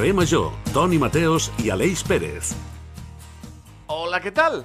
Carrer 0.00 0.14
Major, 0.14 0.46
Toni 0.72 0.96
Mateos 0.96 1.50
i 1.60 1.68
Aleix 1.68 2.00
Pérez. 2.08 2.54
Hola, 3.86 4.18
¿qué 4.22 4.30
tal? 4.32 4.64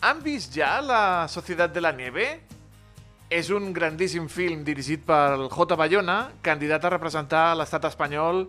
¿Han 0.00 0.22
vist 0.22 0.54
ja 0.54 0.80
La 0.80 1.26
Societat 1.26 1.72
de 1.74 1.80
la 1.80 1.90
Nieve? 1.90 2.26
És 3.28 3.50
un 3.50 3.72
grandíssim 3.74 4.28
film 4.30 4.60
dirigit 4.62 5.02
per 5.02 5.48
J. 5.50 5.74
Bayona, 5.74 6.30
candidat 6.46 6.86
a 6.86 6.92
representar 6.94 7.56
l'estat 7.58 7.88
espanyol 7.88 8.44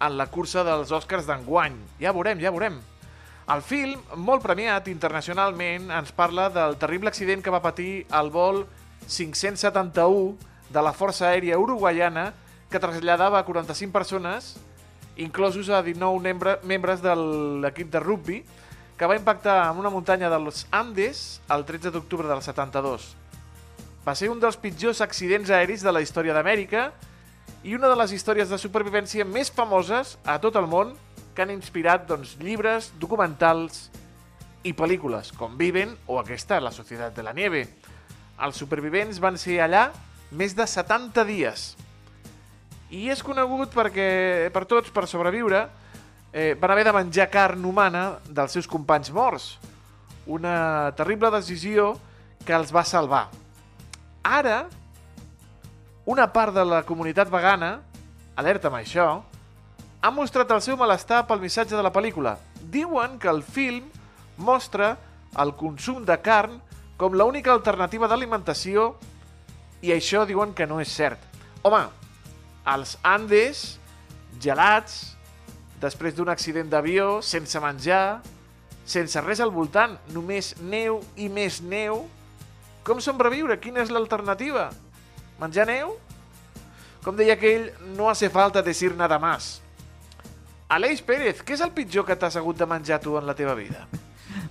en 0.00 0.16
la 0.16 0.26
cursa 0.32 0.64
dels 0.64 0.94
Oscars 0.96 1.28
d'enguany. 1.28 1.76
Ja 2.00 2.14
veurem, 2.16 2.40
ja 2.40 2.54
veurem. 2.54 2.78
El 3.52 3.60
film, 3.60 4.00
molt 4.16 4.40
premiat 4.46 4.88
internacionalment, 4.88 5.90
ens 5.92 6.14
parla 6.16 6.48
del 6.48 6.78
terrible 6.80 7.12
accident 7.12 7.44
que 7.44 7.52
va 7.52 7.60
patir 7.60 8.06
el 8.16 8.32
vol 8.32 8.62
571 9.04 10.38
de 10.72 10.86
la 10.88 10.94
Força 10.96 11.28
Aèria 11.28 11.60
Uruguaiana 11.60 12.30
que 12.72 12.80
traslladava 12.80 13.44
45 13.44 13.92
persones, 13.92 14.54
inclosos 15.18 15.68
a 15.68 15.82
19 15.82 16.22
membre, 16.22 16.56
membres 16.62 17.02
de 17.02 17.14
l'equip 17.62 17.90
de 17.92 18.00
rugby, 18.00 18.38
que 18.98 19.06
va 19.06 19.18
impactar 19.18 19.70
en 19.70 19.78
una 19.78 19.90
muntanya 19.90 20.30
dels 20.30 20.64
Andes 20.74 21.40
el 21.54 21.64
13 21.66 21.92
d'octubre 21.94 22.26
del 22.26 22.42
72. 22.42 23.12
Va 24.06 24.14
ser 24.18 24.30
un 24.32 24.40
dels 24.40 24.56
pitjors 24.58 25.02
accidents 25.04 25.50
aèris 25.54 25.84
de 25.84 25.92
la 25.92 26.02
història 26.02 26.34
d'Amèrica 26.34 26.88
i 27.62 27.74
una 27.76 27.90
de 27.90 27.98
les 27.98 28.14
històries 28.14 28.50
de 28.50 28.58
supervivència 28.58 29.26
més 29.26 29.50
famoses 29.54 30.16
a 30.24 30.38
tot 30.42 30.56
el 30.58 30.66
món 30.70 30.94
que 31.34 31.44
han 31.44 31.54
inspirat 31.54 32.08
doncs, 32.08 32.36
llibres, 32.42 32.92
documentals 32.98 33.88
i 34.66 34.72
pel·lícules, 34.74 35.30
com 35.38 35.54
Viven 35.58 35.94
o 36.06 36.18
aquesta, 36.18 36.58
La 36.58 36.74
Societat 36.74 37.14
de 37.14 37.22
la 37.22 37.34
Nieve. 37.34 37.66
Els 38.42 38.58
supervivents 38.58 39.20
van 39.22 39.38
ser 39.38 39.60
allà 39.62 39.88
més 40.30 40.54
de 40.58 40.66
70 40.66 41.24
dies. 41.28 41.68
I 42.88 43.10
és 43.12 43.20
conegut 43.20 43.74
perquè, 43.74 44.48
per 44.52 44.64
tots, 44.64 44.88
per 44.94 45.04
sobreviure, 45.08 45.66
eh, 46.32 46.54
van 46.60 46.72
haver 46.72 46.86
de 46.88 46.94
menjar 46.96 47.28
carn 47.28 47.64
humana 47.64 48.18
dels 48.24 48.54
seus 48.56 48.68
companys 48.68 49.10
morts. 49.12 49.58
Una 50.26 50.92
terrible 50.96 51.30
decisió 51.32 51.94
que 52.44 52.56
els 52.56 52.72
va 52.72 52.84
salvar. 52.84 53.26
Ara, 54.24 54.66
una 56.08 56.28
part 56.32 56.54
de 56.56 56.64
la 56.64 56.82
comunitat 56.88 57.28
vegana, 57.28 57.78
alerta 58.36 58.70
amb 58.70 58.80
això, 58.80 59.08
ha 60.00 60.10
mostrat 60.14 60.50
el 60.54 60.62
seu 60.64 60.76
malestar 60.80 61.26
pel 61.26 61.42
missatge 61.42 61.76
de 61.76 61.84
la 61.84 61.92
pel·lícula. 61.92 62.36
Diuen 62.72 63.18
que 63.18 63.28
el 63.28 63.42
film 63.42 63.90
mostra 64.38 64.94
el 65.36 65.52
consum 65.58 66.04
de 66.08 66.16
carn 66.24 66.56
com 66.96 67.12
l'única 67.12 67.52
alternativa 67.52 68.08
d'alimentació 68.08 68.94
i 69.82 69.92
això 69.92 70.24
diuen 70.26 70.54
que 70.54 70.66
no 70.66 70.80
és 70.80 70.88
cert. 70.88 71.20
Home, 71.62 71.84
els 72.74 72.96
Andes, 73.06 73.78
gelats, 74.42 75.16
després 75.80 76.16
d'un 76.16 76.28
accident 76.28 76.68
d'avió, 76.70 77.18
sense 77.22 77.60
menjar, 77.62 78.20
sense 78.88 79.20
res 79.24 79.40
al 79.44 79.52
voltant, 79.54 79.96
només 80.14 80.54
neu 80.60 81.00
i 81.16 81.28
més 81.32 81.60
neu. 81.62 82.06
Com 82.84 83.02
sobreviure? 83.04 83.58
Quina 83.60 83.84
és 83.84 83.92
l'alternativa? 83.92 84.68
Menjar 85.40 85.68
neu? 85.68 85.96
Com 87.04 87.16
deia 87.16 87.36
aquell, 87.38 87.70
no 87.96 88.08
hace 88.10 88.30
falta 88.32 88.62
decir 88.64 88.94
nada 88.96 89.20
más. 89.22 89.58
Aleix 90.68 91.00
Pérez, 91.00 91.40
què 91.40 91.54
és 91.56 91.64
el 91.64 91.72
pitjor 91.72 92.04
que 92.04 92.16
t'has 92.18 92.36
hagut 92.36 92.58
de 92.58 92.66
menjar 92.68 92.98
tu 93.00 93.16
en 93.16 93.24
la 93.24 93.36
teva 93.36 93.54
vida? 93.56 93.86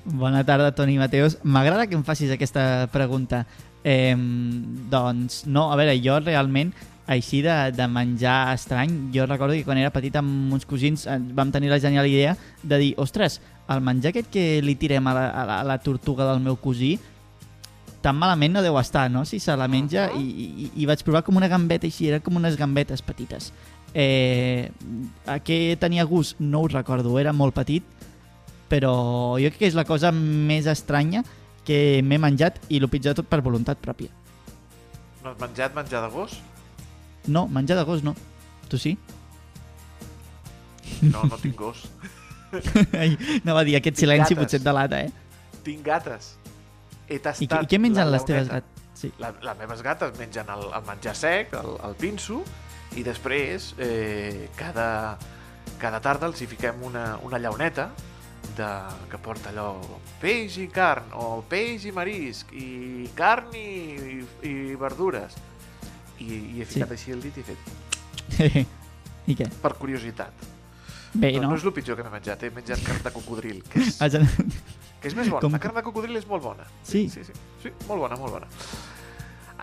Bona 0.06 0.42
tarda, 0.48 0.72
Toni 0.74 0.98
Mateus. 0.98 1.38
M'agrada 1.44 1.86
que 1.86 1.98
em 1.98 2.04
facis 2.08 2.32
aquesta 2.34 2.88
pregunta. 2.94 3.44
Eh, 3.84 4.16
doncs, 4.90 5.44
no, 5.46 5.68
a 5.72 5.78
veure, 5.78 5.94
jo 6.02 6.18
realment, 6.24 6.74
així 7.08 7.42
de, 7.42 7.56
de 7.72 7.88
menjar 7.88 8.54
estrany, 8.54 9.12
jo 9.16 9.26
recordo 9.26 9.56
que 9.56 9.64
quan 9.64 9.80
era 9.80 9.94
petit 9.96 10.16
amb 10.20 10.54
uns 10.54 10.68
cosins 10.68 11.06
eh, 11.08 11.20
vam 11.34 11.54
tenir 11.56 11.72
la 11.72 11.80
genial 11.80 12.08
idea 12.08 12.36
de 12.64 12.80
dir, 12.82 12.94
ostres, 13.00 13.40
el 13.72 13.84
menjar 13.84 14.12
aquest 14.12 14.30
que 14.32 14.60
li 14.64 14.76
tirem 14.80 15.08
a 15.08 15.14
la, 15.16 15.30
a 15.32 15.46
la, 15.48 15.60
a 15.62 15.68
la 15.68 15.78
tortuga 15.84 16.28
del 16.28 16.44
meu 16.44 16.60
cosí 16.60 16.98
tan 18.04 18.20
malament 18.20 18.54
no 18.54 18.62
deu 18.64 18.78
estar, 18.80 19.08
no? 19.12 19.26
Si 19.26 19.40
se 19.40 19.56
la 19.58 19.68
menja 19.68 20.10
i, 20.16 20.24
i, 20.24 20.68
i 20.84 20.86
vaig 20.88 21.02
provar 21.04 21.24
com 21.26 21.40
una 21.40 21.50
gambeta 21.52 21.88
així, 21.88 22.08
eren 22.12 22.24
com 22.24 22.38
unes 22.40 22.56
gambetes 22.60 23.02
petites. 23.04 23.50
Eh, 23.96 24.70
a 25.26 25.40
què 25.44 25.76
tenia 25.80 26.06
gust? 26.06 26.38
No 26.40 26.62
ho 26.64 26.70
recordo, 26.72 27.18
era 27.20 27.34
molt 27.34 27.56
petit, 27.58 27.84
però 28.70 28.94
jo 29.42 29.50
crec 29.50 29.64
que 29.64 29.72
és 29.72 29.80
la 29.80 29.88
cosa 29.88 30.12
més 30.14 30.68
estranya 30.70 31.24
que 31.68 32.04
m'he 32.04 32.20
menjat 32.22 32.62
i 32.70 32.80
el 32.80 32.88
pitjor 32.92 33.16
de 33.16 33.24
tot 33.24 33.32
per 33.32 33.42
voluntat 33.44 33.82
pròpia. 33.84 34.12
No 35.24 35.34
has 35.34 35.42
menjat 35.42 35.76
menjar 35.76 36.06
de 36.06 36.14
gos? 36.14 36.38
No, 37.28 37.48
menjar 37.48 37.78
de 37.78 37.84
gos 37.88 38.04
no. 38.04 38.16
Tu 38.72 38.80
sí? 38.80 38.98
No, 41.02 41.24
no 41.28 41.38
tinc 41.38 41.56
gos. 41.60 41.86
Ai, 43.02 43.18
no 43.44 43.56
va 43.56 43.64
dir 43.68 43.76
aquest 43.78 44.00
silenci 44.00 44.34
gates. 44.34 44.44
potser 44.44 44.60
et 44.62 44.66
delata, 44.66 45.02
eh? 45.04 45.28
tinc 45.68 45.84
gates. 45.86 46.36
He 47.08 47.20
tastat 47.24 47.64
I, 47.64 47.68
i 47.68 47.72
què 47.72 47.80
mengen 47.82 48.12
les 48.12 48.26
teves 48.28 48.50
gates? 48.52 48.86
Sí. 48.98 49.12
La, 49.22 49.30
les 49.44 49.58
meves 49.60 49.84
gates 49.86 50.16
mengen 50.18 50.50
el, 50.50 50.64
el 50.74 50.86
menjar 50.88 51.14
sec, 51.16 51.54
el, 51.60 51.76
el 51.86 51.96
pinso, 52.00 52.42
i 52.98 53.04
després 53.06 53.74
eh, 53.84 54.48
cada, 54.58 55.18
cada 55.82 56.02
tarda 56.04 56.30
els 56.32 56.42
hi 56.42 56.48
fiquem 56.50 56.82
una, 56.88 57.12
una 57.28 57.40
llauneta 57.44 57.92
de, 58.58 58.70
que 59.12 59.20
porta 59.22 59.52
allò 59.52 59.76
peix 60.22 60.58
i 60.64 60.68
carn, 60.74 61.12
o 61.14 61.44
peix 61.50 61.86
i 61.86 61.94
marisc, 61.94 62.56
i 62.58 63.10
carn 63.18 63.54
i, 63.60 63.68
i, 64.16 64.18
i 64.50 64.56
verdures. 64.80 65.38
I, 66.20 66.58
i 66.58 66.62
he 66.62 66.66
ficat 66.66 66.90
Sí. 66.90 66.94
així 66.94 67.12
el 67.12 67.22
dit 67.22 67.38
i 67.38 67.42
he 67.42 67.44
fet, 67.44 68.68
I 69.28 69.36
què? 69.36 69.48
per 69.62 69.74
curiositat. 69.78 70.34
Bé, 71.14 71.32
no, 71.38 71.42
no? 71.44 71.50
no 71.52 71.56
és 71.58 71.64
el 71.66 71.74
pitjor 71.74 71.96
que 71.98 72.04
m'he 72.04 72.12
menjat, 72.14 72.44
he 72.44 72.50
menjat 72.54 72.82
carn 72.86 73.02
de 73.04 73.12
cocodril, 73.16 73.64
que 73.72 73.80
és, 73.82 73.98
que 73.98 75.08
és 75.08 75.16
més 75.16 75.30
bona. 75.30 75.42
Com- 75.42 75.52
La 75.56 75.60
carn 75.64 75.76
de 75.80 75.84
cocodril 75.86 76.16
és 76.20 76.28
molt 76.28 76.44
bona. 76.44 76.66
Sí. 76.84 77.08
Sí, 77.10 77.24
sí, 77.24 77.34
sí, 77.64 77.72
molt 77.88 78.02
bona, 78.04 78.16
molt 78.20 78.34
bona. 78.40 78.48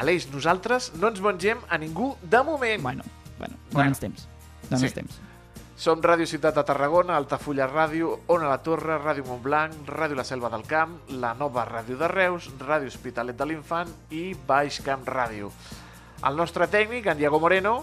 Aleix, 0.03 0.27
nosaltres 0.33 0.93
no 0.99 1.09
ens 1.13 1.21
mengem 1.23 1.61
a 1.71 1.79
ningú 1.79 2.17
de 2.23 2.41
moment. 2.43 2.83
Bueno, 2.83 3.05
bueno, 3.39 3.55
Bueno. 3.71 3.79
dona'ns 3.91 4.01
temps. 4.01 4.27
Dona'ns 4.71 4.89
Sí. 4.91 4.95
temps. 4.95 5.21
Som 5.77 6.01
Ràdio 6.03 6.27
Ciutat 6.27 6.55
de 6.55 6.63
Tarragona, 6.65 7.17
Altafulla 7.17 7.67
Ràdio, 7.69 8.21
Ona 8.29 8.49
la 8.49 8.59
Torre, 8.63 8.97
Ràdio 8.99 9.25
Montblanc, 9.27 9.75
Ràdio 9.87 10.15
La 10.17 10.25
Selva 10.25 10.49
del 10.51 10.63
Camp, 10.63 10.99
la 11.11 11.35
nova 11.35 11.65
Ràdio 11.67 11.97
de 11.99 12.09
Reus, 12.09 12.49
Ràdio 12.61 12.87
Hospitalet 12.89 13.37
de 13.37 13.45
l'Infant 13.47 13.91
i 14.11 14.35
Baix 14.47 14.81
Camp 14.83 15.05
Ràdio. 15.05 15.51
El 16.25 16.37
nostre 16.41 16.67
tècnic, 16.73 17.07
en 17.11 17.19
Diego 17.19 17.41
Moreno, 17.41 17.83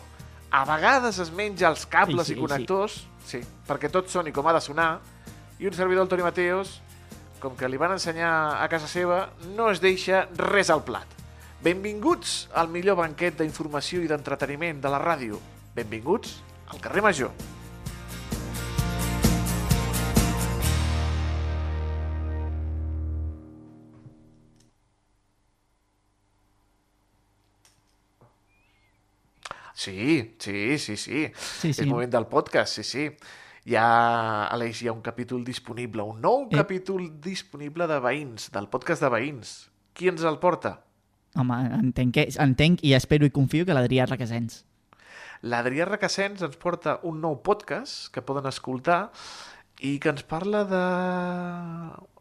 a 0.52 0.63
vegades 0.66 1.19
es 1.22 1.31
menja 1.31 1.69
els 1.69 1.85
cables 1.85 2.28
Sí, 2.28 2.34
i 2.34 2.35
sí, 2.35 2.41
connectors, 2.41 2.96
sí, 3.25 3.41
perquè 3.68 3.91
tot 3.94 4.09
soni 4.09 4.34
com 4.35 4.47
ha 4.47 4.56
de 4.57 4.63
sonar, 4.66 4.91
i 5.62 5.69
un 5.69 5.78
servidor, 5.78 6.07
el 6.07 6.09
Toni 6.09 6.25
Mateos, 6.25 6.80
com 7.41 7.56
que 7.57 7.69
li 7.69 7.78
van 7.78 7.94
ensenyar 7.94 8.31
a 8.57 8.68
casa 8.69 8.90
seva, 8.90 9.28
no 9.56 9.69
es 9.72 9.81
deixa 9.81 10.25
res 10.41 10.74
al 10.74 10.84
plat. 10.85 11.18
Benvinguts 11.62 12.50
al 12.57 12.69
millor 12.74 12.97
banquet 12.97 13.38
d'informació 13.38 14.01
i 14.01 14.09
d'entreteniment 14.09 14.81
de 14.81 14.90
la 14.90 15.01
ràdio. 15.01 15.38
Benvinguts 15.78 16.40
al 16.74 16.81
carrer 16.81 17.06
Major. 17.06 17.34
Sí, 29.74 30.36
sí, 30.40 30.78
sí, 30.78 30.98
sí. 30.98 31.28
Sí, 31.36 31.69
És 31.69 31.78
sí. 31.78 31.86
moment 31.86 32.12
del 32.12 32.28
podcast, 32.28 32.75
sí, 32.75 32.84
sí. 32.84 33.06
Hi 33.66 33.75
ha, 33.78 34.48
Aleix, 34.50 34.81
hi 34.81 34.88
ha 34.90 34.94
un 34.94 35.01
capítol 35.06 35.44
disponible, 35.45 36.01
un 36.04 36.19
nou 36.22 36.48
Eh. 36.50 36.56
capítol 36.57 37.19
disponible 37.22 37.86
de 37.88 38.00
Veïns, 38.00 38.50
del 38.51 38.68
podcast 38.69 39.01
de 39.04 39.10
Veïns. 39.10 39.69
Qui 39.94 40.07
ens 40.10 40.24
el 40.24 40.40
porta? 40.40 40.81
Home, 41.36 41.56
entenc, 41.78 42.13
que, 42.13 42.28
entenc 42.44 42.81
i 42.84 42.94
espero 42.94 43.25
i 43.25 43.30
confio 43.31 43.66
que 43.66 43.74
l'Adrià 43.74 44.06
Requesens. 44.10 44.66
L'Adrià 45.44 45.86
Requesens 45.88 46.42
ens 46.42 46.57
porta 46.57 47.00
un 47.04 47.22
nou 47.22 47.40
podcast 47.42 48.12
que 48.13 48.22
poden 48.22 48.45
escoltar 48.50 49.12
i 49.80 49.98
que 50.00 50.10
ens 50.10 50.24
parla 50.24 50.66
de 50.66 50.81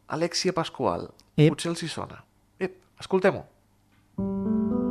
Alexia 0.08 0.52
Pasqual. 0.52 1.10
Ep. 1.36 1.50
Potser 1.54 1.70
els 1.72 1.82
hi 1.82 1.88
sona. 1.88 2.22
Ep, 2.58 2.78
escoltem-ho. 3.00 4.89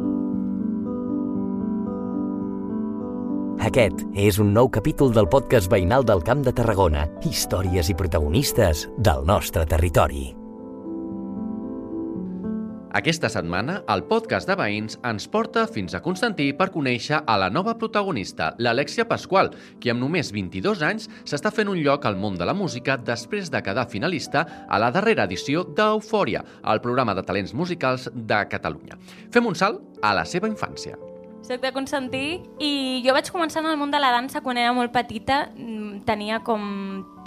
Aquest 3.59 4.05
és 4.15 4.37
un 4.39 4.53
nou 4.55 4.69
capítol 4.71 5.09
del 5.11 5.25
podcast 5.27 5.67
veïnal 5.67 6.05
del 6.07 6.21
Camp 6.23 6.45
de 6.45 6.53
Tarragona. 6.55 7.01
Històries 7.27 7.89
i 7.91 7.95
protagonistes 7.99 8.85
del 9.03 9.25
nostre 9.27 9.65
territori. 9.67 10.29
Aquesta 12.95 13.27
setmana, 13.29 13.81
el 13.91 14.05
podcast 14.07 14.47
de 14.47 14.55
veïns 14.55 14.95
ens 15.05 15.27
porta 15.27 15.65
fins 15.67 15.91
a 15.93 15.99
Constantí 16.05 16.47
per 16.55 16.69
conèixer 16.71 17.19
a 17.19 17.35
la 17.37 17.51
nova 17.51 17.75
protagonista, 17.77 18.53
l'Alexia 18.63 19.05
Pasqual, 19.11 19.51
qui 19.83 19.91
amb 19.91 20.05
només 20.05 20.31
22 20.31 20.85
anys 20.87 21.11
s'està 21.27 21.51
fent 21.51 21.67
un 21.67 21.83
lloc 21.83 22.07
al 22.07 22.15
món 22.15 22.39
de 22.39 22.47
la 22.47 22.55
música 22.55 22.95
després 22.95 23.51
de 23.51 23.61
quedar 23.61 23.89
finalista 23.91 24.47
a 24.69 24.79
la 24.79 24.89
darrera 24.95 25.27
edició 25.27 25.67
d'Eufòria, 25.67 26.45
el 26.63 26.79
programa 26.79 27.13
de 27.13 27.27
talents 27.27 27.53
musicals 27.53 28.07
de 28.15 28.41
Catalunya. 28.55 28.95
Fem 29.35 29.51
un 29.51 29.59
salt 29.59 29.99
a 30.01 30.15
la 30.15 30.23
seva 30.23 30.47
infància. 30.47 31.08
Soc 31.49 31.63
de 31.65 31.71
Constantí 31.73 32.43
i 32.61 33.01
jo 33.01 33.13
vaig 33.15 33.31
començar 33.33 33.63
en 33.63 33.71
el 33.71 33.77
món 33.81 33.89
de 33.89 33.97
la 33.97 34.11
dansa 34.13 34.43
quan 34.45 34.59
era 34.61 34.69
molt 34.77 34.91
petita. 34.93 35.47
Mm, 35.57 36.03
tenia 36.05 36.43
com 36.45 36.61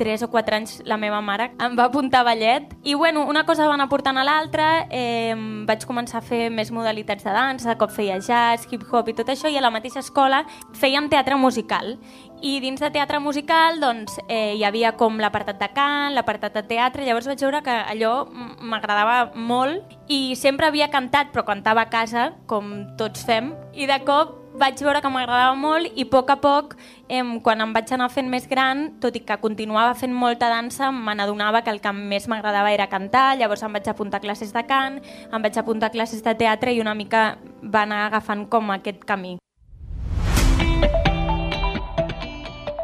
3 0.03 0.27
o 0.27 0.31
4 0.33 0.59
anys 0.59 0.75
la 0.89 0.99
meva 0.99 1.21
mare 1.23 1.53
em 1.63 1.77
va 1.79 1.87
apuntar 1.87 2.23
a 2.23 2.29
ballet 2.33 2.73
i 2.83 2.95
bueno, 2.99 3.23
una 3.31 3.45
cosa 3.47 3.69
va 3.71 3.77
anar 3.79 3.89
portant 3.93 4.19
a 4.19 4.27
l'altra 4.27 4.89
eh, 4.91 5.37
vaig 5.69 5.87
començar 5.87 6.19
a 6.19 6.27
fer 6.27 6.49
més 6.51 6.73
modalitats 6.75 7.23
de 7.23 7.35
dansa, 7.35 7.71
de 7.71 7.79
cop 7.79 7.95
feia 7.95 8.19
jazz, 8.19 8.67
hip-hop 8.71 9.13
i 9.13 9.17
tot 9.19 9.31
això 9.31 9.51
i 9.51 9.59
a 9.59 9.63
la 9.63 9.71
mateixa 9.71 10.03
escola 10.03 10.43
fèiem 10.79 11.09
teatre 11.13 11.39
musical. 11.39 11.97
I 12.43 12.57
dins 12.59 12.81
de 12.83 12.91
teatre 12.91 13.21
musical 13.23 13.79
doncs, 13.79 14.17
eh, 14.27 14.57
hi 14.59 14.65
havia 14.67 14.97
com 14.99 15.21
l'apartat 15.23 15.61
de 15.61 15.69
cant, 15.77 16.11
l'apartat 16.17 16.59
de 16.59 16.65
teatre, 16.67 17.07
llavors 17.07 17.31
vaig 17.31 17.39
veure 17.39 17.63
que 17.63 17.79
allò 17.95 18.27
m'agradava 18.59 19.37
molt 19.39 19.95
i 20.11 20.35
sempre 20.35 20.67
havia 20.67 20.91
cantat, 20.91 21.31
però 21.31 21.47
cantava 21.47 21.87
a 21.87 21.91
casa, 21.93 22.33
com 22.51 22.75
tots 22.99 23.23
fem, 23.29 23.53
i 23.79 23.87
de 23.87 24.03
cop 24.03 24.42
vaig 24.59 24.81
veure 24.85 25.01
que 25.01 25.11
m'agradava 25.13 25.55
molt 25.59 25.93
i 25.97 26.05
a 26.07 26.11
poc 26.13 26.31
a 26.31 26.37
poc, 26.41 26.75
eh, 27.09 27.23
quan 27.43 27.61
em 27.61 27.73
vaig 27.73 27.93
anar 27.93 28.11
fent 28.13 28.29
més 28.29 28.49
gran, 28.49 28.91
tot 29.01 29.17
i 29.17 29.25
que 29.25 29.39
continuava 29.41 29.95
fent 29.99 30.13
molta 30.13 30.51
dansa, 30.53 30.91
me 30.93 31.15
n'adonava 31.15 31.63
que 31.63 31.71
el 31.71 31.81
que 31.81 31.93
més 31.93 32.29
m'agradava 32.29 32.73
era 32.73 32.89
cantar, 32.89 33.37
llavors 33.39 33.63
em 33.63 33.73
vaig 33.73 33.89
apuntar 33.89 34.21
a 34.21 34.27
classes 34.27 34.53
de 34.53 34.65
cant, 34.67 35.01
em 35.33 35.43
vaig 35.43 35.59
apuntar 35.59 35.89
a 35.91 35.97
classes 35.97 36.23
de 36.23 36.35
teatre 36.35 36.73
i 36.73 36.81
una 36.81 36.95
mica 36.95 37.39
va 37.63 37.87
anar 37.87 38.07
agafant 38.07 38.47
com 38.49 38.71
aquest 38.71 39.05
camí. 39.05 39.39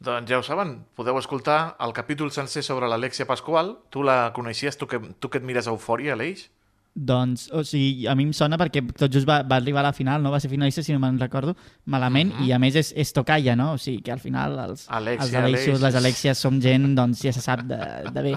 Doncs 0.00 0.30
ja 0.32 0.38
ho 0.40 0.44
saben, 0.44 0.78
podeu 0.96 1.18
escoltar 1.20 1.76
el 1.84 1.92
capítol 1.92 2.30
sencer 2.32 2.62
sobre 2.64 2.88
l'Alexia 2.88 3.26
Pasqual. 3.28 3.74
Tu 3.92 4.02
la 4.02 4.32
coneixies, 4.32 4.78
tu 4.80 4.88
que, 4.88 5.00
tu 5.20 5.28
que 5.28 5.42
et 5.42 5.44
mires 5.44 5.68
Eufòria, 5.68 6.14
Aleix? 6.16 6.46
Doncs, 6.90 7.50
o 7.54 7.60
sigui, 7.62 8.06
a 8.10 8.16
mi 8.18 8.24
em 8.26 8.32
sona 8.34 8.58
perquè 8.58 8.82
tot 8.88 9.12
just 9.12 9.28
va, 9.28 9.42
va 9.46 9.60
arribar 9.60 9.84
a 9.84 9.90
la 9.90 9.92
final, 9.94 10.24
no 10.24 10.32
va 10.32 10.40
ser 10.42 10.50
finalista, 10.50 10.82
si 10.82 10.96
no 10.96 10.98
me'n 10.98 11.20
recordo 11.20 11.54
malament, 11.84 12.32
uh 12.32 12.40
-huh. 12.40 12.46
i 12.48 12.52
a 12.52 12.58
més 12.58 12.74
és, 12.74 12.92
és 12.96 13.12
tocalla, 13.12 13.54
no? 13.56 13.74
O 13.74 13.78
sigui, 13.78 14.02
que 14.02 14.12
al 14.12 14.18
final 14.18 14.58
els, 14.58 14.88
Alexia, 14.88 15.24
els 15.26 15.34
Alexios, 15.34 15.78
Aleix. 15.78 15.82
les 15.82 15.94
Alexies 15.94 16.38
som 16.38 16.60
gent, 16.60 16.94
doncs 16.96 17.22
ja 17.22 17.32
se 17.32 17.40
sap 17.40 17.62
de, 17.62 17.78
de 18.12 18.22
bé. 18.22 18.34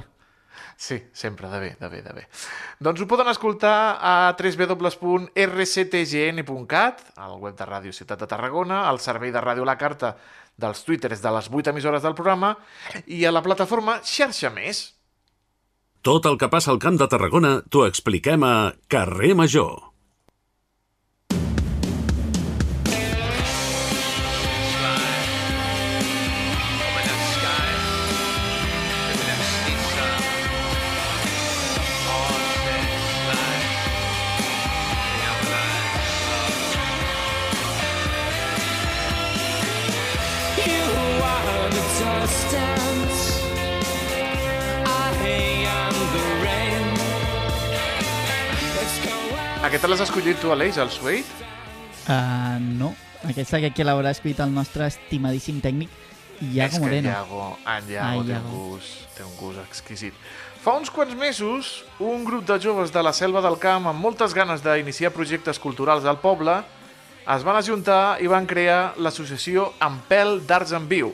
Sí, 0.78 1.04
sempre, 1.14 1.50
de 1.50 1.60
bé, 1.60 1.76
de 1.80 1.90
bé, 1.90 2.02
de 2.06 2.14
bé. 2.14 2.28
Doncs 2.80 3.02
ho 3.02 3.08
poden 3.08 3.28
escoltar 3.32 3.98
a 4.02 4.36
www.rctgn.cat, 4.38 5.36
al 7.18 7.40
web 7.40 7.56
de 7.58 7.66
Ràdio 7.70 7.92
Ciutat 7.94 8.20
de 8.20 8.28
Tarragona, 8.28 8.88
al 8.90 9.00
servei 9.00 9.32
de 9.32 9.42
Ràdio 9.42 9.66
La 9.66 9.78
Carta 9.78 10.18
dels 10.58 10.84
twitters 10.86 11.22
de 11.22 11.32
les 11.34 11.50
8 11.50 11.70
emissores 11.72 12.04
del 12.04 12.16
programa 12.18 12.58
i 13.08 13.26
a 13.26 13.32
la 13.34 13.42
plataforma 13.46 14.02
Xarxa 14.04 14.50
Més. 14.54 14.94
Tot 16.04 16.26
el 16.28 16.38
que 16.38 16.50
passa 16.52 16.72
al 16.74 16.82
Camp 16.84 17.00
de 17.00 17.08
Tarragona 17.08 17.62
t'ho 17.72 17.86
expliquem 17.88 18.44
a 18.44 18.74
Carrer 18.92 19.34
Major. 19.40 19.93
Aquesta 49.84 49.98
l'has 49.98 50.08
escollit 50.08 50.38
tu, 50.40 50.48
Aleix, 50.54 50.78
el 50.80 50.88
Suede? 50.88 51.26
Uh, 52.08 52.56
no, 52.80 52.94
aquesta 53.28 53.60
que, 53.60 53.74
que 53.76 53.84
l'haurà 53.84 54.14
escrit 54.16 54.38
el 54.40 54.54
nostre 54.56 54.86
estimadíssim 54.88 55.58
tècnic, 55.60 55.90
Iago 56.40 56.70
És 56.70 56.78
que 56.78 56.80
Moreno. 56.86 57.10
Iago, 57.10 57.48
en 57.68 57.90
Iago, 57.92 58.06
Ai, 58.06 58.14
té, 58.14 58.22
un 58.22 58.30
Iago. 58.32 58.52
gust, 58.54 59.02
té 59.18 59.26
un 59.26 59.34
gust 59.36 59.60
exquisit. 59.60 60.16
Fa 60.64 60.78
uns 60.80 60.88
quants 60.88 61.18
mesos, 61.20 61.72
un 62.00 62.24
grup 62.24 62.46
de 62.48 62.56
joves 62.64 62.94
de 62.96 63.04
la 63.04 63.12
Selva 63.12 63.42
del 63.44 63.58
Camp 63.60 63.90
amb 63.92 64.00
moltes 64.00 64.32
ganes 64.32 64.64
d'iniciar 64.64 65.12
projectes 65.12 65.60
culturals 65.60 66.08
al 66.08 66.22
poble 66.22 66.56
es 67.36 67.44
van 67.44 67.60
ajuntar 67.60 68.22
i 68.24 68.32
van 68.32 68.48
crear 68.48 68.94
l'associació 68.96 69.74
Ampel 69.84 70.46
d'Arts 70.48 70.72
en 70.80 70.88
Viu. 70.88 71.12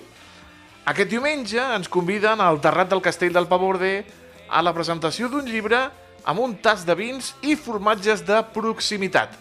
Aquest 0.86 1.10
diumenge 1.10 1.58
ens 1.58 1.90
conviden 1.90 2.38
al 2.38 2.62
Terrat 2.62 2.94
del 2.94 3.02
Castell 3.02 3.34
del 3.34 3.50
Pavorde 3.50 4.04
a 4.46 4.62
la 4.62 4.76
presentació 4.78 5.26
d'un 5.26 5.50
llibre 5.50 5.88
amb 6.26 6.42
un 6.44 6.56
tas 6.64 6.86
de 6.88 6.96
vins 6.98 7.34
i 7.42 7.56
formatges 7.60 8.26
de 8.28 8.40
proximitat. 8.56 9.36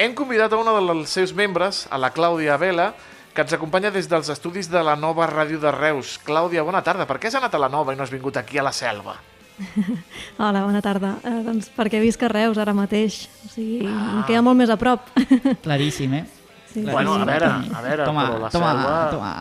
Hem 0.00 0.14
convidat 0.16 0.52
a 0.52 0.60
una 0.60 0.72
dels 0.78 1.12
seus 1.12 1.34
membres, 1.36 1.86
a 1.90 1.98
la 2.00 2.08
Clàudia 2.14 2.56
Vela, 2.56 2.94
que 3.34 3.44
ens 3.44 3.52
acompanya 3.52 3.90
des 3.94 4.08
dels 4.08 4.30
estudis 4.32 4.70
de 4.72 4.80
la 4.82 4.96
nova 4.96 5.26
ràdio 5.28 5.60
de 5.60 5.70
Reus. 5.74 6.16
Clàudia, 6.24 6.64
bona 6.66 6.80
tarda. 6.82 7.06
Per 7.06 7.18
què 7.20 7.28
has 7.28 7.36
anat 7.38 7.54
a 7.54 7.60
la 7.60 7.68
nova 7.68 7.92
i 7.92 7.98
no 7.98 8.06
has 8.06 8.12
vingut 8.12 8.40
aquí 8.40 8.58
a 8.58 8.64
la 8.64 8.72
selva? 8.72 9.18
Hola, 10.40 10.64
bona 10.64 10.80
tarda. 10.80 11.14
Eh, 11.20 11.36
doncs 11.44 11.68
perquè 11.76 12.00
visc 12.02 12.24
a 12.24 12.32
Reus 12.32 12.58
ara 12.58 12.74
mateix. 12.74 13.26
O 13.44 13.52
sigui, 13.52 13.84
ah. 13.86 14.16
em 14.16 14.26
queda 14.28 14.42
molt 14.46 14.58
més 14.58 14.72
a 14.72 14.78
prop. 14.80 15.12
Claríssim, 15.66 16.16
eh? 16.16 16.24
Sí, 16.72 16.84
Bueno, 16.86 17.14
a 17.18 17.24
veure, 17.26 17.46
a 17.50 17.80
veure, 17.82 18.04
toma, 18.06 18.26
però 18.28 18.42
la 18.46 18.50
toma, 18.54 18.74
selva... 18.74 18.98
toma. 19.10 19.32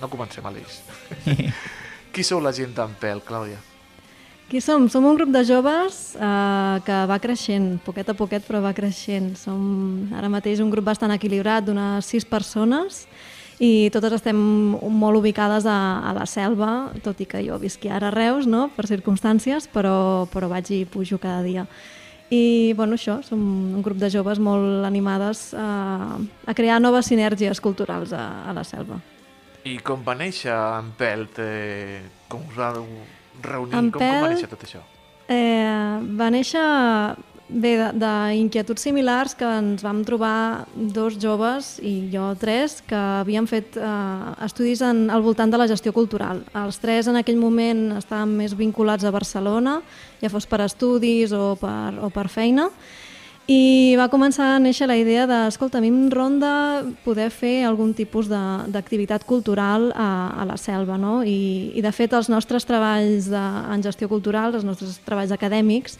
No 0.00 0.10
comencem, 0.12 0.44
Aleix. 0.44 0.82
Qui 2.14 2.22
sou 2.22 2.42
la 2.44 2.52
gent 2.54 2.74
d'en 2.76 2.92
Pèl, 3.00 3.24
Clàudia? 3.24 3.58
Qui 4.50 4.60
som? 4.60 4.88
Som 4.92 5.06
un 5.08 5.16
grup 5.16 5.30
de 5.32 5.40
joves 5.48 6.14
eh, 6.14 6.76
que 6.84 6.98
va 7.08 7.16
creixent, 7.18 7.78
poquet 7.84 8.10
a 8.12 8.14
poquet, 8.14 8.44
però 8.44 8.60
va 8.62 8.74
creixent. 8.76 9.32
Som 9.40 10.10
ara 10.14 10.28
mateix 10.32 10.60
un 10.60 10.70
grup 10.70 10.84
bastant 10.90 11.14
equilibrat, 11.14 11.64
d'unes 11.64 12.04
sis 12.04 12.26
persones, 12.28 13.06
i 13.62 13.88
totes 13.94 14.18
estem 14.18 14.36
molt 14.36 15.20
ubicades 15.20 15.66
a, 15.70 15.78
a 16.04 16.12
la 16.16 16.26
selva, 16.26 16.90
tot 17.04 17.20
i 17.22 17.26
que 17.30 17.42
jo 17.46 17.58
visqui 17.62 17.88
ara 17.88 18.10
a 18.10 18.14
Reus, 18.14 18.48
no?, 18.50 18.68
per 18.74 18.88
circumstàncies, 18.90 19.68
però, 19.72 20.26
però 20.32 20.50
vaig 20.50 20.72
i 20.74 20.84
pujo 20.84 21.20
cada 21.22 21.42
dia. 21.46 21.66
I, 22.34 22.74
bueno, 22.76 22.98
això, 22.98 23.20
som 23.22 23.38
un 23.38 23.82
grup 23.84 24.00
de 24.00 24.10
joves 24.10 24.40
molt 24.42 24.84
animades 24.86 25.52
a, 25.54 26.18
a 26.18 26.54
crear 26.56 26.80
noves 26.82 27.06
sinergies 27.12 27.60
culturals 27.62 28.14
a, 28.16 28.48
a 28.48 28.54
la 28.56 28.64
selva. 28.66 28.98
I 29.64 29.78
com 29.80 30.02
va 30.04 30.16
néixer 30.18 30.52
en 30.52 30.90
Pèl? 30.98 31.28
Te... 31.32 31.46
Com 32.28 32.42
us 32.50 32.58
va 32.58 32.72
reunir? 33.44 33.76
En 33.78 33.92
Com, 33.92 34.00
com 34.00 34.26
va 34.26 34.32
néixer 34.32 34.50
tot 34.50 34.66
això? 34.66 34.82
Eh, 35.28 36.00
va 36.18 36.28
néixer 36.32 36.64
bé 37.48 37.74
d'inquietuds 37.92 38.82
similars 38.86 39.34
que 39.36 39.44
ens 39.44 39.82
vam 39.84 40.00
trobar 40.04 40.64
dos 40.74 41.18
joves 41.20 41.74
i 41.84 42.08
jo 42.12 42.30
tres 42.40 42.78
que 42.88 42.96
havien 42.96 43.46
fet 43.46 43.76
eh, 43.76 44.44
estudis 44.46 44.80
en, 44.82 45.06
al 45.12 45.22
voltant 45.22 45.52
de 45.52 45.60
la 45.60 45.68
gestió 45.68 45.92
cultural. 45.92 46.42
Els 46.56 46.80
tres 46.80 47.08
en 47.10 47.20
aquell 47.20 47.38
moment 47.40 47.98
estàvem 48.00 48.32
més 48.40 48.56
vinculats 48.56 49.04
a 49.04 49.12
Barcelona, 49.14 49.80
ja 50.22 50.32
fos 50.32 50.48
per 50.48 50.62
estudis 50.64 51.36
o 51.36 51.54
per, 51.60 51.94
o 52.00 52.10
per 52.10 52.28
feina, 52.32 52.70
i 53.50 53.94
va 54.00 54.08
començar 54.08 54.54
a 54.54 54.60
néixer 54.62 54.86
la 54.88 54.96
idea 54.96 55.26
de, 55.28 55.38
escolta, 55.50 55.78
a 55.78 55.84
mi 55.84 55.90
em 55.92 56.08
ronda 56.12 56.82
poder 57.04 57.28
fer 57.28 57.64
algun 57.68 57.92
tipus 57.92 58.30
d'activitat 58.30 59.26
cultural 59.28 59.90
a, 59.92 60.08
a 60.40 60.46
la 60.48 60.56
selva, 60.56 60.96
no? 60.96 61.18
I, 61.22 61.72
I 61.76 61.84
de 61.84 61.92
fet 61.92 62.16
els 62.16 62.30
nostres 62.32 62.64
treballs 62.64 63.28
de, 63.28 63.42
en 63.74 63.84
gestió 63.84 64.08
cultural, 64.08 64.56
els 64.56 64.64
nostres 64.64 64.96
treballs 65.04 65.34
acadèmics, 65.36 65.98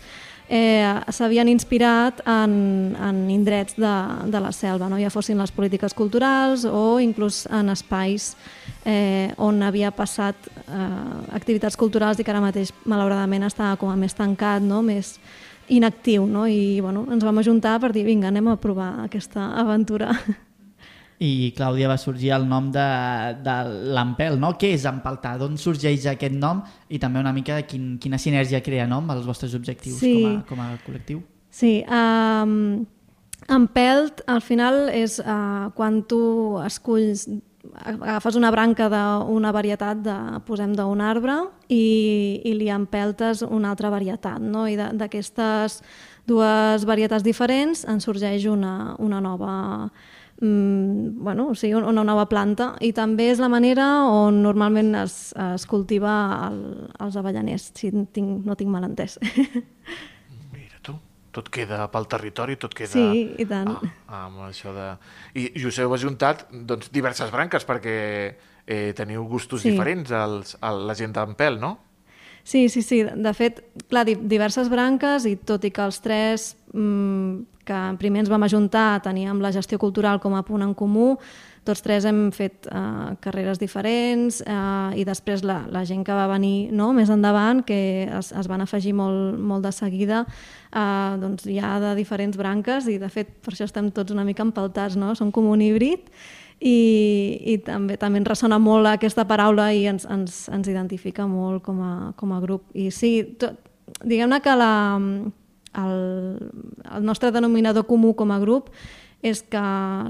eh, 0.48 1.00
s'havien 1.12 1.48
inspirat 1.48 2.20
en, 2.28 2.96
en 3.00 3.20
indrets 3.30 3.76
de, 3.76 3.94
de 4.32 4.40
la 4.40 4.52
selva, 4.52 4.88
no? 4.88 4.98
ja 5.00 5.12
fossin 5.12 5.40
les 5.40 5.52
polítiques 5.52 5.94
culturals 5.96 6.66
o 6.68 7.00
inclús 7.00 7.44
en 7.52 7.72
espais 7.72 8.34
eh, 8.84 9.32
on 9.36 9.62
havia 9.64 9.92
passat 9.94 10.36
eh, 10.64 11.36
activitats 11.36 11.76
culturals 11.76 12.20
i 12.20 12.24
que 12.24 12.32
ara 12.32 12.44
mateix 12.44 12.74
malauradament 12.84 13.48
estava 13.48 13.78
com 13.80 13.92
a 13.92 13.96
més 13.96 14.16
tancat, 14.16 14.62
no? 14.62 14.82
més 14.84 15.18
inactiu, 15.68 16.26
no? 16.26 16.46
i 16.46 16.80
bueno, 16.80 17.06
ens 17.12 17.24
vam 17.24 17.38
ajuntar 17.40 17.78
per 17.80 17.92
dir, 17.94 18.04
vinga, 18.04 18.28
anem 18.28 18.48
a 18.52 18.56
provar 18.60 19.04
aquesta 19.04 19.52
aventura. 19.60 20.12
I 21.24 21.52
Clàudia 21.56 21.88
va 21.88 21.96
sorgir 21.96 22.32
el 22.34 22.42
nom 22.50 22.72
de, 22.74 22.84
de 23.46 23.54
l'Ampel, 23.94 24.34
no? 24.42 24.50
Què 24.58 24.72
és 24.74 24.84
Empaltar? 24.90 25.36
D'on 25.40 25.54
sorgeix 25.56 26.08
aquest 26.10 26.34
nom? 26.34 26.60
I 26.90 26.98
també 26.98 27.22
una 27.22 27.32
mica 27.32 27.60
quin, 27.68 27.94
quina 28.02 28.18
sinergia 28.18 28.60
crea 28.66 28.88
no? 28.90 28.98
amb 28.98 29.14
els 29.14 29.24
vostres 29.24 29.54
objectius 29.54 30.00
Sí. 30.02 30.16
com, 30.18 30.34
a, 30.34 30.42
com 30.48 30.64
a 30.64 30.68
col·lectiu. 30.84 31.22
Sí, 31.54 31.76
um, 31.86 32.84
Empelt 33.54 34.22
al 34.26 34.40
final 34.40 34.88
és 34.88 35.18
uh, 35.20 35.68
quan 35.76 36.02
tu 36.08 36.18
esculls 36.64 37.26
agafes 37.84 38.36
una 38.36 38.50
branca 38.50 38.88
d'una 38.92 39.52
varietat, 39.52 40.00
de, 40.04 40.16
posem 40.46 40.74
d'un 40.76 41.00
arbre, 41.00 41.36
i, 41.68 42.40
i 42.44 42.54
li 42.58 42.70
empeltes 42.72 43.42
una 43.46 43.72
altra 43.74 43.90
varietat, 43.92 44.42
no? 44.42 44.66
I 44.68 44.76
d'aquestes 44.76 45.80
dues 46.28 46.84
varietats 46.88 47.24
diferents 47.24 47.84
en 47.88 48.00
sorgeix 48.00 48.46
una, 48.48 48.94
una 48.98 49.20
nova 49.20 49.54
mm, 50.40 51.22
bueno, 51.22 51.50
o 51.50 51.54
sigui, 51.54 51.74
una 51.76 52.04
nova 52.04 52.26
planta 52.30 52.74
i 52.80 52.92
també 52.96 53.28
és 53.32 53.42
la 53.42 53.50
manera 53.52 54.06
on 54.08 54.40
normalment 54.44 54.94
es, 55.02 55.34
es 55.36 55.68
cultiva 55.68 56.14
el, 56.48 56.64
els 57.00 57.20
avellaners, 57.20 57.70
si 57.76 57.92
tinc, 58.12 58.44
no 58.46 58.56
tinc 58.56 58.72
mal 58.72 58.88
entès. 58.88 59.18
Tot 61.34 61.48
queda 61.50 61.88
pel 61.90 62.04
territori, 62.06 62.54
tot 62.62 62.74
queda... 62.78 62.92
Sí, 62.94 63.32
i 63.42 63.46
tant. 63.50 63.72
Ah, 64.06 64.26
amb 64.28 64.44
això 64.46 64.70
de... 64.76 64.84
I, 65.34 65.48
i 65.58 65.64
us 65.66 65.78
heu 65.82 65.90
ajuntat 65.96 66.44
doncs, 66.52 66.92
diverses 66.94 67.32
branques 67.34 67.66
perquè 67.66 67.96
eh, 68.66 68.92
teniu 68.94 69.24
gustos 69.26 69.64
Sí. 69.64 69.72
diferents 69.72 70.12
als, 70.14 70.54
a 70.62 70.70
la 70.70 70.94
gent 70.94 71.12
d'en 71.16 71.34
pèl, 71.34 71.58
no? 71.58 71.72
Sí, 72.44 72.68
sí, 72.68 72.82
sí. 72.84 73.00
De 73.02 73.32
fet, 73.34 73.62
clar, 73.88 74.04
di- 74.06 74.18
diverses 74.20 74.68
branques 74.70 75.24
i 75.26 75.34
tot 75.40 75.64
i 75.64 75.70
que 75.72 75.82
els 75.82 75.98
tres 76.04 76.50
mmm, 76.74 77.40
que 77.64 77.78
primer 77.98 78.20
ens 78.20 78.28
vam 78.30 78.42
ajuntar 78.44 79.00
teníem 79.02 79.40
la 79.40 79.50
gestió 79.50 79.78
cultural 79.80 80.20
com 80.20 80.34
a 80.36 80.42
punt 80.44 80.62
en 80.62 80.74
comú, 80.76 81.14
tots 81.64 81.82
tres 81.84 82.04
hem 82.04 82.28
fet 82.34 82.68
uh, 82.68 83.14
carreres 83.24 83.58
diferents 83.60 84.42
uh, 84.44 84.92
i 84.96 85.04
després 85.08 85.42
la, 85.46 85.62
la 85.72 85.84
gent 85.88 86.04
que 86.04 86.14
va 86.16 86.28
venir 86.30 86.70
no, 86.76 86.92
més 86.96 87.10
endavant, 87.12 87.62
que 87.66 87.78
es, 88.04 88.30
es 88.36 88.48
van 88.50 88.64
afegir 88.64 88.94
molt, 88.96 89.38
molt 89.40 89.64
de 89.64 89.72
seguida, 89.72 90.24
uh, 90.70 91.16
doncs 91.20 91.48
ha 91.58 91.74
de 91.82 91.94
diferents 91.98 92.36
branques 92.36 92.88
i 92.92 92.98
de 93.00 93.10
fet 93.12 93.32
per 93.44 93.54
això 93.54 93.68
estem 93.68 93.90
tots 93.96 94.12
una 94.12 94.26
mica 94.28 94.44
empaltats, 94.44 94.98
no? 95.00 95.14
som 95.16 95.32
com 95.32 95.48
un 95.50 95.64
híbrid 95.64 96.10
i, 96.60 96.76
i 97.54 97.58
també 97.64 97.96
també 98.00 98.20
ens 98.20 98.28
ressona 98.28 98.60
molt 98.62 98.88
aquesta 98.88 99.26
paraula 99.28 99.70
i 99.74 99.86
ens, 99.90 100.06
ens, 100.10 100.44
ens 100.52 100.68
identifica 100.70 101.26
molt 101.28 101.64
com 101.64 101.80
a, 101.82 101.94
com 102.16 102.32
a 102.32 102.40
grup. 102.44 102.68
I 102.74 102.90
sí, 102.94 103.16
diguem-ne 104.04 104.40
que 104.44 104.54
la, 104.56 104.74
el, 105.84 105.96
el 106.96 107.04
nostre 107.04 107.32
denominador 107.34 107.86
comú 107.88 108.14
com 108.14 108.32
a 108.32 108.40
grup 108.42 108.70
és 109.24 109.40
que 109.48 109.60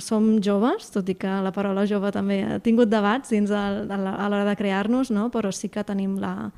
som 0.03 0.25
joves, 0.43 0.89
tot 0.91 1.09
i 1.09 1.15
que 1.15 1.31
la 1.45 1.53
paraula 1.55 1.85
jove 1.87 2.11
també 2.13 2.41
ha 2.43 2.59
tingut 2.59 2.91
debats 2.91 3.31
dins 3.31 3.53
el, 3.55 3.85
a 3.87 3.97
la- 4.01 4.17
a 4.19 4.29
l'hora 4.29 4.45
de 4.49 4.57
crear-nos, 4.59 5.13
no? 5.15 5.29
però 5.31 5.53
sí 5.55 5.69
que 5.71 5.85
tenim 5.87 6.17
la, 6.19 6.51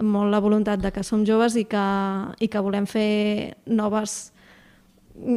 molt 0.00 0.30
la 0.30 0.38
voluntat 0.40 0.78
de 0.78 0.92
que 0.94 1.02
som 1.02 1.24
joves 1.26 1.56
i 1.58 1.64
que, 1.66 1.82
i 2.38 2.46
que 2.48 2.62
volem 2.62 2.86
fer 2.86 3.56
noves 3.66 4.30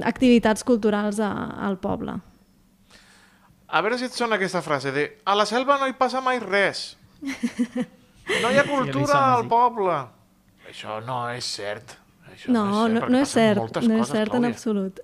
activitats 0.04 0.64
culturals 0.68 1.20
a, 1.24 1.32
al 1.66 1.80
poble. 1.80 2.14
A 3.70 3.82
veure 3.86 3.98
si 4.02 4.06
et 4.10 4.14
sona 4.18 4.36
aquesta 4.38 4.62
frase 4.66 4.92
de 4.92 5.04
a 5.26 5.36
la 5.38 5.46
selva 5.46 5.78
no 5.80 5.88
hi 5.90 5.94
passa 5.98 6.22
mai 6.22 6.40
res. 6.44 6.96
No 8.44 8.52
hi 8.54 8.60
ha 8.62 8.64
cultura 8.64 9.16
al 9.40 9.48
poble. 9.50 9.94
Això 10.70 11.00
no 11.02 11.16
és 11.34 11.48
cert. 11.50 11.96
Això 12.40 12.54
No, 12.56 12.88
no, 12.88 13.08
no 13.12 13.20
és 13.20 13.32
cert, 13.36 13.60
moltes 13.60 13.84
no 13.84 13.98
és 13.98 14.06
coses, 14.06 14.14
cert 14.16 14.36
en 14.38 14.46
absolut. 14.48 15.00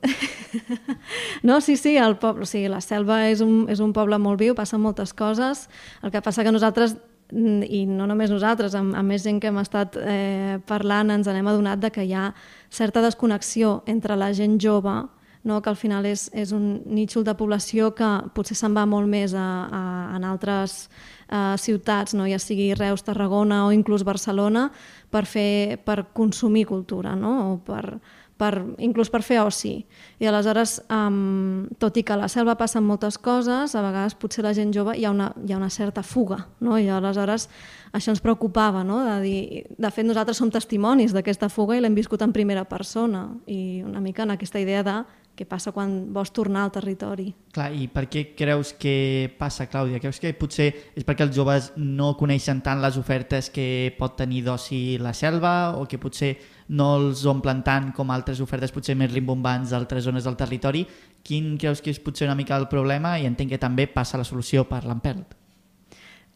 no, 1.47 1.59
sí, 1.59 1.75
sí, 1.75 1.97
el 1.99 2.15
poble, 2.21 2.45
o 2.45 2.47
sigui, 2.47 2.69
la 2.71 2.79
selva 2.79 3.25
és 3.27 3.41
un, 3.43 3.65
és 3.71 3.81
un 3.83 3.91
poble 3.95 4.19
molt 4.23 4.39
viu, 4.39 4.55
passen 4.55 4.79
moltes 4.79 5.11
coses. 5.13 5.65
El 6.01 6.13
que 6.13 6.21
passa 6.23 6.45
que 6.47 6.53
nosaltres, 6.55 6.95
i 7.35 7.81
no 7.89 8.07
només 8.07 8.31
nosaltres, 8.31 8.77
amb, 8.79 8.95
amb 8.95 9.11
més 9.11 9.25
gent 9.25 9.41
que 9.43 9.51
hem 9.51 9.59
estat 9.59 9.97
eh, 9.99 10.61
parlant, 10.69 11.11
ens 11.11 11.27
n'hem 11.27 11.51
adonat 11.51 11.83
de 11.83 11.91
que 11.91 12.05
hi 12.07 12.15
ha 12.15 12.29
certa 12.71 13.03
desconnexió 13.03 13.81
entre 13.91 14.15
la 14.15 14.31
gent 14.31 14.55
jove, 14.61 14.95
no? 15.43 15.61
que 15.61 15.69
al 15.69 15.75
final 15.75 16.07
és, 16.07 16.29
és 16.31 16.55
un 16.55 16.85
nítxol 16.87 17.27
de 17.27 17.35
població 17.35 17.91
que 17.97 18.07
potser 18.33 18.55
se'n 18.55 18.77
va 18.77 18.87
molt 18.87 19.11
més 19.11 19.35
a, 19.35 19.49
a, 19.67 19.83
en 20.15 20.23
altres 20.23 20.85
eh, 21.29 21.55
ciutats, 21.57 22.13
no? 22.13 22.27
ja 22.29 22.39
sigui 22.39 22.73
Reus, 22.75 23.03
Tarragona 23.03 23.65
o 23.65 23.71
inclús 23.73 24.03
Barcelona, 24.03 24.69
per, 25.09 25.25
fer, 25.25 25.79
per 25.85 26.07
consumir 26.13 26.65
cultura, 26.69 27.15
no? 27.15 27.35
o 27.53 27.57
per, 27.63 27.99
per, 28.37 28.51
inclús 28.83 29.09
per 29.11 29.21
fer 29.23 29.39
oci. 29.43 29.75
I 30.19 30.27
aleshores, 30.29 30.77
um, 30.91 31.67
tot 31.79 31.97
i 31.97 32.03
que 32.03 32.15
a 32.15 32.19
la 32.19 32.29
selva 32.31 32.57
passen 32.59 32.83
moltes 32.83 33.17
coses, 33.17 33.75
a 33.75 33.83
vegades 33.85 34.17
potser 34.19 34.43
la 34.45 34.53
gent 34.57 34.73
jove 34.75 34.97
hi 34.97 35.05
ha 35.05 35.13
una, 35.13 35.31
hi 35.45 35.55
ha 35.55 35.59
una 35.59 35.71
certa 35.71 36.03
fuga, 36.03 36.41
no? 36.59 36.77
i 36.79 36.89
aleshores 36.91 37.47
això 37.95 38.11
ens 38.11 38.23
preocupava, 38.23 38.83
no? 38.83 39.01
de, 39.05 39.19
dir, 39.23 39.63
de 39.77 39.91
fet 39.91 40.07
nosaltres 40.07 40.41
som 40.41 40.51
testimonis 40.51 41.15
d'aquesta 41.15 41.49
fuga 41.49 41.77
i 41.77 41.83
l'hem 41.83 41.95
viscut 41.95 42.21
en 42.25 42.35
primera 42.35 42.65
persona, 42.67 43.29
i 43.47 43.81
una 43.85 44.03
mica 44.03 44.23
en 44.23 44.35
aquesta 44.35 44.59
idea 44.59 44.83
de 44.83 44.99
què 45.35 45.45
passa 45.47 45.73
quan 45.75 45.91
vols 46.15 46.31
tornar 46.35 46.63
al 46.65 46.71
territori. 46.73 47.27
Clar, 47.55 47.67
i 47.75 47.87
per 47.91 48.05
què 48.11 48.23
creus 48.37 48.73
que 48.79 49.29
passa, 49.39 49.67
Clàudia? 49.71 49.99
Creus 50.03 50.19
que 50.23 50.33
potser 50.39 50.69
és 50.95 51.05
perquè 51.07 51.27
els 51.27 51.35
joves 51.35 51.71
no 51.77 52.13
coneixen 52.19 52.63
tant 52.65 52.81
les 52.83 52.97
ofertes 52.97 53.51
que 53.53 53.93
pot 53.99 54.15
tenir 54.17 54.45
d'oci 54.47 54.97
la 55.03 55.13
selva 55.13 55.75
o 55.79 55.85
que 55.91 55.99
potser 56.01 56.33
no 56.75 56.95
els 56.97 57.25
omplen 57.29 57.61
tant 57.67 57.91
com 57.95 58.11
altres 58.11 58.41
ofertes 58.41 58.73
potser 58.73 58.95
més 58.97 59.11
rimbombants 59.13 59.75
d'altres 59.75 60.07
zones 60.07 60.25
del 60.25 60.39
territori? 60.39 60.85
Quin 61.25 61.55
creus 61.61 61.81
que 61.81 61.91
és 61.91 62.01
potser 62.01 62.29
una 62.29 62.37
mica 62.39 62.57
el 62.57 62.69
problema 62.71 63.17
i 63.19 63.27
entenc 63.27 63.53
que 63.53 63.61
també 63.61 63.87
passa 63.91 64.17
la 64.17 64.27
solució 64.27 64.65
per 64.69 64.85
l'Empelt? 64.85 65.44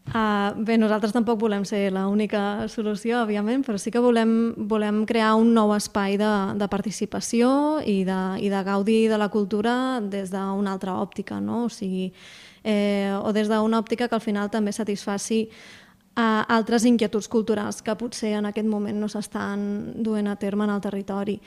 Uh, 0.10 0.56
bé, 0.66 0.74
nosaltres 0.82 1.14
tampoc 1.14 1.38
volem 1.38 1.62
ser 1.70 1.92
l'única 1.94 2.66
solució, 2.72 3.20
òbviament, 3.22 3.62
però 3.62 3.78
sí 3.78 3.92
que 3.94 4.02
volem, 4.02 4.56
volem 4.72 5.04
crear 5.06 5.36
un 5.38 5.52
nou 5.54 5.70
espai 5.76 6.18
de, 6.18 6.30
de 6.58 6.68
participació 6.72 7.52
i 7.86 8.02
de, 8.08 8.18
i 8.42 8.50
de 8.50 8.62
gaudi 8.66 9.04
de 9.12 9.20
la 9.22 9.30
cultura 9.30 10.00
des 10.02 10.32
d'una 10.34 10.74
altra 10.74 10.98
òptica, 10.98 11.38
no? 11.38 11.68
o, 11.68 11.70
sigui, 11.70 12.08
eh, 12.64 13.14
o 13.22 13.30
des 13.38 13.54
d'una 13.54 13.84
òptica 13.84 14.10
que 14.10 14.18
al 14.18 14.26
final 14.26 14.50
també 14.50 14.74
satisfaci 14.74 15.44
a 16.18 16.42
altres 16.58 16.90
inquietuds 16.90 17.30
culturals 17.30 17.84
que 17.86 17.94
potser 17.96 18.34
en 18.40 18.50
aquest 18.50 18.68
moment 18.68 18.98
no 18.98 19.08
s'estan 19.14 19.94
duent 20.02 20.28
a 20.28 20.40
terme 20.42 20.66
en 20.66 20.74
el 20.74 20.82
territori. 20.82 21.38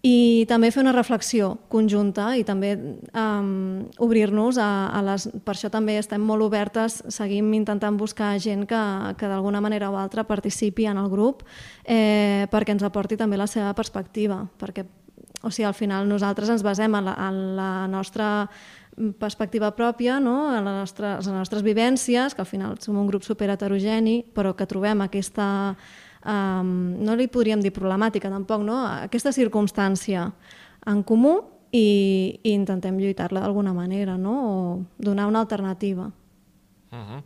I 0.00 0.46
també 0.48 0.70
fer 0.72 0.80
una 0.80 0.94
reflexió 0.96 1.50
conjunta 1.68 2.30
i 2.40 2.44
també 2.48 2.70
um, 3.12 3.82
obrir-nos 4.00 4.56
a, 4.56 4.88
a 4.96 5.02
les... 5.04 5.26
Per 5.44 5.52
això 5.52 5.68
també 5.68 5.98
estem 6.00 6.24
molt 6.24 6.46
obertes, 6.46 7.02
seguim 7.12 7.52
intentant 7.52 7.98
buscar 8.00 8.30
gent 8.40 8.64
que, 8.70 8.80
que 9.20 9.28
d'alguna 9.28 9.60
manera 9.60 9.90
o 9.92 9.98
altra 10.00 10.24
participi 10.24 10.88
en 10.88 11.02
el 11.02 11.10
grup 11.12 11.44
eh, 11.84 12.48
perquè 12.48 12.72
ens 12.72 12.86
aporti 12.86 13.20
també 13.20 13.36
la 13.36 13.50
seva 13.50 13.74
perspectiva, 13.76 14.40
perquè 14.56 14.86
o 15.42 15.50
sigui, 15.52 15.68
al 15.68 15.76
final 15.76 16.08
nosaltres 16.08 16.48
ens 16.52 16.64
basem 16.64 16.96
en 16.96 17.04
la, 17.04 17.16
en 17.28 17.40
la 17.56 17.72
nostra 17.88 18.48
perspectiva 19.20 19.70
pròpia, 19.76 20.18
no? 20.20 20.50
en 20.52 20.64
les 20.64 20.76
nostres, 20.82 21.26
les 21.26 21.34
nostres 21.34 21.64
vivències, 21.64 22.34
que 22.34 22.42
al 22.42 22.48
final 22.48 22.76
som 22.80 22.98
un 23.00 23.08
grup 23.08 23.24
super 23.24 23.48
heterogeni, 23.52 24.20
però 24.34 24.52
que 24.56 24.68
trobem 24.68 25.04
aquesta 25.04 25.76
um, 26.24 26.72
no 27.04 27.14
li 27.16 27.28
podríem 27.28 27.60
dir 27.60 27.72
problemàtica 27.72 28.30
tampoc, 28.30 28.62
no? 28.66 28.78
aquesta 28.86 29.32
circumstància 29.32 30.30
en 30.86 31.02
comú 31.02 31.38
i, 31.72 32.40
i 32.42 32.52
intentem 32.52 32.98
lluitar-la 32.98 33.40
d'alguna 33.44 33.72
manera, 33.72 34.16
no? 34.18 34.34
o 34.40 34.84
donar 34.98 35.26
una 35.30 35.40
alternativa. 35.40 36.10
Mhm. 36.90 37.22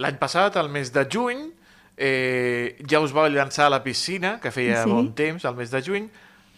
L'any 0.00 0.16
passat, 0.18 0.56
al 0.56 0.68
mes 0.72 0.92
de 0.94 1.02
juny, 1.12 1.50
eh, 1.96 2.78
ja 2.88 3.00
us 3.00 3.12
vau 3.12 3.26
llançar 3.28 3.66
a 3.66 3.70
la 3.70 3.82
piscina, 3.82 4.38
que 4.40 4.50
feia 4.50 4.84
Sí. 4.84 4.90
bon 4.90 5.12
temps, 5.14 5.44
al 5.44 5.56
mes 5.56 5.70
de 5.70 5.82
juny, 5.82 6.08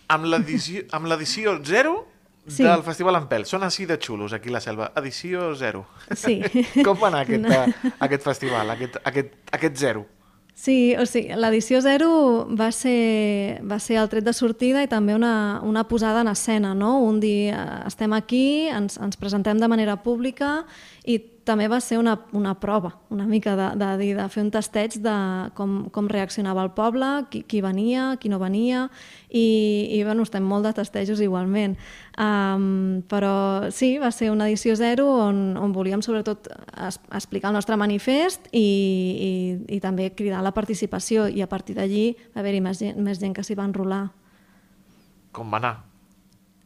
amb 0.09 0.25
l'edició 0.27 0.83
amb 0.93 1.07
l'edició 1.07 1.59
0 1.65 2.07
Sí. 2.47 2.65
del 2.65 2.83
Festival 2.83 3.15
Ampel. 3.17 3.45
Són 3.47 3.62
així 3.62 3.87
de 3.87 3.97
xulos, 4.03 4.33
aquí 4.33 4.49
a 4.51 4.53
la 4.53 4.61
selva. 4.61 4.93
Edició 4.97 5.55
0. 5.55 5.85
Sí. 6.19 6.41
Com 6.85 6.99
va 7.01 7.09
anar 7.09 7.21
aquest, 7.23 7.41
No. 7.43 7.49
no. 7.49 7.93
aquest 8.01 8.23
festival, 8.23 8.71
aquest, 8.71 8.97
aquest, 9.05 9.33
aquest 9.53 9.77
0? 9.77 10.07
Sí, 10.55 10.93
o 11.01 11.07
sigui, 11.09 11.33
l'edició 11.41 11.81
0 11.81 12.09
va 12.59 12.69
ser, 12.77 13.59
va 13.65 13.79
ser 13.81 13.97
el 14.03 14.11
tret 14.13 14.27
de 14.27 14.35
sortida 14.37 14.83
i 14.85 14.89
també 14.91 15.17
una, 15.17 15.61
una 15.65 15.87
posada 15.89 16.21
en 16.21 16.29
escena, 16.29 16.75
no? 16.77 16.99
Un 17.03 17.21
dir, 17.23 17.51
eh, 17.57 17.63
estem 17.89 18.13
aquí, 18.13 18.69
ens, 18.69 18.99
ens 19.01 19.17
presentem 19.17 19.59
de 19.59 19.71
manera 19.73 19.97
pública 20.05 20.61
i 21.09 21.19
també 21.45 21.67
va 21.71 21.81
ser 21.83 21.99
una, 21.99 22.15
una 22.33 22.53
prova, 22.61 22.93
una 23.11 23.27
mica 23.27 23.55
de, 23.59 23.69
de, 23.81 23.89
dir, 23.99 24.13
de 24.17 24.27
fer 24.31 24.45
un 24.45 24.51
tasteig 24.55 24.99
de 25.03 25.15
com, 25.59 25.89
com 25.95 26.09
reaccionava 26.11 26.63
el 26.63 26.71
poble, 26.77 27.09
qui, 27.33 27.43
qui 27.49 27.63
venia, 27.65 28.13
qui 28.23 28.31
no 28.31 28.39
venia, 28.43 28.87
i, 29.29 29.45
i 29.97 30.03
bueno, 30.07 30.27
estem 30.27 30.47
molt 30.47 30.69
de 30.69 30.75
tastejos 30.79 31.23
igualment. 31.25 31.77
Um, 32.21 33.03
però 33.11 33.71
sí, 33.75 33.97
va 33.99 34.13
ser 34.15 34.31
una 34.31 34.47
edició 34.51 34.77
zero 34.79 35.09
on, 35.27 35.57
on 35.59 35.75
volíem 35.75 36.03
sobretot 36.05 36.51
es, 36.53 37.01
explicar 37.11 37.51
el 37.51 37.59
nostre 37.59 37.79
manifest 37.81 38.51
i, 38.53 38.63
i, 38.63 39.31
i 39.77 39.81
també 39.83 40.13
cridar 40.15 40.45
la 40.45 40.55
participació 40.55 41.27
i 41.27 41.43
a 41.43 41.49
partir 41.51 41.79
d'allí 41.79 42.11
va 42.35 42.45
haver-hi 42.45 42.61
més, 42.63 42.83
gent, 42.85 43.01
més 43.03 43.23
gent 43.23 43.35
que 43.35 43.47
s'hi 43.47 43.59
va 43.59 43.67
enrolar. 43.67 44.05
Com 45.33 45.51
va 45.51 45.63
anar? 45.63 45.79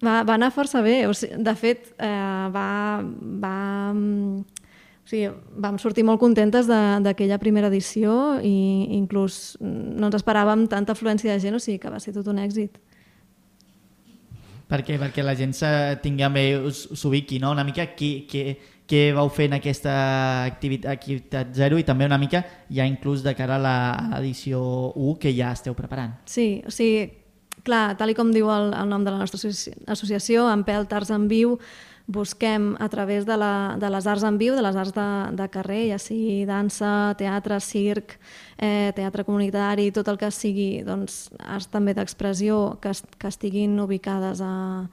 Va, 0.05 0.21
va 0.29 0.35
anar 0.37 0.51
força 0.53 0.83
bé, 0.85 1.07
o 1.09 1.15
sigui, 1.17 1.39
de 1.41 1.55
fet 1.57 1.87
eh, 2.05 2.49
va, 2.53 2.69
va, 3.41 3.57
o 5.07 5.09
sigui, 5.09 5.29
vam 5.63 5.77
sortir 5.79 6.03
molt 6.05 6.19
contentes 6.19 6.67
de- 6.67 6.99
d'aquella 7.05 7.39
primera 7.39 7.69
edició 7.71 8.41
i 8.43 8.89
inclús 8.99 9.57
mm, 9.61 9.95
no 10.01 10.09
ens 10.11 10.17
esperàvem 10.19 10.67
tanta 10.69 10.97
afluència 10.97 11.31
de 11.33 11.39
gent, 11.41 11.55
o 11.55 11.63
sigui 11.63 11.79
que 11.79 11.93
va 11.95 12.01
ser 12.03 12.13
tot 12.17 12.27
un 12.27 12.41
èxit. 12.43 12.81
Perquè, 14.67 14.97
perquè 14.99 15.23
la 15.23 15.37
gent 15.39 15.53
se 15.55 15.69
tingui 16.03 16.27
bé, 16.35 16.47
s'ubiqui, 16.75 17.39
no? 17.39 17.53
Una 17.55 17.63
mica 17.63 17.85
qui, 17.95 18.25
qui, 18.27 18.57
què 18.91 19.13
vau 19.15 19.29
fer 19.31 19.47
en 19.47 19.55
aquesta 19.61 19.93
activitat, 20.49 20.91
activitat 20.97 21.53
zero 21.55 21.79
i 21.79 21.85
també 21.87 22.07
una 22.09 22.19
mica 22.19 22.41
ja 22.75 22.87
inclús 22.87 23.23
de 23.23 23.35
cara 23.39 23.61
a 23.61 23.63
l'edició 24.17 24.59
1 24.97 25.15
que 25.23 25.31
ja 25.37 25.53
esteu 25.55 25.75
preparant. 25.79 26.17
Sí, 26.27 26.65
o 26.67 26.71
sigui, 26.75 27.07
clar, 27.63 27.95
tal 27.99 28.11
i 28.11 28.19
com 28.19 28.33
diu 28.35 28.51
el, 28.51 28.73
el 28.75 28.91
nom 28.91 29.07
de 29.07 29.15
la 29.15 29.23
nostra 29.23 29.39
associ- 29.39 29.77
associació, 29.87 30.49
en 30.51 30.67
Pèl 30.67 30.91
Arts 30.91 31.15
en 31.15 31.29
Viu, 31.31 31.61
busquem 32.07 32.77
a 32.79 32.89
través 32.89 33.27
de, 33.27 33.37
la, 33.37 33.77
de 33.81 33.91
les 33.91 34.07
arts 34.07 34.23
en 34.27 34.39
viu, 34.39 34.55
de 34.55 34.63
les 34.63 34.77
arts 34.79 34.95
de, 34.95 35.07
de 35.37 35.49
carrer, 35.51 35.83
ja 35.91 35.99
sigui 35.99 36.45
dansa, 36.47 37.17
teatre, 37.19 37.59
circ, 37.61 38.17
eh, 38.63 38.93
teatre 38.95 39.25
comunitari, 39.27 39.91
tot 39.95 40.09
el 40.13 40.19
que 40.21 40.31
sigui 40.31 40.85
doncs, 40.87 41.27
arts 41.43 41.67
també 41.73 41.97
d'expressió 41.99 42.79
que, 42.83 42.95
que 43.19 43.31
estiguin 43.33 43.75
ubicades 43.83 44.41
a, 44.41 44.87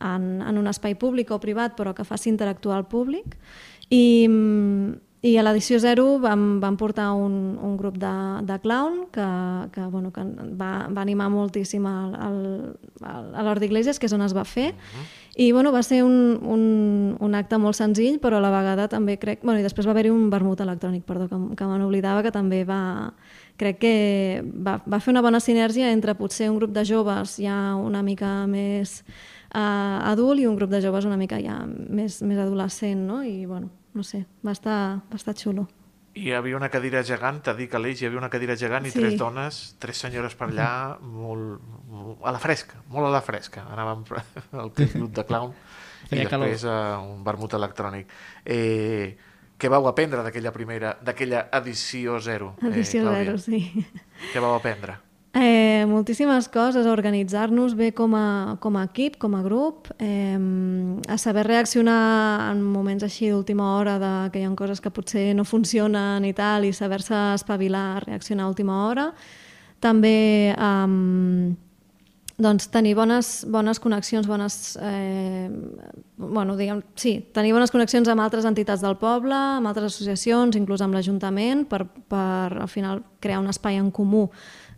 en, 0.00 0.30
en 0.40 0.60
un 0.60 0.72
espai 0.72 0.96
públic 0.96 1.30
o 1.30 1.40
privat, 1.42 1.76
però 1.76 1.92
que 1.94 2.08
faci 2.08 2.32
interactuar 2.32 2.80
el 2.80 2.88
públic. 2.88 3.36
I, 3.90 4.26
mm, 4.28 5.05
i 5.26 5.34
a 5.38 5.42
l'edició 5.42 5.78
0 5.82 6.04
vam, 6.22 6.44
vam 6.62 6.76
portar 6.78 7.10
un, 7.18 7.56
un 7.62 7.76
grup 7.80 7.96
de, 7.98 8.14
de 8.46 8.56
clown 8.62 9.06
que, 9.12 9.26
que, 9.74 9.86
bueno, 9.90 10.12
que 10.14 10.22
va, 10.54 10.86
va 10.86 11.02
animar 11.02 11.28
moltíssim 11.32 11.86
al, 11.90 12.14
al, 12.14 12.40
a 13.02 13.44
l'Hort 13.44 13.62
d'Iglésies, 13.62 13.98
que 13.98 14.06
és 14.06 14.14
on 14.14 14.22
es 14.26 14.34
va 14.36 14.44
fer, 14.46 14.72
i 15.36 15.50
bueno, 15.52 15.72
va 15.72 15.82
ser 15.82 16.02
un, 16.04 16.38
un, 16.42 17.16
un 17.20 17.34
acte 17.36 17.58
molt 17.60 17.76
senzill, 17.76 18.20
però 18.22 18.38
a 18.38 18.44
la 18.44 18.52
vegada 18.54 18.86
també 18.88 19.18
crec... 19.20 19.42
Bueno, 19.42 19.60
i 19.60 19.66
després 19.66 19.84
va 19.84 19.92
haver-hi 19.92 20.12
un 20.14 20.30
vermut 20.32 20.62
electrònic, 20.64 21.04
perdó, 21.04 21.26
que, 21.28 21.40
que 21.58 21.68
me 21.68 21.76
n'oblidava, 21.80 22.22
que 22.24 22.32
també 22.32 22.62
va... 22.64 22.80
Crec 23.60 23.80
que 23.80 23.94
va, 24.44 24.78
va 24.84 25.00
fer 25.00 25.12
una 25.12 25.24
bona 25.24 25.40
sinergia 25.40 25.90
entre 25.92 26.14
potser 26.16 26.50
un 26.52 26.58
grup 26.60 26.74
de 26.76 26.84
joves 26.84 27.38
ja 27.40 27.56
una 27.80 28.02
mica 28.04 28.44
més 28.48 28.98
uh, 29.54 30.04
adult 30.12 30.40
i 30.42 30.44
un 30.48 30.58
grup 30.60 30.72
de 30.72 30.82
joves 30.84 31.08
una 31.08 31.16
mica 31.16 31.40
ja 31.40 31.62
més, 31.64 32.20
més 32.20 32.40
adolescent, 32.40 33.06
no? 33.08 33.22
I, 33.24 33.46
bueno, 33.48 33.72
no 33.96 34.04
sé, 34.04 34.26
va 34.46 34.52
estar, 34.52 34.78
va 35.10 35.16
estar 35.18 35.34
xulo. 35.34 35.66
Hi 36.16 36.30
havia 36.32 36.56
una 36.56 36.70
cadira 36.72 37.02
gegant, 37.04 37.42
t'ha 37.44 37.52
dit 37.58 37.68
que 37.68 37.78
l'Eix, 37.78 38.00
hi 38.00 38.06
havia 38.08 38.18
una 38.22 38.30
cadira 38.32 38.54
gegant 38.56 38.86
i 38.88 38.90
Sí. 38.90 38.98
tres 39.00 39.18
dones, 39.20 39.76
tres 39.78 39.98
senyores 40.00 40.34
per 40.34 40.48
allà, 40.48 40.96
molt, 41.00 41.60
molt 41.90 42.22
a 42.24 42.32
la 42.32 42.38
fresca, 42.40 42.78
molt 42.88 43.06
a 43.08 43.10
la 43.12 43.20
fresca. 43.20 43.66
Anàvem 43.72 44.04
al 44.62 44.70
club 44.72 45.10
de 45.12 45.24
clown 45.28 45.52
i 46.06 46.08
Feia 46.14 46.28
calor. 46.30 46.46
després 46.48 46.64
a 46.72 47.00
un 47.04 47.22
vermut 47.24 47.52
electrònic. 47.58 48.08
Eh, 48.44 49.16
què 49.58 49.68
vau 49.72 49.88
aprendre 49.88 50.22
d'aquella 50.22 50.52
primera, 50.52 50.94
d'aquella 51.02 51.48
edició 51.60 52.18
zero? 52.20 52.54
Edició 52.62 53.00
eh, 53.00 53.04
Clàudia? 53.04 53.24
zero, 53.24 53.38
sí. 53.38 53.86
Què 54.32 54.40
vau 54.40 54.54
aprendre? 54.56 54.96
Eh, 55.38 55.84
moltíssimes 55.84 56.48
coses, 56.48 56.86
organitzar-nos 56.88 57.74
bé 57.76 57.90
com 57.92 58.14
a, 58.16 58.56
com 58.58 58.78
a 58.80 58.84
equip, 58.88 59.18
com 59.20 59.34
a 59.36 59.42
grup, 59.44 59.90
eh, 59.98 60.38
a 61.08 61.18
saber 61.18 61.44
reaccionar 61.44 62.54
en 62.54 62.62
moments 62.64 63.04
així 63.04 63.28
d'última 63.28 63.74
hora, 63.76 63.98
de, 64.00 64.12
que 64.32 64.40
hi 64.40 64.46
ha 64.48 64.54
coses 64.56 64.80
que 64.80 64.88
potser 64.88 65.34
no 65.36 65.44
funcionen 65.44 66.24
i 66.24 66.32
tal, 66.32 66.64
i 66.64 66.72
saber-se 66.72 67.18
espavilar, 67.34 68.06
reaccionar 68.06 68.46
a 68.46 68.54
última 68.54 68.80
hora. 68.86 69.10
També 69.84 70.56
eh, 70.56 71.52
doncs, 72.36 72.68
tenir 72.68 72.94
bones, 72.96 73.44
bones 73.48 73.78
connexions, 73.80 74.26
bones, 74.26 74.78
eh, 74.80 75.48
bueno, 76.16 76.56
diguem, 76.56 76.82
sí, 76.96 77.18
tenir 77.32 77.52
bones 77.52 77.72
connexions 77.72 78.08
amb 78.08 78.24
altres 78.24 78.44
entitats 78.48 78.80
del 78.80 78.96
poble, 78.96 79.36
amb 79.36 79.68
altres 79.68 79.92
associacions, 79.92 80.56
inclús 80.56 80.80
amb 80.84 80.96
l'Ajuntament, 80.96 81.64
per, 81.68 81.86
per 82.08 82.56
al 82.60 82.68
final 82.68 83.04
crear 83.20 83.40
un 83.40 83.48
espai 83.52 83.76
en 83.80 83.90
comú 83.90 84.30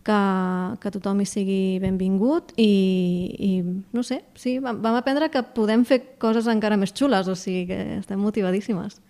que, 0.08 0.20
que 0.80 0.92
tothom 0.94 1.20
hi 1.20 1.28
sigui 1.28 1.60
benvingut 1.82 2.54
i, 2.56 2.70
i 3.38 3.52
no 3.92 4.04
sé, 4.06 4.22
sí, 4.38 4.56
vam, 4.64 4.80
vam 4.84 4.96
aprendre 4.96 5.28
que 5.32 5.44
podem 5.54 5.84
fer 5.88 6.00
coses 6.22 6.48
encara 6.48 6.80
més 6.80 6.94
xules, 6.96 7.28
o 7.28 7.36
sigui 7.36 7.66
que 7.68 7.78
estem 7.98 8.20
motivadíssimes. 8.22 9.02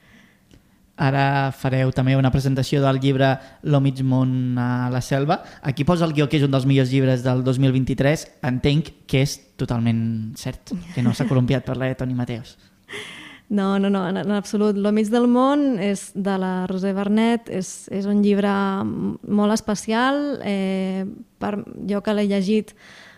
Ara 0.99 1.53
fareu 1.55 1.93
també 1.95 2.17
una 2.19 2.33
presentació 2.35 2.81
del 2.83 2.99
llibre 2.99 3.37
Lo 3.63 3.79
mig 3.79 4.01
món 4.03 4.59
a 4.59 4.89
la 4.91 4.99
selva. 4.99 5.45
Aquí 5.63 5.87
posa 5.87 6.09
el 6.09 6.15
guió 6.17 6.27
que 6.27 6.41
és 6.41 6.47
un 6.47 6.51
dels 6.51 6.67
millors 6.67 6.91
llibres 6.91 7.23
del 7.23 7.45
2023. 7.47 8.27
Entenc 8.51 8.91
que 9.07 9.23
és 9.23 9.37
totalment 9.61 10.35
cert, 10.35 10.75
que 10.97 11.07
no 11.07 11.15
s'ha 11.15 11.29
columpiat 11.31 11.63
per 11.63 11.79
la 11.79 11.93
Toni 11.95 12.19
Mateos. 12.19 12.57
No, 13.49 13.79
no, 13.79 13.89
no, 13.89 14.09
en, 14.09 14.31
absolut. 14.33 14.77
Lo 14.77 14.93
mig 14.93 15.09
del 15.09 15.25
món 15.27 15.79
és 15.81 16.11
de 16.13 16.35
la 16.37 16.67
Roser 16.69 16.93
Bernet, 16.93 17.49
és, 17.49 17.89
és 17.89 18.05
un 18.05 18.21
llibre 18.21 18.53
molt 18.85 19.57
especial. 19.57 20.39
Eh, 20.45 21.07
per, 21.41 21.55
jo 21.89 22.03
que 22.05 22.15
l'he 22.17 22.27
llegit 22.29 22.75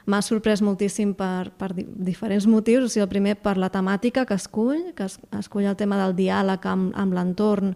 m'ha 0.07 0.21
sorprès 0.23 0.62
moltíssim 0.62 1.16
per, 1.19 1.51
per 1.59 1.73
di 1.75 1.85
diferents 2.11 2.47
motius. 2.47 2.87
O 2.87 2.93
sigui, 2.93 3.03
el 3.09 3.11
primer 3.11 3.35
per 3.43 3.57
la 3.59 3.73
temàtica 3.75 4.25
que 4.27 4.38
escull, 4.38 4.93
que 4.95 5.11
es, 5.11 5.19
escull 5.38 5.66
el 5.66 5.79
tema 5.79 5.99
del 5.99 6.14
diàleg 6.19 6.66
amb, 6.66 6.95
amb 6.95 7.19
l'entorn 7.19 7.75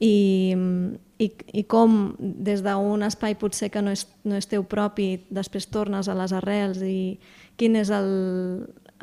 i, 0.00 0.52
i, 1.16 1.30
i 1.56 1.64
com 1.64 2.14
des 2.20 2.60
d'un 2.64 3.08
espai 3.08 3.38
potser 3.40 3.70
que 3.72 3.80
no 3.80 3.94
és, 3.96 4.04
no 4.28 4.36
és 4.36 4.48
teu 4.50 4.68
propi, 4.68 5.14
després 5.32 5.70
tornes 5.72 6.08
a 6.08 6.16
les 6.18 6.36
arrels 6.36 6.84
i 6.84 7.16
quin 7.56 7.80
és 7.80 7.88
el, 7.88 8.10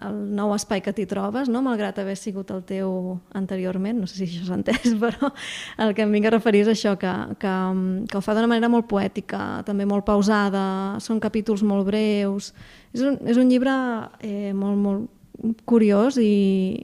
el 0.01 0.15
nou 0.35 0.53
espai 0.55 0.81
que 0.81 0.93
t'hi 0.95 1.05
trobes, 1.09 1.49
no? 1.51 1.61
malgrat 1.61 1.99
haver 2.01 2.15
sigut 2.17 2.49
el 2.51 2.63
teu 2.65 3.19
anteriorment, 3.37 3.99
no 4.01 4.09
sé 4.09 4.17
si 4.17 4.27
això 4.27 4.47
s'ha 4.47 4.57
entès, 4.57 4.95
però 5.03 5.29
el 5.85 5.93
que 5.93 6.05
em 6.05 6.13
vinc 6.13 6.27
a 6.27 6.33
referir 6.33 6.63
és 6.65 6.71
això, 6.73 6.95
que, 6.99 7.11
que, 7.41 7.53
que 8.09 8.17
ho 8.17 8.23
fa 8.25 8.35
d'una 8.35 8.49
manera 8.49 8.71
molt 8.73 8.89
poètica, 8.89 9.61
també 9.67 9.85
molt 9.89 10.05
pausada, 10.07 10.63
són 11.03 11.21
capítols 11.23 11.65
molt 11.67 11.85
breus, 11.91 12.53
és 12.93 13.05
un, 13.05 13.19
és 13.29 13.37
un 13.37 13.51
llibre 13.51 13.75
eh, 14.25 14.51
molt, 14.57 14.81
molt 14.81 15.53
curiós 15.69 16.17
i 16.21 16.81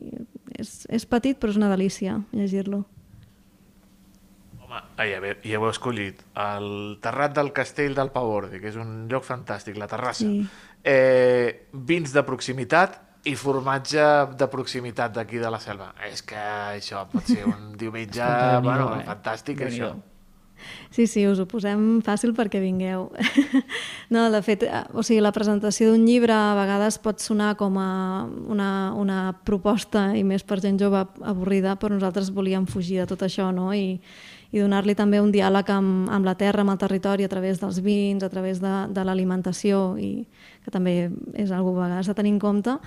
és, 0.60 0.86
és 0.90 1.06
petit 1.10 1.38
però 1.40 1.54
és 1.54 1.60
una 1.60 1.70
delícia 1.72 2.20
llegir-lo. 2.36 2.84
Home, 4.60 4.82
ai, 5.02 5.14
a 5.16 5.22
veure, 5.24 5.40
i 5.48 5.56
heu 5.58 5.66
escollit 5.70 6.22
el 6.38 7.00
Terrat 7.02 7.34
del 7.38 7.54
Castell 7.56 7.96
del 7.98 8.12
Pavordi, 8.14 8.60
que 8.62 8.70
és 8.70 8.78
un 8.78 9.08
lloc 9.10 9.26
fantàstic, 9.26 9.80
la 9.82 9.90
terrassa. 9.90 10.28
Sí. 10.28 10.44
Eh, 10.84 11.68
vins 11.74 12.14
de 12.16 12.24
proximitat 12.24 13.00
i 13.28 13.36
formatge 13.36 14.04
de 14.40 14.48
proximitat 14.48 15.12
d'aquí 15.16 15.42
de 15.42 15.50
la 15.52 15.60
selva. 15.60 15.92
És 16.08 16.24
que 16.24 16.40
això 16.40 17.04
pot 17.12 17.28
ser 17.28 17.44
un 17.50 17.74
diumenge 17.82 18.30
bueno, 18.64 18.94
eh? 18.96 19.04
fantàstic, 19.08 19.66
això. 19.68 19.96
Sí, 20.92 21.06
sí, 21.08 21.26
us 21.28 21.40
ho 21.40 21.46
posem 21.48 22.02
fàcil 22.04 22.34
perquè 22.38 22.62
vingueu. 22.64 23.10
No, 24.10 24.24
de 24.34 24.40
fet, 24.42 24.64
eh, 24.66 24.80
o 24.98 25.04
sigui, 25.06 25.20
la 25.22 25.30
presentació 25.30 25.92
d'un 25.92 26.02
llibre 26.08 26.34
a 26.34 26.56
vegades 26.58 26.98
pot 26.98 27.22
sonar 27.22 27.52
com 27.60 27.76
a 27.78 28.26
una, 28.50 28.70
una 28.98 29.20
proposta 29.46 30.08
i 30.18 30.24
més 30.26 30.42
per 30.42 30.58
gent 30.64 30.80
jove 30.82 31.04
avorrida, 31.22 31.76
però 31.78 31.94
nosaltres 31.94 32.32
volíem 32.34 32.66
fugir 32.66 32.98
de 33.04 33.06
tot 33.12 33.22
això 33.28 33.52
no? 33.54 33.68
i, 33.78 34.00
i 34.50 34.64
donar-li 34.64 34.96
també 34.98 35.22
un 35.22 35.30
diàleg 35.30 35.70
amb, 35.70 36.10
amb 36.10 36.26
la 36.26 36.34
terra, 36.40 36.66
amb 36.66 36.74
el 36.74 36.82
territori, 36.82 37.28
a 37.28 37.30
través 37.30 37.62
dels 37.62 37.78
vins, 37.86 38.26
a 38.26 38.32
través 38.34 38.58
de, 38.64 38.74
de 38.90 39.06
l'alimentació, 39.06 39.94
i 40.02 40.26
que 40.70 40.76
també 40.78 41.10
és 41.34 41.50
una 41.50 41.64
a 41.66 41.66
vegades 41.66 42.10
a 42.10 42.16
tenir 42.16 42.38
en 42.38 42.40
compte. 42.40 42.78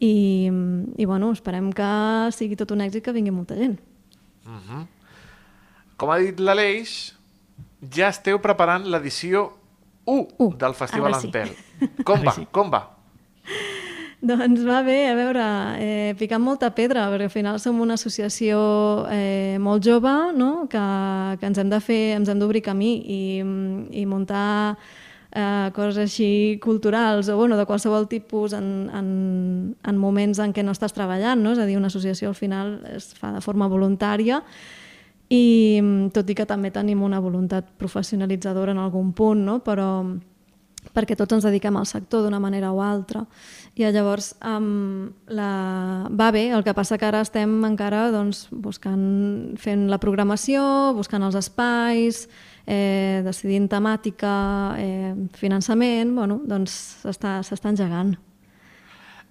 I, 0.00 0.48
i 0.96 1.06
bueno, 1.06 1.30
esperem 1.32 1.70
que 1.76 1.88
sigui 2.34 2.58
tot 2.58 2.72
un 2.74 2.82
èxit 2.82 3.04
que 3.04 3.14
vingui 3.14 3.32
molta 3.32 3.56
gent. 3.56 3.78
Com 6.00 6.10
ha 6.10 6.20
dit 6.20 6.40
l'Aleix, 6.40 6.94
ja 7.94 8.08
esteu 8.10 8.40
preparant 8.42 8.88
l'edició 8.88 9.50
1 10.08 10.40
U, 10.40 10.48
del 10.56 10.74
Festival 10.74 11.14
sí. 11.20 11.28
Ampel. 11.28 11.52
Com 12.04 12.24
va? 12.28 12.34
Com 12.50 12.72
va? 12.72 12.86
Doncs 14.20 14.66
va 14.68 14.82
bé, 14.84 14.98
a 15.08 15.14
veure, 15.16 15.44
eh, 15.80 16.14
picant 16.20 16.42
molta 16.44 16.68
pedra, 16.76 17.06
perquè 17.08 17.24
al 17.24 17.32
final 17.32 17.60
som 17.60 17.78
una 17.80 17.96
associació 17.96 18.58
eh, 19.08 19.56
molt 19.60 19.84
jove, 19.86 20.12
no? 20.36 20.66
que, 20.68 20.82
que 21.40 21.48
ens 21.48 21.60
hem 21.60 21.70
de 21.72 21.78
fer, 21.80 22.02
ens 22.18 22.28
hem 22.28 22.42
d'obrir 22.42 22.60
camí 22.66 22.98
i, 23.00 23.20
i 23.96 24.04
muntar 24.04 24.76
eh, 25.32 25.70
coses 25.74 25.98
així 25.98 26.58
culturals 26.62 27.28
o 27.28 27.36
bueno, 27.36 27.56
de 27.56 27.66
qualsevol 27.66 28.08
tipus 28.08 28.54
en, 28.56 28.90
en, 28.94 29.08
en 29.86 29.98
moments 29.98 30.40
en 30.42 30.54
què 30.56 30.64
no 30.66 30.74
estàs 30.74 30.94
treballant, 30.96 31.42
no? 31.42 31.54
és 31.54 31.62
a 31.62 31.68
dir, 31.68 31.78
una 31.78 31.90
associació 31.92 32.30
al 32.30 32.38
final 32.38 32.78
es 32.94 33.12
fa 33.14 33.32
de 33.36 33.42
forma 33.44 33.70
voluntària 33.70 34.42
i 35.30 35.78
tot 36.12 36.30
i 36.30 36.34
que 36.34 36.48
també 36.48 36.72
tenim 36.74 37.04
una 37.06 37.20
voluntat 37.22 37.68
professionalitzadora 37.78 38.74
en 38.74 38.82
algun 38.82 39.12
punt, 39.14 39.44
no? 39.46 39.60
però 39.62 40.02
perquè 40.94 41.14
tots 41.14 41.36
ens 41.36 41.44
dediquem 41.44 41.76
al 41.76 41.86
sector 41.86 42.24
d'una 42.24 42.40
manera 42.40 42.72
o 42.72 42.80
altra. 42.82 43.26
I 43.76 43.86
llavors 43.92 44.32
um, 44.42 45.10
la... 45.28 46.08
va 46.08 46.30
bé, 46.34 46.48
el 46.56 46.64
que 46.64 46.74
passa 46.74 46.98
que 46.98 47.06
ara 47.06 47.20
estem 47.22 47.52
encara 47.68 48.08
doncs, 48.14 48.46
buscant, 48.50 49.56
fent 49.60 49.86
la 49.92 50.00
programació, 50.02 50.62
buscant 50.96 51.22
els 51.26 51.38
espais, 51.38 52.24
eh, 52.66 53.20
decidint 53.24 53.68
temàtica, 53.70 54.32
eh, 54.78 55.14
finançament, 55.36 56.14
bueno, 56.16 56.40
doncs 56.46 56.74
s'està 57.04 57.70
engegant. 57.70 58.16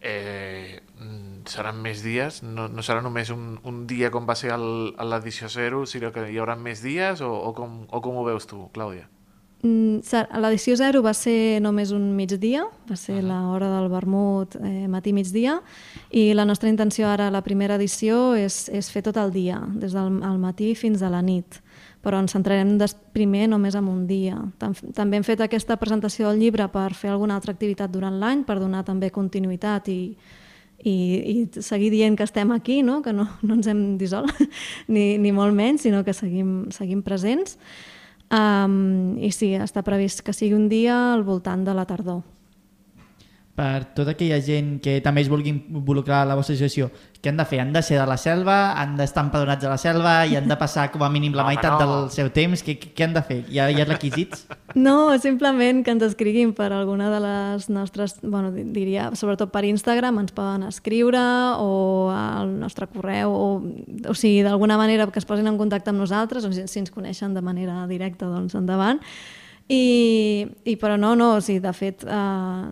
Eh, 0.02 0.80
mm, 0.96 1.44
seran 1.52 1.82
més 1.84 2.04
dies? 2.04 2.42
No, 2.44 2.70
no 2.72 2.84
serà 2.86 3.04
només 3.04 3.30
un, 3.36 3.58
un 3.68 3.86
dia 3.88 4.10
com 4.12 4.26
va 4.26 4.36
ser 4.40 4.56
l'edició 4.56 5.50
0, 5.52 5.86
sinó 5.86 6.14
que 6.16 6.30
hi 6.32 6.40
haurà 6.40 6.56
més 6.56 6.84
dies? 6.86 7.22
O, 7.22 7.34
o, 7.50 7.54
com, 7.54 7.82
o 7.90 8.02
com 8.02 8.20
ho 8.20 8.24
veus 8.28 8.48
tu, 8.48 8.70
Clàudia? 8.76 9.10
Mm, 9.62 10.00
ser- 10.08 10.28
L'edició 10.40 10.78
0 10.80 11.02
va 11.04 11.14
ser 11.14 11.60
només 11.60 11.92
un 11.92 12.16
migdia, 12.16 12.64
va 12.90 12.96
ser 12.96 13.22
l'hora 13.24 13.68
del 13.74 13.90
vermut 13.92 14.56
eh, 14.56 14.88
matí-migdia, 14.88 15.58
i 16.12 16.34
la 16.34 16.46
nostra 16.46 16.70
intenció 16.70 17.08
ara, 17.08 17.30
la 17.30 17.42
primera 17.44 17.76
edició, 17.76 18.36
és, 18.40 18.70
és 18.72 18.90
fer 18.90 19.04
tot 19.04 19.18
el 19.18 19.34
dia, 19.36 19.60
des 19.76 19.92
del 19.92 20.24
al 20.24 20.40
matí 20.40 20.76
fins 20.76 21.04
a 21.04 21.10
la 21.10 21.22
nit 21.22 21.60
però 22.00 22.20
ens 22.22 22.32
centrarem 22.32 22.78
des, 22.80 22.94
primer 23.12 23.50
només 23.52 23.76
en 23.76 23.88
un 23.92 24.06
dia. 24.08 24.38
Tam 24.58 24.72
també 24.96 25.20
hem 25.20 25.26
fet 25.28 25.42
aquesta 25.44 25.76
presentació 25.76 26.30
del 26.30 26.40
llibre 26.40 26.68
per 26.72 26.94
fer 26.96 27.12
alguna 27.12 27.36
altra 27.36 27.52
activitat 27.52 27.92
durant 27.92 28.16
l'any, 28.22 28.46
per 28.48 28.56
donar 28.60 28.86
també 28.88 29.10
continuïtat 29.12 29.90
i, 29.92 30.16
i, 30.80 30.96
i 30.96 31.62
seguir 31.62 31.90
dient 31.92 32.16
que 32.16 32.24
estem 32.24 32.52
aquí, 32.56 32.82
no? 32.84 33.02
que 33.04 33.12
no, 33.12 33.28
no 33.44 33.58
ens 33.60 33.68
hem 33.68 33.98
dissolt, 34.00 34.32
ni, 34.88 35.18
ni 35.20 35.34
molt 35.36 35.56
menys, 35.56 35.84
sinó 35.88 36.06
que 36.08 36.16
seguim, 36.16 36.70
seguim 36.72 37.04
presents. 37.04 37.58
Um, 38.30 39.18
I 39.18 39.32
sí, 39.34 39.56
està 39.58 39.82
previst 39.86 40.22
que 40.26 40.36
sigui 40.38 40.54
un 40.54 40.68
dia 40.70 41.14
al 41.16 41.24
voltant 41.26 41.66
de 41.66 41.74
la 41.74 41.88
tardor. 41.90 42.22
Per 43.60 43.90
tota 43.92 44.14
aquella 44.16 44.38
gent 44.40 44.78
que 44.80 45.02
també 45.04 45.20
es 45.20 45.28
vulgui 45.28 45.52
involucrar 45.52 46.22
a 46.24 46.28
la 46.30 46.36
vostra 46.40 46.54
associació, 46.56 46.86
què 47.20 47.28
han 47.34 47.36
de 47.42 47.44
fer? 47.44 47.58
Han 47.60 47.74
de 47.76 47.82
ser 47.84 47.98
de 48.00 48.06
la 48.08 48.16
selva? 48.16 48.56
Han 48.80 48.94
d'estar 48.96 49.26
empadronats 49.26 49.66
a 49.68 49.72
la 49.74 49.78
selva? 49.82 50.14
I 50.32 50.38
han 50.40 50.46
de 50.48 50.56
passar 50.56 50.86
com 50.94 51.04
a 51.04 51.10
mínim 51.12 51.34
la 51.36 51.44
Home, 51.44 51.58
meitat 51.58 51.74
no. 51.76 51.80
del 51.82 52.06
seu 52.16 52.30
temps? 52.32 52.62
Què, 52.64 52.78
què 52.96 53.04
han 53.04 53.18
de 53.18 53.24
fer? 53.28 53.42
Hi 53.52 53.60
ha, 53.60 53.66
hi 53.74 53.82
ha 53.84 53.88
requisits? 53.90 54.46
No, 54.80 55.12
simplement 55.20 55.82
que 55.84 55.92
ens 55.92 56.06
escriguin 56.08 56.54
per 56.56 56.70
alguna 56.72 57.10
de 57.12 57.20
les 57.26 57.68
nostres, 57.74 58.16
bueno, 58.24 58.54
di- 58.56 58.64
diria, 58.72 59.10
sobretot 59.20 59.52
per 59.52 59.66
Instagram, 59.68 60.22
ens 60.24 60.32
poden 60.38 60.64
escriure 60.70 61.20
o 61.60 61.74
al 62.16 62.54
nostre 62.62 62.88
correu, 62.88 63.34
o, 63.36 63.50
o 63.60 64.16
sigui, 64.16 64.40
d'alguna 64.48 64.78
manera 64.80 65.10
que 65.12 65.20
es 65.20 65.28
posin 65.28 65.52
en 65.52 65.60
contacte 65.60 65.92
amb 65.92 66.00
nosaltres, 66.00 66.48
o 66.48 66.54
si, 66.56 66.64
si 66.72 66.80
ens 66.80 66.96
coneixen 66.96 67.36
de 67.36 67.44
manera 67.44 67.82
directa, 67.92 68.32
doncs 68.32 68.56
endavant. 68.56 69.04
I, 69.70 70.48
i 70.66 70.74
però 70.82 70.96
no, 70.98 71.12
no, 71.16 71.36
o 71.38 71.42
sigui, 71.46 71.60
de 71.62 71.72
fet, 71.78 72.02
eh, 72.02 72.14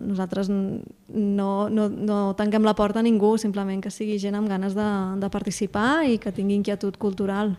nosaltres 0.02 0.48
no, 0.50 1.68
no, 1.70 1.84
no 1.88 2.16
tanquem 2.34 2.64
la 2.66 2.74
porta 2.74 2.98
a 2.98 3.06
ningú, 3.06 3.36
simplement 3.38 3.78
que 3.84 3.92
sigui 3.94 4.16
gent 4.18 4.34
amb 4.34 4.50
ganes 4.50 4.74
de, 4.74 4.88
de 5.22 5.30
participar 5.30 6.02
i 6.10 6.18
que 6.18 6.32
tingui 6.34 6.56
inquietud 6.58 6.98
cultural. 6.98 7.54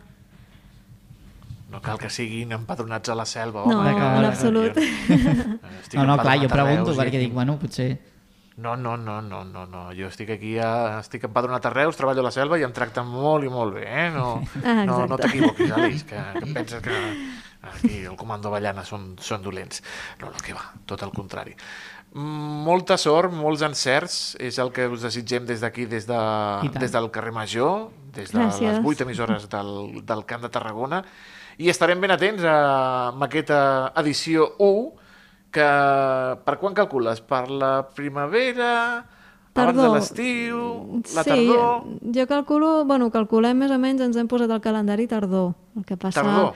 No 1.71 1.79
cal 1.85 1.99
que 2.01 2.09
siguin 2.09 2.51
empadronats 2.51 3.09
a 3.13 3.15
la 3.15 3.25
selva. 3.29 3.63
No, 3.69 3.79
home. 3.79 3.91
en 3.95 4.25
absolut. 4.25 4.75
Jo 4.75 4.83
estic 5.79 5.97
No, 6.01 6.05
no, 6.09 6.17
clar, 6.17 6.39
jo 6.41 6.49
pregunto, 6.49 6.89
Reus 6.91 6.95
i 6.97 6.99
perquè 6.99 7.15
aquí- 7.15 7.25
dic, 7.27 7.33
bueno, 7.33 7.55
potser... 7.61 7.91
No, 8.59 8.73
no, 8.75 8.97
no, 8.97 9.21
no, 9.21 9.45
no, 9.47 9.61
no. 9.71 9.85
Jo 9.95 10.09
estic 10.11 10.33
aquí, 10.35 10.57
a... 10.59 10.97
estic 10.99 11.23
empadronat 11.29 11.63
a 11.69 11.69
Reus, 11.71 11.95
treballo 11.95 12.19
a 12.19 12.27
la 12.27 12.31
selva 12.35 12.57
i 12.59 12.65
em 12.67 12.73
tracten 12.75 13.07
molt 13.07 13.45
i 13.47 13.51
molt 13.53 13.77
bé, 13.77 13.85
eh? 13.87 14.09
No, 14.11 14.41
Ah, 14.65 14.81
no, 14.83 15.05
no 15.07 15.15
t'equivoquis, 15.21 15.71
Alice, 15.71 16.03
que, 16.09 16.19
que 16.41 16.49
penses 16.57 16.81
que 16.83 16.97
aquí 17.61 18.05
el 18.05 18.15
comando 18.15 18.51
Ballana 18.51 18.85
són, 18.87 19.15
són 19.19 19.43
dolents. 19.43 19.83
No, 20.21 20.29
no, 20.31 20.43
que 20.43 20.53
va, 20.55 20.65
tot 20.89 21.03
el 21.03 21.11
contrari. 21.15 21.55
Molta 22.13 22.97
sort, 22.97 23.33
molts 23.35 23.61
encerts, 23.61 24.35
és 24.41 24.57
el 24.57 24.71
que 24.73 24.87
us 24.89 25.03
desitgem 25.05 25.45
des 25.45 25.61
d'aquí, 25.61 25.85
des, 25.85 26.07
de, 26.09 26.21
des 26.79 26.91
del 26.95 27.11
carrer 27.13 27.33
Major, 27.35 27.89
des 28.15 28.31
de 28.31 28.39
Gràcies. 28.39 28.79
les 28.79 28.85
8 28.85 29.05
emissores 29.05 29.45
del, 29.51 30.01
del 30.05 30.25
Camp 30.25 30.41
de 30.41 30.49
Tarragona, 30.49 31.03
i 31.59 31.69
estarem 31.69 31.99
ben 32.01 32.11
atents 32.15 32.41
a 32.47 33.11
aquesta 33.27 33.59
edició 34.01 34.55
1, 34.57 34.89
que 35.51 35.69
per 36.45 36.57
quan 36.61 36.73
calcules? 36.77 37.21
Per 37.21 37.43
la 37.49 37.71
primavera, 37.93 38.73
abans 39.59 39.75
de 39.75 39.81
Tardor. 39.83 39.95
l'estiu, 39.97 40.59
la 41.13 41.23
sí, 41.25 41.29
tardor... 41.29 41.81
jo 42.15 42.27
calculo, 42.29 42.85
bueno, 42.85 43.09
calculem 43.11 43.57
més 43.59 43.73
o 43.75 43.79
menys, 43.81 44.01
ens 44.05 44.17
hem 44.17 44.29
posat 44.29 44.49
el 44.55 44.61
calendari 44.63 45.05
tardor. 45.09 45.51
El 45.75 45.85
que 45.85 45.97
passa 45.97 46.23
Tardor. 46.23 46.53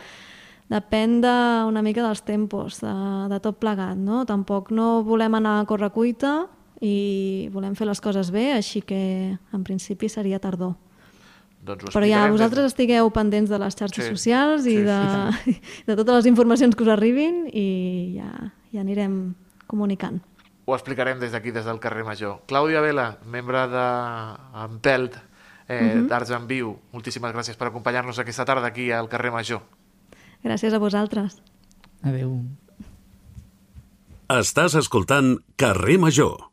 Depèn 0.74 1.20
de, 1.22 1.34
una 1.70 1.84
mica 1.86 2.02
dels 2.06 2.24
tempos, 2.26 2.80
de, 2.82 2.94
de 3.30 3.40
tot 3.44 3.60
plegat, 3.62 3.96
no? 4.00 4.24
Tampoc 4.26 4.72
no 4.74 5.04
volem 5.06 5.38
anar 5.38 5.60
a 5.62 5.68
correcuita 5.70 6.48
i 6.82 7.48
volem 7.54 7.78
fer 7.80 7.86
les 7.88 8.02
coses 8.04 8.32
bé, 8.34 8.50
així 8.58 8.82
que 8.82 9.38
en 9.54 9.64
principi 9.64 10.10
seria 10.10 10.42
tardor. 10.44 10.74
Doncs 11.64 11.94
Però 11.96 12.04
ja 12.04 12.26
vosaltres 12.28 12.66
des 12.66 12.74
estigueu 12.74 13.08
pendents 13.16 13.48
de 13.48 13.56
les 13.62 13.78
xarxes 13.80 14.04
Sí, 14.04 14.12
socials 14.12 14.66
i 14.68 14.74
sí, 14.76 14.84
de, 14.84 14.98
de 15.88 15.96
totes 15.96 16.18
les 16.18 16.26
informacions 16.28 16.76
que 16.76 16.84
us 16.84 16.92
arribin 16.92 17.46
i 17.56 18.18
ja, 18.18 18.50
ja 18.74 18.82
anirem 18.84 19.34
comunicant. 19.72 20.20
Ho 20.66 20.76
explicarem 20.76 21.20
des 21.20 21.32
d'aquí, 21.32 21.52
des 21.56 21.64
del 21.68 21.80
carrer 21.80 22.04
Major. 22.08 22.42
Clàudia 22.52 22.82
Vela, 22.84 23.18
membre 23.28 23.64
de 23.72 23.86
Empelt, 24.66 25.16
eh, 25.68 25.96
Mhm. 26.02 26.08
d'Arts 26.12 26.32
en 26.36 26.48
Viu, 26.48 26.76
moltíssimes 26.92 27.32
gràcies 27.32 27.56
per 27.56 27.68
acompanyar-nos 27.70 28.20
aquesta 28.20 28.44
tarda 28.44 28.68
aquí 28.68 28.92
al 28.92 29.08
carrer 29.08 29.32
Major. 29.32 29.62
Gràcies 30.44 30.76
a 30.76 30.80
vosaltres. 30.84 31.40
Adéu. 32.04 32.36
Estàs 34.34 34.76
escoltant 34.80 35.38
Carrer 35.60 36.00
Major. 36.02 36.53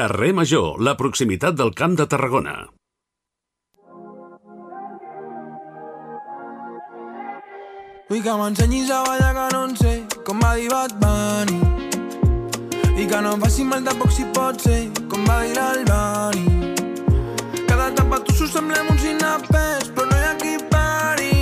Carrer 0.00 0.32
Major, 0.32 0.78
la 0.80 0.94
proximitat 0.96 1.56
del 1.58 1.74
Camp 1.76 1.92
de 1.98 2.06
Tarragona. 2.08 2.52
Vull 8.08 8.22
que 8.24 8.36
m'ensenyis 8.40 8.88
a 8.96 9.02
ballar 9.04 9.34
que 9.36 9.44
no 9.52 9.60
en 9.66 9.74
sé 9.76 9.92
com 10.24 10.40
va 10.40 10.54
dir 10.56 10.70
Bunny. 11.02 11.58
I 12.96 13.04
que 13.10 13.20
no 13.20 13.34
em 13.36 13.44
faci 13.44 13.66
mal 13.68 13.84
tampoc 13.84 14.14
si 14.16 14.24
pot 14.38 14.64
ser 14.64 14.78
com 15.12 15.28
va 15.28 15.42
dir 15.42 15.52
l'Albani. 15.58 16.72
Cada 17.68 17.90
etapa 17.92 18.22
tu 18.24 18.38
s'ho 18.38 18.48
semblem 18.48 18.88
uns 18.94 19.04
inapers 19.04 19.90
però 19.92 20.08
no 20.08 20.16
hi 20.16 20.28
ha 20.30 20.34
qui 20.40 20.54
pari. 20.72 21.34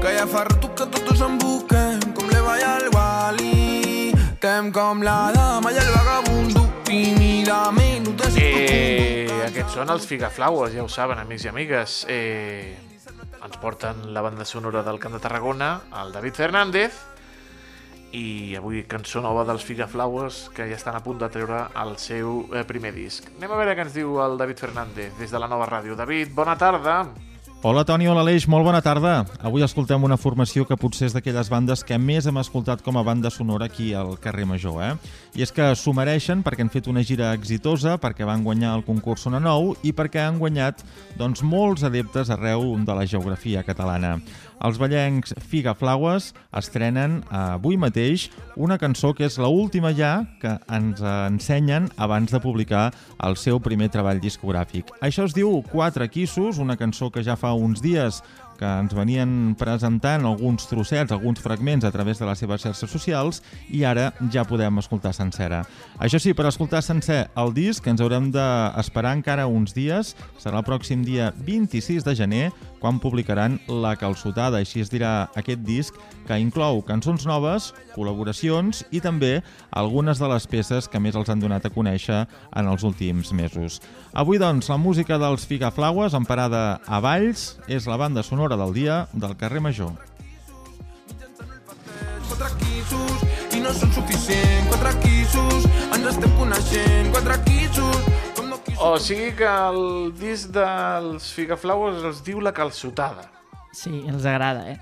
Que 0.00 0.14
ja 0.16 0.24
fa 0.24 0.46
rato 0.48 0.72
que 0.72 0.88
tots 0.88 1.20
en 1.28 1.36
busquem 1.44 2.00
com 2.16 2.32
l'Eva 2.32 2.56
i 2.62 2.64
el 2.70 2.88
Wally 2.96 4.14
Tem 4.40 4.72
com 4.72 5.04
la 5.04 5.18
dama 5.36 5.74
i 5.76 5.84
el 5.84 5.92
vagabundo 5.98 6.65
Eh, 8.38 9.26
aquests 9.48 9.74
són 9.74 9.90
els 9.90 10.06
Figaflowers, 10.06 10.74
ja 10.76 10.84
ho 10.84 10.90
saben, 10.92 11.18
amics 11.18 11.46
i 11.46 11.50
amigues. 11.50 11.96
Eh, 12.08 12.76
ens 13.42 13.58
porten 13.62 14.04
la 14.14 14.22
banda 14.22 14.46
sonora 14.46 14.84
del 14.86 15.00
Camp 15.02 15.16
de 15.16 15.20
Tarragona, 15.24 15.70
el 16.02 16.12
David 16.14 16.38
Fernández, 16.38 17.00
i 18.14 18.54
avui 18.54 18.84
cançó 18.86 19.20
nova 19.20 19.42
dels 19.48 19.66
Figaflowers 19.66 20.46
que 20.54 20.68
ja 20.70 20.78
estan 20.78 20.94
a 20.94 21.02
punt 21.02 21.18
de 21.18 21.28
treure 21.32 21.64
el 21.82 21.96
seu 21.98 22.44
eh, 22.54 22.62
primer 22.68 22.94
disc. 22.94 23.26
Anem 23.34 23.50
a 23.50 23.58
veure 23.58 23.74
què 23.74 23.88
ens 23.88 23.96
diu 23.96 24.20
el 24.22 24.38
David 24.38 24.62
Fernández 24.62 25.18
des 25.18 25.34
de 25.34 25.42
la 25.42 25.50
nova 25.50 25.66
ràdio. 25.66 25.98
David, 25.98 26.30
bona 26.38 26.54
tarda. 26.60 27.00
Hola 27.66 27.82
Toni, 27.82 28.06
hola 28.06 28.20
Aleix, 28.22 28.44
molt 28.46 28.62
bona 28.62 28.78
tarda. 28.78 29.24
Avui 29.42 29.64
escoltem 29.66 30.04
una 30.06 30.14
formació 30.22 30.62
que 30.68 30.76
potser 30.78 31.08
és 31.08 31.16
d'aquelles 31.16 31.48
bandes 31.50 31.82
que 31.82 31.98
més 31.98 32.28
hem 32.30 32.38
escoltat 32.38 32.84
com 32.86 32.94
a 32.94 33.02
banda 33.02 33.26
sonora 33.34 33.66
aquí 33.66 33.88
al 33.90 34.12
carrer 34.22 34.46
Major, 34.46 34.78
eh? 34.86 34.92
I 35.34 35.42
és 35.42 35.50
que 35.50 35.72
s'ho 35.74 35.90
mereixen 35.90 36.44
perquè 36.46 36.62
han 36.62 36.70
fet 36.70 36.86
una 36.86 37.02
gira 37.02 37.32
exitosa, 37.34 37.96
perquè 37.98 38.22
van 38.22 38.46
guanyar 38.46 38.76
el 38.78 38.86
concurs 38.86 39.26
Sona 39.26 39.42
Nou 39.42 39.72
i 39.82 39.90
perquè 39.90 40.22
han 40.22 40.38
guanyat 40.38 40.86
doncs, 41.18 41.42
molts 41.42 41.82
adeptes 41.82 42.30
arreu 42.30 42.70
de 42.86 42.94
la 42.94 43.04
geografia 43.10 43.66
catalana. 43.66 44.20
Els 44.64 44.78
ballencs 44.80 45.34
Figa 45.50 45.74
Flowers 45.76 46.30
estrenen 46.56 47.18
avui 47.34 47.76
mateix 47.76 48.30
una 48.56 48.78
cançó 48.80 49.10
que 49.12 49.26
és 49.26 49.36
l'última 49.42 49.90
ja 49.92 50.22
que 50.40 50.54
ens 50.72 51.02
ensenyen 51.02 51.90
abans 52.00 52.32
de 52.32 52.40
publicar 52.40 52.86
el 53.26 53.36
seu 53.36 53.60
primer 53.60 53.90
treball 53.92 54.22
discogràfic. 54.22 54.94
Això 55.04 55.26
es 55.28 55.36
diu 55.36 55.60
Quatre 55.68 56.08
Quissos, 56.08 56.62
una 56.62 56.78
cançó 56.80 57.10
que 57.12 57.24
ja 57.26 57.36
fa 57.36 57.52
uns 57.56 57.82
dies 57.84 58.22
que 58.56 58.66
ens 58.66 58.94
venien 58.96 59.54
presentant 59.58 60.24
alguns 60.26 60.66
trossets, 60.70 61.12
alguns 61.12 61.40
fragments 61.44 61.84
a 61.84 61.92
través 61.92 62.18
de 62.18 62.26
les 62.26 62.40
seves 62.40 62.64
xarxes 62.64 62.90
socials 62.90 63.42
i 63.68 63.84
ara 63.84 64.10
ja 64.32 64.46
podem 64.48 64.80
escoltar 64.80 65.12
sencera. 65.16 65.62
Això 66.00 66.20
sí, 66.22 66.34
per 66.34 66.48
escoltar 66.48 66.82
sencer 66.82 67.26
el 67.36 67.52
disc 67.56 67.86
ens 67.86 68.02
haurem 68.02 68.30
d'esperar 68.34 69.14
encara 69.18 69.46
uns 69.46 69.76
dies, 69.76 70.14
serà 70.42 70.62
el 70.62 70.66
pròxim 70.66 71.04
dia 71.06 71.32
26 71.36 72.06
de 72.06 72.16
gener, 72.16 72.46
quan 72.80 73.00
publicaran 73.02 73.58
La 73.68 73.94
Calçotada, 73.98 74.60
així 74.60 74.82
es 74.84 74.90
dirà 74.92 75.28
aquest 75.38 75.62
disc, 75.66 75.96
que 76.26 76.38
inclou 76.42 76.82
cançons 76.86 77.26
noves, 77.28 77.70
col·laboracions 77.94 78.82
i 78.90 79.00
també 79.04 79.40
algunes 79.70 80.18
de 80.22 80.30
les 80.30 80.46
peces 80.50 80.88
que 80.90 81.00
més 81.00 81.16
els 81.16 81.30
han 81.30 81.42
donat 81.42 81.66
a 81.66 81.72
conèixer 81.72 82.24
en 82.26 82.70
els 82.70 82.84
últims 82.86 83.32
mesos. 83.32 83.80
Avui, 84.12 84.40
doncs, 84.42 84.68
la 84.72 84.80
música 84.80 85.20
dels 85.22 85.46
Figaflaues, 85.46 86.16
emparada 86.18 86.80
a 86.86 87.00
Valls, 87.00 87.56
és 87.68 87.86
la 87.86 87.98
banda 88.00 88.24
sonora 88.26 88.58
del 88.58 88.74
dia 88.74 89.06
del 89.12 89.36
carrer 89.36 89.62
Major. 89.62 89.94
Quatre 92.26 92.50
quissos 92.60 93.54
i 93.56 93.62
no 93.62 93.72
són 93.72 93.94
suficients. 93.94 94.66
Quatre 94.72 94.96
quissos, 95.04 95.70
ens 95.92 96.10
estem 96.14 96.36
coneixent. 96.40 97.14
Quatre 97.14 97.40
quissos... 97.44 97.65
O 98.86 98.98
sigui 99.02 99.32
que 99.34 99.46
el 99.50 100.12
disc 100.14 100.52
dels 100.54 101.32
Figaflowers 101.34 102.04
els 102.06 102.20
diu 102.22 102.38
La 102.38 102.52
Calçotada. 102.54 103.24
Sí, 103.74 104.04
els 104.06 104.22
agrada, 104.30 104.62
eh? 104.70 104.76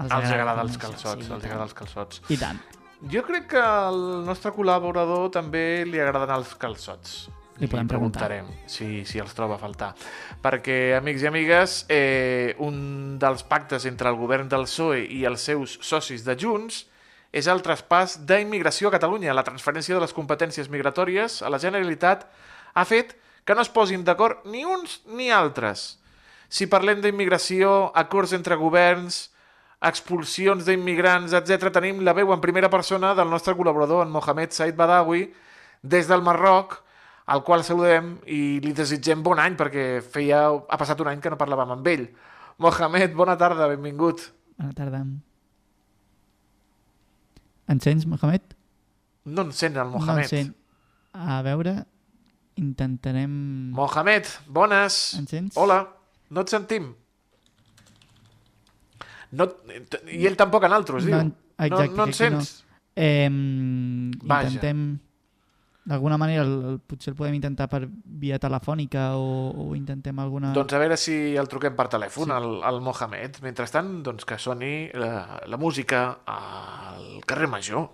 Els 0.00 0.12
agrada 0.16 0.62
els 0.64 0.72
sí, 0.72 0.80
calçots, 0.80 1.26
sí, 1.26 1.28
els 1.28 1.44
agrada 1.44 1.66
els 1.66 1.74
calçots. 1.76 2.22
I 2.32 2.38
tant. 2.40 2.62
Jo 3.12 3.20
crec 3.26 3.50
que 3.50 3.60
al 3.60 3.98
nostre 4.24 4.54
col·laborador 4.56 5.28
també 5.34 5.84
li 5.84 6.00
agraden 6.00 6.32
els 6.32 6.54
calçots. 6.56 7.26
Li 7.60 7.68
podem 7.68 7.90
preguntar. 7.90 8.22
preguntarem 8.24 8.48
si, 8.72 9.04
si 9.04 9.20
els 9.20 9.36
troba 9.36 9.58
a 9.58 9.60
faltar. 9.60 9.90
Perquè, 10.40 10.78
amics 10.96 11.26
i 11.26 11.28
amigues, 11.28 11.74
eh, 11.92 12.54
un 12.64 13.18
dels 13.20 13.44
pactes 13.50 13.84
entre 13.90 14.08
el 14.08 14.16
govern 14.16 14.48
del 14.48 14.64
PSOE 14.64 15.02
i 15.12 15.26
els 15.28 15.44
seus 15.44 15.76
socis 15.84 16.24
de 16.24 16.38
Junts 16.40 16.86
és 17.36 17.50
el 17.52 17.60
traspàs 17.60 18.22
d'immigració 18.24 18.88
a 18.88 18.96
Catalunya. 18.96 19.36
La 19.36 19.44
transferència 19.44 19.98
de 19.98 20.06
les 20.06 20.16
competències 20.16 20.72
migratòries 20.72 21.42
a 21.44 21.52
la 21.52 21.60
Generalitat 21.60 22.24
ha 22.72 22.86
fet 22.88 23.12
que 23.44 23.54
no 23.54 23.62
es 23.62 23.68
posin 23.72 24.04
d'acord 24.04 24.44
ni 24.46 24.64
uns 24.64 25.00
ni 25.06 25.30
altres. 25.30 25.98
Si 26.52 26.66
parlem 26.68 27.00
d'immigració, 27.00 27.90
acords 27.96 28.32
entre 28.36 28.56
governs, 28.60 29.30
expulsions 29.82 30.64
d'immigrants, 30.68 31.32
etc. 31.34 31.70
Tenim 31.74 32.02
la 32.06 32.12
veu 32.14 32.30
en 32.34 32.40
primera 32.44 32.68
persona 32.70 33.14
del 33.18 33.30
nostre 33.32 33.54
col·laborador, 33.58 34.04
en 34.06 34.12
Mohamed 34.14 34.52
Said 34.54 34.76
Badawi, 34.78 35.24
des 35.82 36.06
del 36.06 36.22
Marroc, 36.22 36.76
al 37.26 37.42
qual 37.46 37.64
saludem 37.64 38.16
i 38.26 38.60
li 38.62 38.72
desitgem 38.76 39.22
bon 39.24 39.40
any, 39.42 39.56
perquè 39.58 40.02
feia, 40.04 40.44
ha 40.52 40.78
passat 40.78 41.00
un 41.02 41.08
any 41.10 41.20
que 41.22 41.30
no 41.32 41.38
parlàvem 41.40 41.72
amb 41.74 41.86
ell. 41.90 42.06
Mohamed, 42.62 43.14
bona 43.16 43.34
tarda, 43.40 43.66
benvingut. 43.72 44.28
Bona 44.58 44.74
tarda. 44.76 45.02
Encens, 47.72 48.06
Mohamed? 48.06 48.42
No 49.24 49.42
encén 49.42 49.76
el 49.76 49.90
No 49.90 49.98
Mohamed. 49.98 50.24
encén. 50.24 50.54
A 51.12 51.40
veure, 51.42 51.86
intentarem... 52.56 53.30
Mohamed, 53.76 54.26
bones. 54.46 55.20
Hola, 55.54 55.82
no 56.30 56.44
et 56.44 56.52
sentim. 56.52 56.90
No, 59.32 59.48
I 60.12 60.26
ell 60.28 60.36
tampoc 60.36 60.66
en 60.68 60.74
altres, 60.76 61.06
diu. 61.08 61.16
No, 61.16 61.32
exacte, 61.56 61.94
no, 61.94 61.96
no 61.96 62.04
en 62.04 62.12
que 62.12 62.12
no. 62.12 62.18
sents? 62.18 62.52
Eh, 62.94 63.30
Vaja. 64.28 64.50
intentem... 64.50 64.84
D'alguna 65.82 66.14
manera, 66.14 66.44
el, 66.46 66.52
el, 66.62 66.76
potser 66.86 67.10
el 67.10 67.16
podem 67.18 67.34
intentar 67.34 67.66
per 67.66 67.80
via 67.90 68.36
telefònica 68.38 69.16
o, 69.18 69.48
o 69.50 69.64
intentem 69.74 70.20
alguna... 70.22 70.52
Doncs 70.54 70.76
a 70.76 70.78
veure 70.78 70.98
si 71.00 71.16
el 71.34 71.48
truquem 71.50 71.74
per 71.74 71.88
telèfon, 71.90 72.30
sí. 72.30 72.36
al, 72.36 72.60
al 72.68 72.78
Mohamed. 72.86 73.40
Mentrestant, 73.42 73.96
doncs 74.06 74.28
que 74.28 74.38
soni 74.38 74.92
la, 74.94 75.40
la 75.50 75.58
música 75.58 76.04
al 76.22 77.18
carrer 77.26 77.50
Major. 77.50 77.88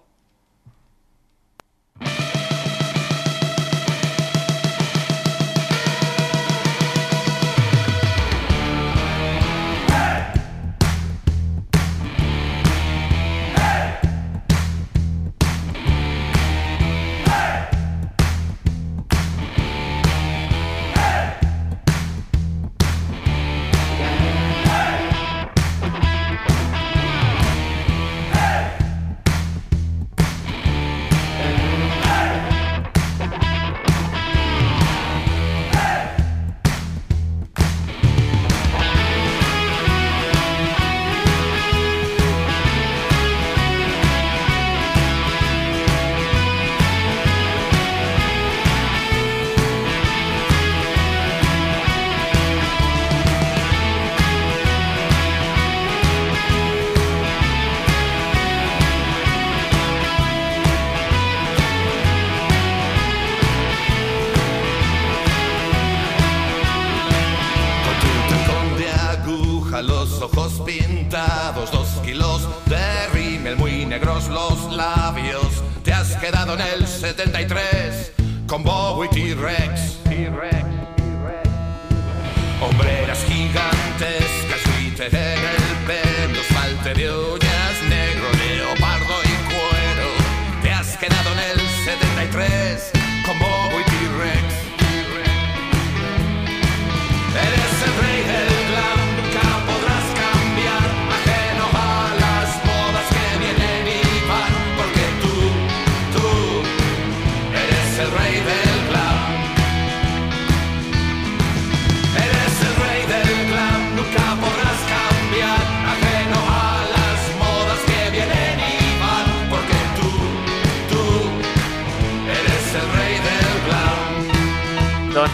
Quedado 76.30 76.54
en 76.54 76.60
el 76.60 76.86
73 76.86 78.12
con 78.46 78.62
Bowie 78.62 79.08
T-Rex. 79.08 80.07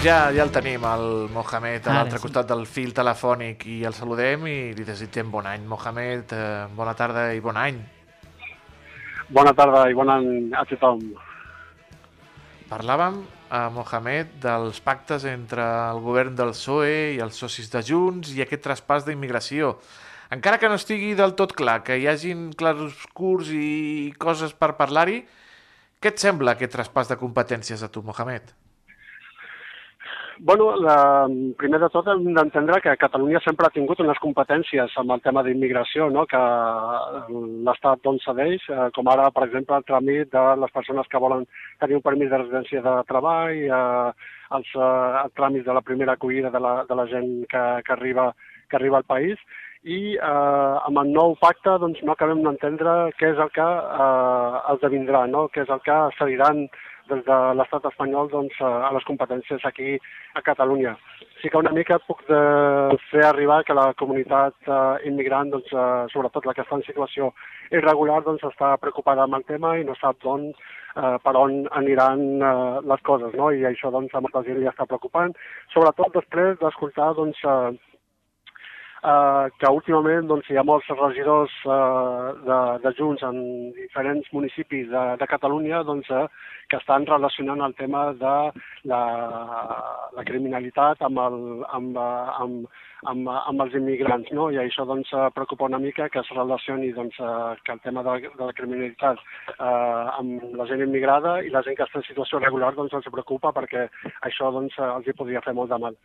Ja, 0.05 0.29
ja 0.37 0.43
el 0.45 0.51
tenim, 0.53 0.83
el 0.85 1.31
Mohamed, 1.33 1.87
a 1.89 1.95
l'altre 1.97 2.19
sí. 2.19 2.23
costat 2.27 2.49
del 2.51 2.67
fil 2.69 2.93
telefònic 2.93 3.63
i 3.73 3.79
el 3.89 3.95
saludem 3.97 4.43
i 4.51 4.57
li 4.77 4.85
desitgem 4.85 5.31
bon 5.33 5.47
any. 5.49 5.63
Mohamed, 5.65 6.33
eh, 6.37 6.67
bona 6.77 6.93
tarda 6.99 7.31
i 7.33 7.41
bon 7.41 7.57
any. 7.57 7.79
Bona 9.33 9.55
tarda 9.57 9.87
i 9.89 9.97
bona 9.97 10.19
nit 10.21 10.53
a 10.53 10.65
tothom. 10.69 11.01
Parlàvem, 12.69 13.23
a 13.49 13.63
Mohamed, 13.73 14.35
dels 14.43 14.83
pactes 14.85 15.25
entre 15.31 15.65
el 15.65 16.03
govern 16.05 16.37
del 16.37 16.53
PSOE 16.53 17.15
i 17.15 17.23
els 17.25 17.41
socis 17.41 17.73
de 17.73 17.81
Junts 17.89 18.35
i 18.37 18.45
aquest 18.45 18.65
traspàs 18.67 19.07
d'immigració. 19.09 19.79
Encara 20.35 20.59
que 20.61 20.69
no 20.69 20.77
estigui 20.77 21.15
del 21.17 21.33
tot 21.39 21.55
clar, 21.57 21.79
que 21.87 21.97
hi 21.97 22.05
hagin 22.11 22.51
claroscurs 22.53 23.55
i 23.57 24.13
coses 24.21 24.53
per 24.53 24.75
parlar-hi, 24.77 25.23
què 26.01 26.13
et 26.13 26.21
sembla 26.21 26.59
aquest 26.59 26.77
traspàs 26.77 27.09
de 27.09 27.21
competències 27.21 27.81
a 27.81 27.89
tu, 27.89 28.05
Mohamed? 28.05 28.53
Bueno, 30.39 30.75
la, 30.77 31.29
primer 31.59 31.79
de 31.79 31.89
tot 31.95 32.09
hem 32.11 32.25
d'entendre 32.35 32.81
que 32.83 32.97
Catalunya 32.99 33.39
sempre 33.45 33.69
ha 33.69 33.75
tingut 33.75 34.01
unes 34.03 34.19
competències 34.23 34.95
amb 34.99 35.13
el 35.15 35.21
tema 35.23 35.45
d'immigració, 35.47 36.09
no? 36.11 36.25
que 36.27 36.41
l'Estat 37.69 38.03
doncs 38.03 38.27
cedeix, 38.27 38.65
eh, 38.69 38.89
com 38.97 39.11
ara, 39.13 39.29
per 39.31 39.45
exemple, 39.47 39.79
el 39.79 39.87
tràmit 39.87 40.33
de 40.35 40.45
les 40.63 40.75
persones 40.75 41.07
que 41.11 41.21
volen 41.23 41.45
tenir 41.83 42.01
un 42.01 42.07
permís 42.07 42.33
de 42.33 42.41
residència 42.41 42.83
de 42.83 42.95
treball, 43.11 43.61
eh, 43.63 44.31
els, 44.59 44.73
eh, 44.75 45.21
el 45.23 45.31
tràmit 45.39 45.69
de 45.69 45.77
la 45.77 45.85
primera 45.87 46.19
acollida 46.19 46.51
de 46.51 46.63
la, 46.67 46.75
de 46.89 46.99
la 46.99 47.07
gent 47.13 47.31
que, 47.53 47.63
que, 47.87 47.93
arriba, 47.95 48.33
que 48.71 48.81
arriba 48.81 48.99
al 48.99 49.07
país, 49.07 49.39
i 49.85 50.17
eh, 50.17 50.75
amb 50.89 50.99
el 51.05 51.13
nou 51.15 51.37
pacte 51.39 51.77
doncs, 51.79 52.03
no 52.03 52.17
acabem 52.17 52.43
d'entendre 52.43 53.13
què 53.21 53.31
és 53.37 53.39
el 53.39 53.55
que 53.55 53.69
eh, 53.69 54.59
esdevindrà, 54.75 55.29
no? 55.31 55.47
què 55.55 55.63
és 55.63 55.71
el 55.71 55.85
que 55.87 56.01
cediran 56.19 56.67
des 57.11 57.23
de 57.27 57.39
l'estat 57.59 57.85
espanyol 57.91 58.31
doncs, 58.33 58.61
a 58.61 58.91
les 58.97 59.07
competències 59.09 59.65
aquí 59.65 59.97
a 60.35 60.43
Catalunya. 60.43 60.95
Sí 61.41 61.51
que 61.51 61.61
una 61.61 61.73
mica 61.77 61.99
puc 62.07 62.23
de 62.29 62.41
fer 63.11 63.25
arribar 63.27 63.63
que 63.65 63.77
la 63.77 63.93
comunitat 64.01 64.55
eh, 64.69 65.09
immigrant, 65.11 65.51
doncs, 65.53 65.73
eh, 65.73 66.07
sobretot 66.13 66.47
la 66.47 66.55
que 66.55 66.65
està 66.65 66.79
en 66.79 66.87
situació 66.87 67.33
irregular, 67.71 68.23
doncs, 68.25 68.45
està 68.49 68.75
preocupada 68.81 69.25
amb 69.25 69.37
el 69.41 69.45
tema 69.51 69.77
i 69.79 69.85
no 69.85 69.97
sap 70.01 70.21
doncs, 70.25 70.57
eh, 70.97 71.17
per 71.25 71.35
on 71.37 71.65
aniran 71.81 72.25
eh, 72.41 72.81
les 72.93 73.03
coses, 73.09 73.35
no? 73.37 73.51
i 73.53 73.67
això 73.69 73.93
doncs, 73.95 74.15
a 74.15 74.23
molta 74.25 74.45
gent 74.47 74.61
li 74.61 74.71
està 74.71 74.87
preocupant, 74.89 75.35
sobretot 75.75 76.17
després 76.17 76.57
d'escoltar 76.63 77.13
doncs, 77.19 77.45
eh, 77.45 77.94
eh, 79.05 79.47
que 79.61 79.73
últimament 79.79 80.29
doncs, 80.31 80.49
hi 80.51 80.59
ha 80.59 80.65
molts 80.67 80.89
regidors 80.97 81.53
eh, 81.65 82.31
de, 82.49 82.59
de 82.85 82.93
Junts 82.99 83.25
en 83.29 83.39
diferents 83.77 84.31
municipis 84.37 84.89
de, 84.93 85.05
de 85.21 85.29
Catalunya 85.31 85.83
doncs, 85.89 86.11
eh, 86.11 86.27
que 86.71 86.81
estan 86.81 87.07
relacionant 87.07 87.61
el 87.67 87.77
tema 87.77 88.07
de 88.21 88.35
la, 88.91 89.03
la 90.17 90.25
criminalitat 90.25 91.03
amb, 91.05 91.21
el, 91.27 91.39
amb, 91.77 92.01
amb, 92.01 92.83
amb, 93.13 93.29
amb 93.35 93.65
els 93.67 93.77
immigrants, 93.81 94.33
no? 94.33 94.49
i 94.51 94.61
això 94.63 94.87
doncs, 94.89 95.13
preocupa 95.37 95.69
una 95.69 95.83
mica 95.83 96.09
que 96.09 96.23
es 96.25 96.33
relacioni 96.37 96.93
doncs, 96.97 97.21
eh, 97.21 97.55
que 97.65 97.77
el 97.77 97.85
tema 97.85 98.07
de, 98.09 98.19
de 98.27 98.45
la 98.45 98.57
criminalitat 98.57 99.21
eh, 99.59 100.05
amb 100.19 100.59
la 100.59 100.69
gent 100.71 100.85
immigrada 100.89 101.39
i 101.45 101.53
la 101.53 101.65
gent 101.67 101.77
que 101.79 101.87
està 101.89 102.01
en 102.01 102.09
situació 102.09 102.41
regular 102.41 102.75
doncs, 102.79 102.97
els 102.97 103.13
preocupa 103.13 103.53
perquè 103.57 103.89
això 104.31 104.53
doncs, 104.55 104.81
els 104.97 105.09
hi 105.09 105.19
podria 105.19 105.45
fer 105.45 105.57
molt 105.57 105.73
de 105.75 105.83
mal. 105.89 106.05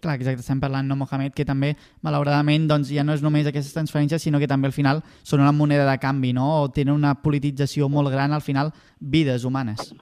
Clar, 0.00 0.16
exacte, 0.16 0.40
estem 0.40 0.60
parlant, 0.60 0.88
no, 0.88 0.96
Mohamed, 0.96 1.34
que 1.36 1.44
també, 1.44 1.74
malauradament, 2.06 2.68
doncs, 2.70 2.88
ja 2.94 3.04
no 3.04 3.12
és 3.12 3.24
només 3.24 3.48
aquestes 3.48 3.74
transferències, 3.76 4.22
sinó 4.24 4.40
que 4.40 4.48
també 4.48 4.70
al 4.70 4.76
final 4.76 5.02
són 5.22 5.44
una 5.44 5.52
moneda 5.52 5.84
de 5.90 5.98
canvi, 6.00 6.32
no? 6.32 6.46
O 6.62 6.70
tenen 6.72 6.94
una 6.96 7.16
politització 7.20 7.90
molt 7.92 8.08
gran, 8.12 8.32
al 8.32 8.44
final, 8.46 8.72
vides 9.00 9.44
humanes. 9.44 9.92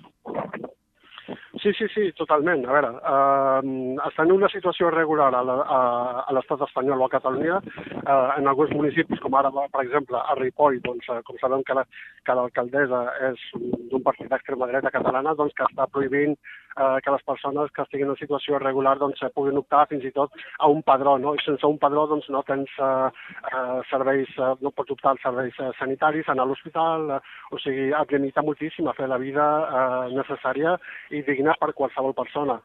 Sí, 1.63 1.73
sí, 1.75 1.87
sí, 1.93 2.13
totalment. 2.13 2.65
A 2.67 2.73
veure, 2.73 2.89
eh, 2.95 3.99
estan 4.07 4.29
en 4.29 4.37
una 4.37 4.49
situació 4.49 4.89
irregular 4.93 5.33
a 5.35 6.33
l'estat 6.33 6.63
espanyol 6.69 7.03
o 7.03 7.07
a 7.07 7.13
Catalunya, 7.17 7.59
eh, 7.59 8.29
en 8.39 8.47
alguns 8.47 8.71
municipis, 8.71 9.19
com 9.21 9.35
ara, 9.35 9.51
per 9.51 9.83
exemple, 9.83 10.17
a 10.17 10.37
Ripoll, 10.39 10.79
doncs, 10.85 11.09
eh, 11.09 11.21
com 11.27 11.37
sabem 11.41 11.65
que 11.67 12.35
l'alcaldessa 12.35 13.03
la, 13.03 13.33
és 13.33 13.43
d'un 13.91 14.03
partit 14.03 14.31
d'extrema 14.31 14.71
dreta 14.71 14.95
catalana, 14.95 15.35
doncs 15.35 15.55
que 15.55 15.67
està 15.67 15.89
prohibint 15.91 16.39
eh, 16.79 17.01
que 17.05 17.15
les 17.15 17.25
persones 17.27 17.71
que 17.75 17.83
estiguin 17.83 18.13
en 18.13 18.21
situació 18.21 18.57
irregular 18.59 18.97
doncs, 18.99 19.23
puguin 19.35 19.61
optar 19.61 19.87
fins 19.91 20.05
i 20.09 20.13
tot 20.15 20.35
a 20.59 20.71
un 20.73 20.83
padró, 20.87 21.17
no? 21.19 21.35
I 21.35 21.45
sense 21.45 21.67
un 21.67 21.79
padró 21.83 22.07
doncs, 22.11 22.29
no 22.35 22.43
tens 22.49 22.73
eh, 22.79 23.09
eh, 23.53 23.79
serveis, 23.91 24.35
eh, 24.39 24.53
no 24.65 24.75
pots 24.75 24.95
optar 24.97 25.15
als 25.15 25.25
serveis 25.27 25.59
eh, 25.61 25.73
sanitaris, 25.79 26.29
anar 26.29 26.47
a 26.47 26.53
l'hospital, 26.53 27.11
eh, 27.17 27.21
o 27.53 27.63
sigui, 27.63 27.91
et 28.03 28.15
limita 28.15 28.45
moltíssim 28.47 28.89
a 28.89 28.97
fer 28.99 29.09
la 29.11 29.21
vida 29.23 29.49
eh, 29.65 30.15
necessària 30.19 30.77
i 31.11 31.25
digna 31.27 31.57
per 31.61 31.75
qualsevol 31.75 32.17
persona. 32.17 32.61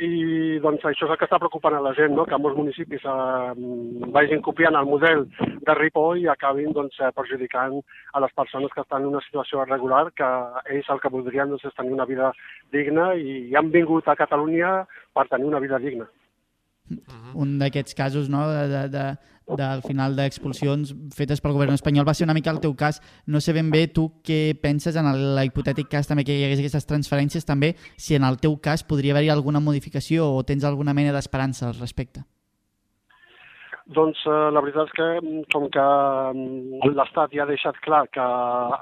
I 0.00 0.58
doncs 0.64 0.84
això 0.88 1.04
és 1.04 1.10
el 1.12 1.18
que 1.20 1.26
està 1.28 1.38
preocupant 1.38 1.74
a 1.76 1.82
la 1.84 1.92
gent, 1.98 2.14
no? 2.16 2.24
que 2.24 2.38
molts 2.40 2.56
municipis 2.56 3.04
eh, 3.04 3.52
vagin 4.14 4.40
copiant 4.40 4.78
el 4.78 4.88
model 4.88 5.26
de 5.66 5.76
Ripoll 5.76 6.22
i 6.22 6.30
acabin 6.32 6.72
doncs, 6.72 6.96
eh, 7.00 7.12
perjudicant 7.12 7.76
a 8.14 8.24
les 8.24 8.32
persones 8.32 8.72
que 8.72 8.80
estan 8.80 9.02
en 9.02 9.12
una 9.12 9.20
situació 9.26 9.66
irregular, 9.66 10.06
que 10.16 10.30
ells 10.72 10.88
el 10.88 11.02
que 11.02 11.12
voldrien 11.12 11.52
doncs, 11.52 11.68
és 11.68 11.76
tenir 11.76 11.92
una 11.92 12.08
vida 12.08 12.32
digna 12.72 13.12
i 13.14 13.52
han 13.54 13.70
vingut 13.70 14.08
a 14.08 14.16
Catalunya 14.16 14.74
per 15.12 15.28
tenir 15.28 15.52
una 15.52 15.60
vida 15.60 15.78
digna. 15.78 16.08
Un 17.34 17.58
d'aquests 17.60 17.94
casos 17.94 18.28
no, 18.28 18.42
de, 18.50 18.66
de, 18.68 18.82
de, 18.92 19.04
del 19.56 19.82
final 19.86 20.16
d'expulsions 20.18 20.92
fetes 21.14 21.40
pel 21.40 21.54
govern 21.56 21.74
espanyol 21.76 22.06
va 22.08 22.14
ser 22.14 22.26
una 22.26 22.36
mica 22.36 22.52
el 22.52 22.60
teu 22.60 22.74
cas. 22.76 23.00
No 23.26 23.40
sé 23.40 23.54
ben 23.56 23.70
bé 23.72 23.86
tu 23.88 24.08
què 24.26 24.58
penses 24.60 24.98
en 24.98 25.08
el, 25.08 25.22
el 25.38 25.48
hipotètic 25.48 25.88
cas 25.92 26.10
també 26.10 26.26
que 26.28 26.36
hi 26.36 26.44
hagués 26.46 26.60
aquestes 26.62 26.88
transferències, 26.90 27.48
també 27.48 27.74
si 27.96 28.18
en 28.18 28.26
el 28.28 28.38
teu 28.42 28.58
cas 28.60 28.84
podria 28.84 29.16
haver-hi 29.16 29.32
alguna 29.32 29.60
modificació 29.60 30.28
o 30.34 30.44
tens 30.44 30.64
alguna 30.64 30.94
mena 30.94 31.14
d'esperança 31.14 31.68
al 31.70 31.78
respecte. 31.80 32.26
Doncs 33.90 34.20
eh, 34.30 34.50
la 34.54 34.60
veritat 34.62 34.86
és 34.86 34.94
que 34.94 35.06
mm, 35.18 35.40
com 35.50 35.64
que 35.74 35.82
mm, 35.82 36.92
l'Estat 36.94 37.32
ja 37.34 37.42
ha 37.42 37.50
deixat 37.50 37.78
clar 37.82 38.04
que 38.14 38.26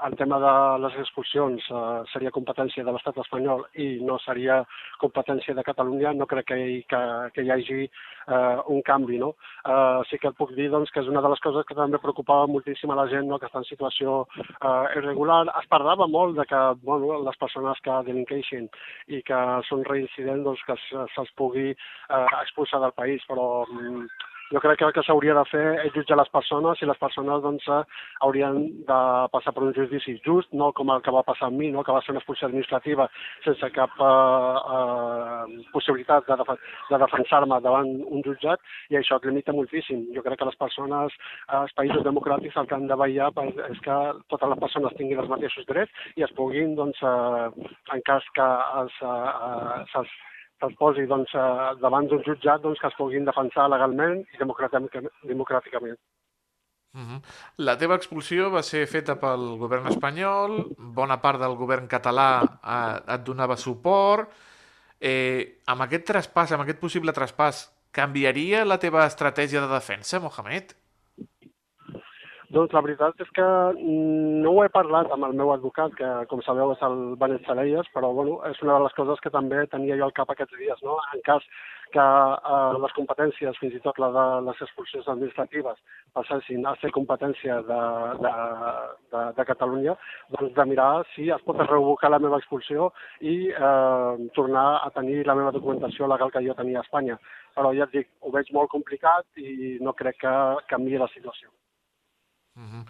el 0.07 0.17
tema 0.19 0.37
de 0.43 0.53
les 0.83 0.97
expulsions 1.01 1.65
eh, 1.73 2.03
seria 2.13 2.33
competència 2.35 2.85
de 2.85 2.93
l'Estat 2.93 3.17
espanyol 3.23 3.65
i 3.81 3.95
no 4.05 4.19
seria 4.21 4.59
competència 5.01 5.55
de 5.57 5.65
Catalunya, 5.65 6.13
no 6.13 6.27
crec 6.29 6.51
que 6.51 6.59
que, 6.91 7.01
que 7.33 7.41
hi 7.41 7.51
hagi 7.51 7.79
eh, 7.87 8.57
un 8.67 8.81
canvi. 8.85 9.17
No? 9.17 9.33
Eh, 9.65 10.01
sí 10.09 10.21
que 10.21 10.29
et 10.29 10.37
puc 10.37 10.53
dir 10.53 10.69
doncs, 10.69 10.93
que 10.93 11.01
és 11.01 11.09
una 11.09 11.25
de 11.25 11.33
les 11.33 11.41
coses 11.41 11.65
que 11.65 11.77
també 11.77 11.97
preocupava 12.01 12.45
moltíssim 12.51 12.93
a 12.93 12.99
la 13.01 13.07
gent 13.09 13.25
no? 13.29 13.39
que 13.39 13.49
està 13.49 13.61
en 13.63 13.69
situació 13.69 14.21
eh, 14.37 14.85
irregular. 15.01 15.43
Es 15.63 15.69
parlava 15.71 16.07
molt 16.07 16.37
de 16.37 16.45
que 16.45 16.61
bueno, 16.85 17.23
les 17.25 17.41
persones 17.41 17.81
que 17.81 18.01
delinqueixin 18.05 18.69
i 19.09 19.23
que 19.25 19.41
són 19.69 19.85
reincidents 19.89 20.45
doncs, 20.45 20.61
que 20.67 20.77
se'ls 21.15 21.33
pugui 21.41 21.71
eh, 21.73 22.25
expulsar 22.43 22.85
del 22.85 22.93
país, 22.93 23.25
però 23.29 23.65
mm, 23.65 24.29
jo 24.51 24.59
crec 24.59 24.79
que 24.79 24.85
el 24.85 24.93
que 24.93 25.03
s'hauria 25.07 25.33
de 25.37 25.43
fer 25.47 25.65
és 25.85 25.93
jutjar 25.95 26.17
les 26.19 26.29
persones 26.33 26.81
i 26.81 26.87
les 26.89 26.99
persones 26.99 27.41
doncs, 27.43 27.67
eh, 27.71 27.83
haurien 28.25 28.57
de 28.89 28.99
passar 29.31 29.53
per 29.55 29.63
un 29.63 29.73
judici 29.77 30.17
just, 30.25 30.51
no 30.51 30.71
com 30.75 30.91
el 30.91 31.01
que 31.05 31.13
va 31.15 31.23
passar 31.23 31.47
amb 31.47 31.59
mi, 31.61 31.69
no? 31.71 31.83
que 31.83 31.95
va 31.95 32.01
ser 32.03 32.11
una 32.11 32.19
expulsió 32.19 32.49
administrativa 32.49 33.07
sense 33.45 33.69
cap 33.77 33.95
eh, 33.95 34.55
eh, 34.75 35.61
possibilitat 35.71 36.27
de, 36.27 36.37
def 36.41 36.51
de 36.89 36.99
defensar-me 37.05 37.61
davant 37.63 37.91
un 38.03 38.25
jutjat 38.27 38.59
i 38.91 38.99
això 38.99 39.19
et 39.21 39.29
limita 39.29 39.55
moltíssim. 39.55 40.03
Jo 40.15 40.25
crec 40.25 40.41
que 40.41 40.49
les 40.49 40.59
persones, 40.59 41.15
als 41.47 41.71
països 41.77 42.03
democràtics 42.07 42.57
el 42.59 42.67
que 42.67 42.75
han 42.75 42.89
de 42.91 42.99
vetllar 43.03 43.31
és 43.69 43.79
que 43.85 43.99
totes 44.33 44.51
les 44.51 44.59
persones 44.65 44.97
tinguin 44.99 45.23
els 45.23 45.31
mateixos 45.31 45.67
drets 45.69 46.11
i 46.19 46.27
es 46.27 46.35
puguin, 46.35 46.75
doncs, 46.75 46.99
eh, 46.99 47.71
en 47.95 48.03
cas 48.07 48.27
que 48.35 48.49
eh, 48.83 50.05
se'ls 50.61 50.77
posi 50.79 51.07
doncs, 51.09 51.33
eh, 51.35 51.69
davant 51.81 52.07
d'un 52.07 52.23
jutjat 52.27 52.61
doncs, 52.61 52.79
que 52.79 52.87
es 52.87 52.97
puguin 52.97 53.25
defensar 53.27 53.67
legalment 53.69 54.21
i 54.21 54.41
democràticament. 54.41 55.99
Uh 56.93 56.99
-huh. 56.99 57.21
La 57.57 57.77
teva 57.77 57.95
expulsió 57.95 58.49
va 58.51 58.61
ser 58.61 58.85
feta 58.85 59.15
pel 59.15 59.57
govern 59.57 59.87
espanyol, 59.87 60.65
bona 60.77 61.21
part 61.21 61.39
del 61.39 61.55
govern 61.55 61.87
català 61.87 62.43
eh, 62.63 63.13
et 63.15 63.23
donava 63.23 63.55
suport. 63.55 64.29
Eh, 64.99 65.61
amb 65.65 65.81
aquest 65.81 66.05
traspàs, 66.05 66.51
amb 66.51 66.61
aquest 66.61 66.79
possible 66.79 67.13
traspàs, 67.13 67.71
canviaria 67.91 68.65
la 68.65 68.77
teva 68.77 69.05
estratègia 69.05 69.61
de 69.61 69.67
defensa, 69.67 70.19
Mohamed? 70.19 70.75
Doncs 72.51 72.73
la 72.75 72.81
veritat 72.83 73.21
és 73.23 73.29
que 73.31 73.43
mm, 73.45 74.39
no 74.43 74.51
ho 74.51 74.63
he 74.65 74.71
parlat 74.73 75.11
amb 75.15 75.23
el 75.23 75.35
meu 75.39 75.53
advocat, 75.53 75.93
que 75.95 76.07
com 76.27 76.41
sabeu 76.43 76.73
és 76.73 76.81
el 76.83 76.97
Benet 77.21 77.45
Salelles, 77.47 77.87
però 77.95 78.09
bueno, 78.17 78.33
és 78.49 78.59
una 78.65 78.73
de 78.75 78.83
les 78.83 78.95
coses 78.97 79.23
que 79.23 79.31
també 79.31 79.61
tenia 79.71 79.95
jo 80.01 80.09
al 80.09 80.11
cap 80.17 80.33
aquests 80.33 80.57
dies, 80.59 80.81
no? 80.83 80.97
En 81.15 81.23
cas 81.27 81.45
que 81.95 82.07
eh, 82.07 82.73
les 82.83 82.95
competències, 82.97 83.61
fins 83.61 83.77
i 83.77 83.81
tot 83.85 84.03
la 84.03 84.11
de 84.17 84.25
les 84.49 84.65
expulsions 84.67 85.07
administratives, 85.13 85.79
passessin 86.17 86.67
a 86.67 86.75
ser 86.83 86.91
competència 86.97 87.61
de, 87.71 87.79
de, 88.27 88.35
de, 89.15 89.23
de 89.39 89.47
Catalunya, 89.53 89.95
doncs 90.35 90.51
de 90.59 90.67
mirar 90.73 90.91
si 91.13 91.31
es 91.31 91.47
pot 91.47 91.63
revocar 91.63 92.11
la 92.11 92.19
meva 92.19 92.43
expulsió 92.43 92.91
i 93.21 93.37
eh, 93.47 94.29
tornar 94.35 94.67
a 94.81 94.91
tenir 94.99 95.23
la 95.23 95.39
meva 95.39 95.55
documentació 95.55 96.11
legal 96.11 96.35
que 96.35 96.43
jo 96.43 96.59
tenia 96.59 96.83
a 96.83 96.87
Espanya. 96.89 97.15
Però 97.55 97.71
ja 97.79 97.87
et 97.87 97.95
dic, 97.95 98.11
ho 98.19 98.35
veig 98.35 98.51
molt 98.51 98.75
complicat 98.75 99.27
i 99.39 99.77
no 99.79 99.95
crec 99.95 100.19
que 100.27 100.37
canvi 100.67 100.99
la 100.99 101.11
situació. 101.15 101.47
Uh 102.61 102.69
-huh. 102.69 102.85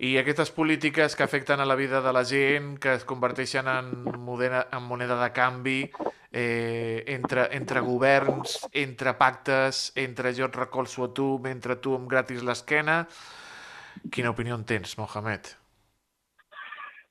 I 0.00 0.16
aquestes 0.16 0.50
polítiques 0.50 1.14
que 1.14 1.22
afecten 1.22 1.60
a 1.60 1.66
la 1.66 1.74
vida 1.76 2.00
de 2.00 2.12
la 2.12 2.24
gent, 2.24 2.78
que 2.80 2.94
es 2.94 3.04
converteixen 3.04 3.68
en 3.68 3.90
moneda, 4.16 4.68
en 4.72 4.82
moneda 4.82 5.22
de 5.22 5.30
canvi 5.36 5.90
eh, 6.32 7.04
entre, 7.06 7.54
entre 7.54 7.80
governs, 7.80 8.66
entre 8.72 9.12
pactes, 9.20 9.92
entre 9.94 10.32
jo 10.32 10.46
et 10.46 10.56
recolzo 10.56 11.04
a 11.04 11.12
tu 11.12 11.38
mentre 11.38 11.76
tu 11.76 11.94
em 11.94 12.08
gratis 12.08 12.42
l'esquena... 12.42 13.06
Quina 14.08 14.30
opinió 14.30 14.54
en 14.54 14.64
tens, 14.64 14.96
Mohamed? 14.96 15.59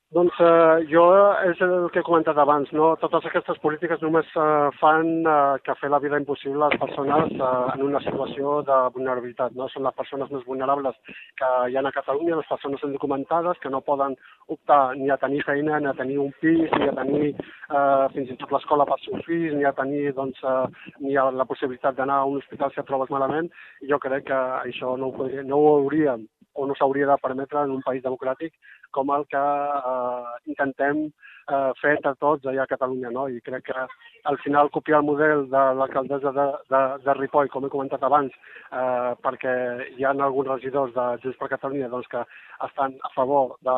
Doncs 0.10 0.38
eh, 0.42 0.88
jo 0.90 1.04
és 1.46 1.60
el 1.62 1.84
que 1.94 2.00
he 2.02 2.06
comentat 2.08 2.38
abans, 2.42 2.72
no? 2.74 2.88
Totes 2.98 3.28
aquestes 3.30 3.60
polítiques 3.62 4.02
només 4.02 4.26
eh, 4.34 4.70
fan 4.80 5.10
eh, 5.22 5.60
que 5.62 5.76
fer 5.78 5.92
la 5.94 6.00
vida 6.02 6.18
impossible 6.18 6.66
a 6.66 6.70
les 6.72 6.82
persones 6.82 7.36
eh, 7.36 7.50
en 7.76 7.84
una 7.86 8.02
situació 8.02 8.56
de 8.66 8.78
vulnerabilitat, 8.96 9.54
no? 9.60 9.68
Són 9.70 9.86
les 9.86 9.94
persones 10.00 10.32
més 10.34 10.48
vulnerables 10.48 10.98
que 11.38 11.50
hi 11.70 11.78
ha 11.78 11.84
a 11.86 11.92
Catalunya, 12.00 12.40
les 12.40 12.50
persones 12.50 12.88
indocumentades 12.88 13.62
que 13.62 13.70
no 13.70 13.84
poden 13.86 14.18
optar 14.48 14.96
ni 14.98 15.14
a 15.14 15.20
tenir 15.22 15.44
feina, 15.46 15.78
ni 15.78 15.92
a 15.92 15.94
tenir 16.02 16.18
un 16.26 16.34
pis, 16.42 16.74
ni 16.80 16.90
a 16.90 16.98
tenir 17.04 17.30
eh, 17.30 18.10
fins 18.18 18.34
i 18.34 18.40
tot 18.42 18.58
l'escola 18.58 18.90
per 18.90 18.98
seus 19.06 19.22
fills, 19.30 19.54
ni 19.62 19.70
a 19.70 19.76
tenir 19.78 20.16
doncs, 20.18 20.42
eh, 20.42 20.90
ni 21.06 21.14
a 21.22 21.30
la 21.30 21.46
possibilitat 21.46 22.02
d'anar 22.02 22.24
a 22.24 22.34
un 22.34 22.42
hospital 22.42 22.74
si 22.74 22.82
et 22.82 22.90
trobes 22.90 23.14
malament. 23.14 23.54
Jo 23.94 24.02
crec 24.02 24.26
que 24.34 24.44
això 24.66 24.98
no 24.98 25.14
ho, 25.14 25.18
podria, 25.22 25.46
no 25.46 25.62
ho 25.62 25.78
hauríem 25.78 26.26
o 26.60 26.68
no 26.68 26.76
s'hauria 26.76 27.08
de 27.08 27.18
permetre 27.24 27.64
en 27.64 27.74
un 27.78 27.84
país 27.86 28.04
democràtic 28.04 28.54
com 28.92 29.12
el 29.16 29.26
que 29.32 29.42
eh, 29.42 30.38
intentem 30.52 31.04
eh, 31.08 31.72
fer 31.82 31.96
entre 31.96 32.16
tots 32.24 32.48
allà 32.50 32.66
a 32.66 32.72
Catalunya. 32.74 33.12
No? 33.16 33.28
I 33.30 33.42
crec 33.46 33.68
que 33.70 33.86
al 34.30 34.40
final 34.44 34.72
copiar 34.76 35.02
el 35.02 35.10
model 35.10 35.46
de 35.54 35.64
l'alcaldessa 35.80 36.34
de, 36.36 36.48
de, 36.74 36.82
de 37.06 37.18
Ripoll, 37.20 37.52
com 37.54 37.66
he 37.66 37.74
comentat 37.74 38.04
abans, 38.06 38.34
eh, 38.72 39.12
perquè 39.26 39.54
hi 39.98 40.06
ha 40.06 40.16
alguns 40.16 40.52
regidors 40.56 40.96
de 40.98 41.08
Junts 41.24 41.40
per 41.40 41.52
Catalunya 41.56 41.92
doncs, 41.94 42.10
que 42.12 42.26
estan 42.68 42.98
a 43.04 43.14
favor 43.16 43.56
de, 43.66 43.78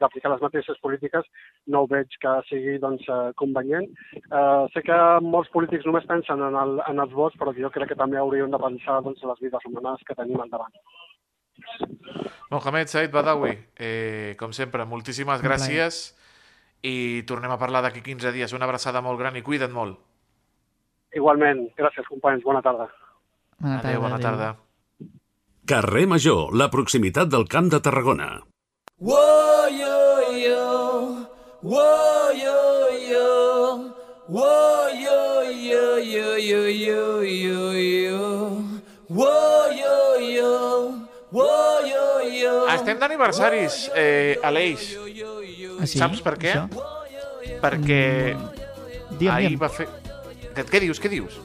d'aplicar 0.00 0.32
les 0.32 0.42
mateixes 0.44 0.80
polítiques, 0.84 1.26
no 1.68 1.84
ho 1.84 1.90
veig 1.90 2.16
que 2.22 2.34
sigui 2.48 2.78
doncs, 2.82 3.06
eh, 3.08 3.20
convenient. 3.42 3.90
Eh, 4.16 4.64
sé 4.74 4.84
que 4.86 4.98
molts 5.26 5.52
polítics 5.56 5.86
només 5.88 6.08
pensen 6.08 6.42
en, 6.48 6.58
el, 6.64 6.80
en 6.88 7.04
els 7.06 7.14
vots, 7.20 7.36
però 7.40 7.54
jo 7.56 7.72
crec 7.74 7.92
que 7.92 8.00
també 8.02 8.20
hauríem 8.20 8.50
de 8.50 8.64
pensar 8.64 9.00
doncs, 9.06 9.24
les 9.32 9.46
vides 9.46 9.70
humanes 9.70 10.08
que 10.08 10.18
tenim 10.18 10.40
endavant. 10.46 10.74
Mohamed 12.50 12.88
Said 12.90 13.12
Badawi, 13.14 13.52
eh, 13.78 14.34
com 14.38 14.52
sempre, 14.52 14.84
moltíssimes 14.84 15.42
gràcies 15.42 16.00
i 16.82 17.22
tornem 17.28 17.52
a 17.54 17.58
parlar 17.60 17.82
d'aquí 17.84 18.02
15 18.02 18.32
dies. 18.34 18.52
Una 18.56 18.66
abraçada 18.66 19.02
molt 19.04 19.20
gran 19.20 19.36
i 19.36 19.42
cuida't 19.46 19.70
molt. 19.72 19.98
Igualment, 21.14 21.68
gràcies 21.78 22.06
companys, 22.08 22.42
bona 22.46 22.62
tarda. 22.62 22.88
Bona 23.60 23.76
tarda, 23.82 23.88
Adéu, 23.88 24.00
bona 24.00 24.16
adéu. 24.16 24.26
tarda. 24.30 24.56
Carrer 25.66 26.06
Major, 26.10 26.54
la 26.56 26.70
proximitat 26.70 27.28
del 27.30 27.46
Camp 27.48 27.70
de 27.70 27.80
Tarragona. 27.80 28.30
Whoa, 28.98 29.68
yo, 29.70 29.98
yo. 30.34 31.26
Whoa, 31.62 32.32
yo, 32.34 32.58
yo. 33.10 33.94
Whoa, 34.28 34.88
yo, 35.04 35.18
yo, 35.50 35.98
yo, 35.98 36.38
yo, 36.38 36.68
yo, 36.68 37.22
yo, 37.22 37.72
yo. 37.74 37.99
Estem 42.80 42.98
d'aniversaris, 43.00 43.90
eh, 43.94 44.38
Aleix. 44.42 44.94
Ah, 45.80 45.86
sí? 45.86 46.00
Saps 46.00 46.22
per 46.24 46.34
què? 46.40 46.54
Això? 46.56 46.88
Perquè 47.60 48.00
Digue'm, 49.10 49.34
ahir 49.34 49.50
digue'm. 49.50 49.60
va 49.60 49.68
fer... 49.68 49.86
Què, 50.56 50.64
què 50.64 50.80
dius, 50.86 51.00
què 51.02 51.10
dius? 51.12 51.36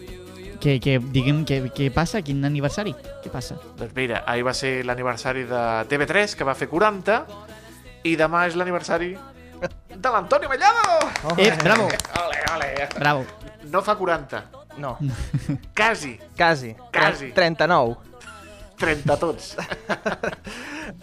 Que, 0.64 0.78
que, 0.82 0.98
digue'm, 1.00 1.44
què, 1.48 1.60
què 1.76 1.92
passa? 1.94 2.24
Quin 2.26 2.40
aniversari? 2.48 2.96
Què 3.24 3.32
passa? 3.34 3.58
Doncs 3.78 3.94
mira, 3.98 4.24
ahir 4.26 4.46
va 4.48 4.54
ser 4.56 4.78
l'aniversari 4.88 5.44
de 5.50 5.62
TV3, 5.92 6.38
que 6.40 6.48
va 6.48 6.56
fer 6.58 6.70
40, 6.72 7.20
i 8.08 8.16
demà 8.20 8.46
és 8.50 8.56
l'aniversari 8.56 9.14
de 9.96 10.12
l'Antonio 10.12 10.50
Mellado! 10.50 11.36
Eh, 11.38 11.52
bravo! 11.62 11.90
Ole, 12.24 12.44
ole. 12.56 12.72
Bravo. 12.98 13.26
No 13.72 13.82
fa 13.84 13.96
40, 14.00 14.44
No, 14.78 14.98
quasi, 15.76 16.20
quasi. 16.36 16.76
Quasi. 16.92 17.32
39. 17.32 17.96
30 18.80 19.17
tots. 19.21 19.55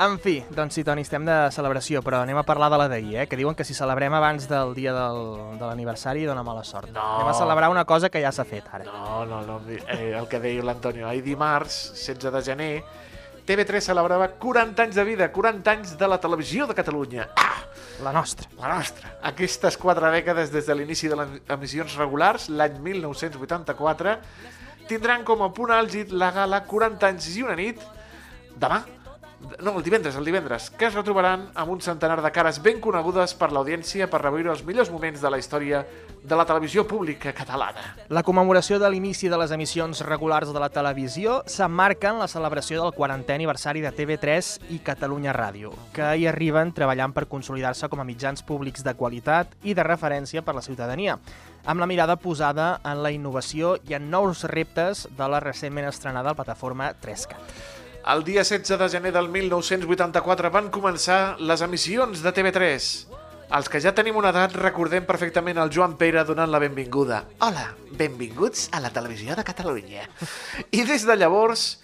En 0.03 0.15
fi, 0.23 0.39
doncs 0.55 0.77
sí, 0.79 0.83
Toni, 0.87 1.03
estem 1.05 1.25
de 1.27 1.35
celebració, 1.55 2.01
però 2.07 2.23
anem 2.23 2.39
a 2.39 2.45
parlar 2.47 2.69
de 2.73 2.79
la 2.81 2.87
d'ahir, 2.91 3.17
eh? 3.23 3.27
que 3.29 3.37
diuen 3.37 3.55
que 3.59 3.65
si 3.67 3.75
celebrem 3.75 4.15
abans 4.15 4.47
del 4.49 4.73
dia 4.75 4.93
del, 4.95 5.19
de 5.59 5.65
l'aniversari 5.67 6.25
dona 6.25 6.45
mala 6.47 6.63
sort. 6.65 6.89
No. 6.95 7.03
Anem 7.19 7.31
a 7.33 7.35
celebrar 7.37 7.69
una 7.71 7.85
cosa 7.85 8.09
que 8.11 8.23
ja 8.23 8.31
s'ha 8.33 8.47
fet 8.49 8.69
ara. 8.73 8.87
No, 8.87 9.25
no, 9.29 9.41
no, 9.47 9.59
eh, 9.69 10.13
el 10.17 10.29
que 10.31 10.41
deia 10.41 10.65
l'Antonio. 10.65 11.09
Ahir 11.11 11.25
dimarts, 11.27 11.93
16 11.99 12.33
de 12.33 12.43
gener, 12.47 12.71
TV3 13.47 13.83
celebrava 13.91 14.31
40 14.39 14.87
anys 14.87 14.97
de 14.97 15.05
vida, 15.05 15.31
40 15.35 15.71
anys 15.75 15.97
de 15.99 16.09
la 16.09 16.21
televisió 16.23 16.67
de 16.71 16.79
Catalunya. 16.79 17.29
Ah, 17.37 17.51
La 18.03 18.13
nostra. 18.15 18.49
la 18.59 18.73
nostra. 18.77 19.17
Aquestes 19.29 19.77
quatre 19.79 20.09
dècades 20.15 20.51
des 20.55 20.67
de 20.67 20.75
l'inici 20.79 21.09
de 21.11 21.19
les 21.19 21.37
emissions 21.51 21.99
regulars, 21.99 22.49
l'any 22.49 22.79
1984, 22.81 24.17
tindran 24.89 25.25
com 25.29 25.43
a 25.45 25.51
punt 25.55 25.73
àlgid 25.75 26.13
la 26.17 26.31
gala 26.35 26.63
40 26.69 27.09
anys 27.09 27.29
i 27.37 27.45
una 27.47 27.57
nit 27.59 27.81
demà, 28.63 28.83
no, 29.63 29.77
el 29.77 29.83
divendres, 29.83 30.17
el 30.17 30.25
divendres, 30.25 30.71
que 30.71 30.87
es 30.89 30.95
retrobaran 30.95 31.49
amb 31.55 31.73
un 31.75 31.81
centenar 31.81 32.21
de 32.23 32.31
cares 32.35 32.61
ben 32.63 32.81
conegudes 32.83 33.35
per 33.39 33.51
l'audiència 33.53 34.09
per 34.11 34.23
reviure 34.23 34.53
els 34.53 34.65
millors 34.67 34.91
moments 34.93 35.23
de 35.23 35.31
la 35.31 35.39
història 35.41 35.83
de 36.23 36.39
la 36.39 36.47
televisió 36.47 36.87
pública 36.87 37.33
catalana. 37.35 37.83
La 38.09 38.23
commemoració 38.23 38.79
de 38.79 38.91
l'inici 38.91 39.29
de 39.29 39.39
les 39.41 39.51
emissions 39.55 40.05
regulars 40.07 40.53
de 40.55 40.63
la 40.63 40.71
televisió 40.71 41.41
s'emmarca 41.51 42.13
en 42.13 42.23
la 42.23 42.31
celebració 42.31 42.83
del 42.83 42.95
40è 42.95 43.35
aniversari 43.35 43.83
de 43.83 43.93
TV3 43.93 44.71
i 44.71 44.81
Catalunya 44.87 45.35
Ràdio, 45.35 45.75
que 45.93 46.13
hi 46.17 46.29
arriben 46.31 46.73
treballant 46.77 47.15
per 47.15 47.29
consolidar-se 47.31 47.91
com 47.91 48.01
a 48.01 48.09
mitjans 48.09 48.47
públics 48.47 48.87
de 48.87 48.95
qualitat 48.95 49.57
i 49.63 49.75
de 49.75 49.87
referència 49.87 50.47
per 50.47 50.55
la 50.55 50.65
ciutadania, 50.65 51.19
amb 51.67 51.81
la 51.81 51.91
mirada 51.91 52.17
posada 52.17 52.77
en 52.85 53.03
la 53.03 53.13
innovació 53.15 53.77
i 53.89 53.99
en 53.99 54.11
nous 54.11 54.47
reptes 54.51 55.09
de 55.11 55.29
la 55.29 55.43
recentment 55.43 55.91
estrenada 55.91 56.35
plataforma 56.39 56.93
3CAT. 57.03 57.82
El 58.03 58.25
dia 58.25 58.43
16 58.43 58.81
de 58.81 58.89
gener 58.91 59.13
del 59.15 59.29
1984 59.31 60.49
van 60.51 60.73
començar 60.75 61.37
les 61.39 61.61
emissions 61.63 62.19
de 62.25 62.33
TV3. 62.35 62.87
Els 63.55 63.69
que 63.71 63.79
ja 63.85 63.93
tenim 63.95 64.17
una 64.19 64.33
edat 64.35 64.57
recordem 64.59 65.05
perfectament 65.07 65.61
el 65.63 65.71
Joan 65.71 65.95
Pere 66.01 66.25
donant 66.27 66.51
la 66.51 66.59
benvinguda. 66.59 67.21
Hola, 67.47 67.69
benvinguts 67.95 68.65
a 68.75 68.81
la 68.83 68.91
televisió 68.91 69.37
de 69.39 69.45
Catalunya. 69.47 70.09
I 70.75 70.83
des 70.89 71.07
de 71.07 71.15
llavors 71.15 71.77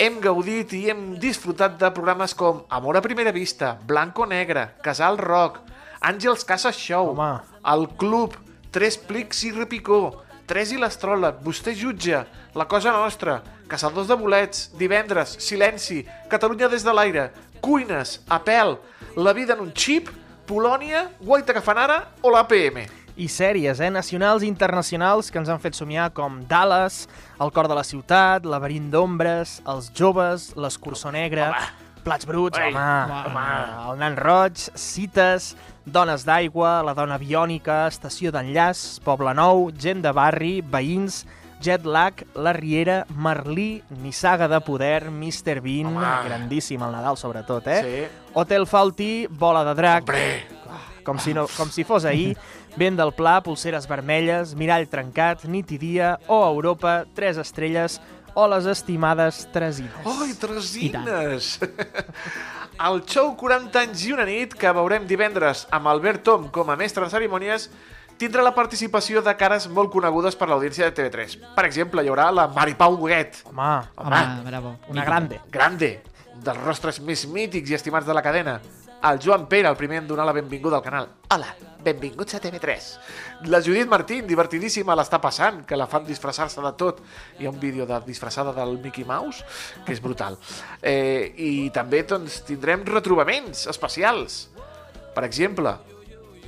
hem 0.00 0.16
gaudit 0.24 0.72
i 0.78 0.86
hem 0.94 1.02
disfrutat 1.20 1.76
de 1.82 1.90
programes 1.92 2.32
com 2.32 2.62
Amor 2.70 2.96
a 2.96 3.04
primera 3.04 3.34
vista, 3.36 3.74
Blanco 3.84 4.24
Negre, 4.24 4.70
Casal 4.80 5.20
Rock, 5.20 5.60
Àngels 6.00 6.46
Casa 6.48 6.72
Show, 6.72 7.12
Home. 7.12 7.34
El 7.68 7.84
Club, 8.00 8.38
Tres 8.72 8.96
Plics 8.96 9.44
i 9.44 9.52
Repicó, 9.52 10.24
Tres 10.48 10.72
i 10.72 10.80
l'Astròleg, 10.80 11.44
Vostè 11.44 11.76
jutja, 11.76 12.24
La 12.56 12.64
Cosa 12.64 12.96
Nostra, 12.96 13.42
Caçadors 13.68 14.06
de 14.06 14.14
Bolets, 14.14 14.70
Divendres, 14.78 15.36
Silenci, 15.42 16.04
Catalunya 16.30 16.68
des 16.68 16.84
de 16.86 16.92
l'aire, 16.94 17.30
Cuines, 17.60 18.20
Apel, 18.28 18.76
La 19.16 19.32
vida 19.32 19.54
en 19.54 19.64
un 19.64 19.72
xip, 19.74 20.10
Polònia, 20.46 21.08
Guaita 21.20 21.54
que 21.56 21.62
fan 21.64 21.78
ara 21.82 21.96
o 22.22 22.30
l'APM. 22.30 22.84
I 23.16 23.26
sèries, 23.32 23.80
eh? 23.80 23.88
Nacionals 23.90 24.44
i 24.44 24.50
internacionals 24.50 25.32
que 25.32 25.40
ens 25.40 25.48
han 25.48 25.58
fet 25.62 25.74
somiar 25.74 26.10
com 26.14 26.42
Dallas, 26.46 27.06
El 27.40 27.50
cor 27.50 27.66
de 27.66 27.74
la 27.74 27.82
ciutat, 27.82 28.44
Laberint 28.46 28.90
d'ombres, 28.92 29.62
Els 29.66 29.88
joves, 29.96 30.52
L'escurçó 30.54 31.10
negre, 31.10 31.48
Plats 32.04 32.28
bruts, 32.28 32.60
Ei, 32.60 32.70
home, 32.70 33.22
home. 33.32 33.46
El 33.88 33.98
nan 33.98 34.20
roig, 34.20 34.68
Cites, 34.78 35.56
Dones 35.82 36.22
d'aigua, 36.28 36.84
La 36.86 36.94
dona 36.94 37.18
biònica, 37.18 37.86
Estació 37.90 38.30
d'enllaç, 38.30 39.00
Poble 39.02 39.34
nou, 39.34 39.72
Gent 39.74 40.04
de 40.04 40.12
barri, 40.14 40.60
Veïns, 40.62 41.24
Jet 41.66 41.84
Lag, 41.84 42.20
La 42.36 42.52
Riera, 42.52 43.08
Merlí, 43.10 43.82
Nissaga 44.00 44.46
de 44.46 44.60
poder, 44.60 45.10
Mr. 45.10 45.60
Bean, 45.60 45.88
Home. 45.96 46.12
grandíssim 46.28 46.82
el 46.86 46.92
Nadal 46.94 47.16
sobretot, 47.18 47.66
eh? 47.66 47.80
Sí. 47.82 48.28
Hotel 48.34 48.68
Falti, 48.70 49.26
Bola 49.26 49.64
de 49.64 49.74
drac, 49.74 50.04
Hombre, 50.04 50.46
com 51.02 51.18
si, 51.18 51.34
no, 51.34 51.48
com 51.56 51.66
si 51.66 51.82
fos 51.82 52.04
ahir, 52.06 52.36
vent 52.78 52.94
del 53.00 53.10
pla, 53.18 53.40
pulseres 53.42 53.88
vermelles, 53.90 54.54
mirall 54.54 54.86
trencat, 54.86 55.42
nit 55.50 55.72
i 55.74 55.78
dia, 55.82 56.12
o 56.28 56.38
Europa, 56.46 57.00
tres 57.18 57.36
estrelles, 57.42 57.98
o 58.38 58.46
les 58.46 58.70
estimades 58.70 59.42
tresines. 59.50 60.06
Oi, 60.06 60.34
tresines! 60.38 61.56
El 62.86 63.02
show 63.08 63.32
40 63.40 63.82
anys 63.88 64.06
i 64.06 64.14
una 64.14 64.28
nit, 64.28 64.54
que 64.54 64.70
veurem 64.76 65.06
divendres 65.08 65.66
amb 65.74 65.90
Albert 65.90 66.22
Tom 66.30 66.46
com 66.52 66.70
a 66.70 66.78
mestre 66.78 67.02
de 67.02 67.10
cerimònies, 67.10 67.70
tindrà 68.18 68.42
la 68.44 68.54
participació 68.56 69.22
de 69.24 69.34
cares 69.38 69.68
molt 69.68 69.92
conegudes 69.92 70.36
per 70.38 70.48
l'audiència 70.50 70.88
de 70.88 70.94
TV3. 70.96 71.36
Per 71.56 71.64
exemple, 71.68 72.04
hi 72.04 72.10
haurà 72.12 72.30
la 72.32 72.48
Maripau 72.48 72.96
Huguet, 72.96 73.42
Home, 73.50 73.70
Home, 73.96 74.24
bravo. 74.46 74.76
una 74.88 75.04
grande. 75.04 75.40
grande, 75.52 75.92
dels 76.34 76.64
rostres 76.64 77.00
més 77.00 77.26
mítics 77.28 77.70
i 77.70 77.78
estimats 77.78 78.06
de 78.06 78.14
la 78.16 78.22
cadena. 78.22 78.60
El 79.06 79.20
Joan 79.22 79.44
Pere, 79.46 79.68
el 79.68 79.76
primer 79.76 79.98
en 79.98 80.06
donar 80.08 80.24
la 80.26 80.32
benvinguda 80.32 80.78
al 80.78 80.82
canal. 80.82 81.08
Hola, 81.30 81.50
benvinguts 81.84 82.34
a 82.34 82.40
TV3. 82.40 82.86
La 83.52 83.60
Judit 83.62 83.86
Martín, 83.86 84.26
divertidíssima, 84.26 84.96
l'està 84.96 85.20
passant, 85.20 85.60
que 85.68 85.76
la 85.76 85.86
fan 85.86 86.06
disfressar-se 86.08 86.64
de 86.64 86.72
tot. 86.80 87.02
Hi 87.38 87.46
ha 87.46 87.52
un 87.52 87.60
vídeo 87.60 87.86
de 87.86 88.00
disfressada 88.06 88.54
del 88.56 88.78
Mickey 88.82 89.04
Mouse, 89.04 89.44
que 89.84 89.92
és 89.92 90.00
brutal. 90.02 90.38
Eh, 90.82 91.34
I 91.36 91.70
també 91.76 92.02
doncs, 92.08 92.40
tindrem 92.48 92.82
retrobaments 92.88 93.66
especials. 93.70 94.46
Per 95.14 95.24
exemple, 95.28 95.76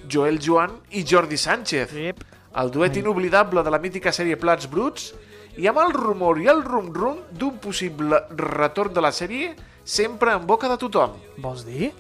Joel 0.09 0.41
Joan 0.43 0.79
i 0.91 1.05
Jordi 1.05 1.39
Sánchez. 1.39 1.93
Yep. 1.93 2.25
El 2.59 2.71
duet 2.73 2.97
inoblidable 2.97 3.63
de 3.63 3.71
la 3.71 3.79
mítica 3.79 4.13
sèrie 4.15 4.39
Plats 4.41 4.69
Bruts 4.71 5.13
i 5.59 5.69
amb 5.69 5.83
el 5.83 5.93
rumor 5.95 6.41
i 6.41 6.49
el 6.51 6.65
rum-rum 6.65 7.21
d'un 7.39 7.59
possible 7.63 8.23
retorn 8.39 8.95
de 8.95 9.05
la 9.05 9.13
sèrie 9.13 9.53
sempre 9.85 10.35
en 10.37 10.47
boca 10.47 10.69
de 10.71 10.79
tothom. 10.81 11.17
Vols 11.43 11.65
dir? 11.67 11.93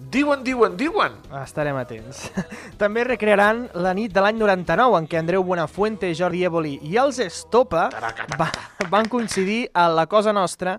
Diuen, 0.00 0.40
diuen, 0.42 0.78
diuen. 0.80 1.16
Estarem 1.42 1.76
atents. 1.76 2.30
També 2.80 3.04
recrearan 3.04 3.66
la 3.84 3.92
nit 3.94 4.14
de 4.14 4.22
l'any 4.24 4.38
99, 4.40 4.96
en 4.96 5.08
què 5.10 5.18
Andreu 5.20 5.44
Buenafuente, 5.44 6.14
Jordi 6.16 6.40
Évoli 6.48 6.78
i 6.88 6.96
els 7.02 7.20
Estopa 7.20 7.90
va, 8.40 8.48
van 8.88 9.10
coincidir 9.12 9.66
a 9.76 9.90
La 9.92 10.06
Cosa 10.08 10.32
Nostra. 10.32 10.78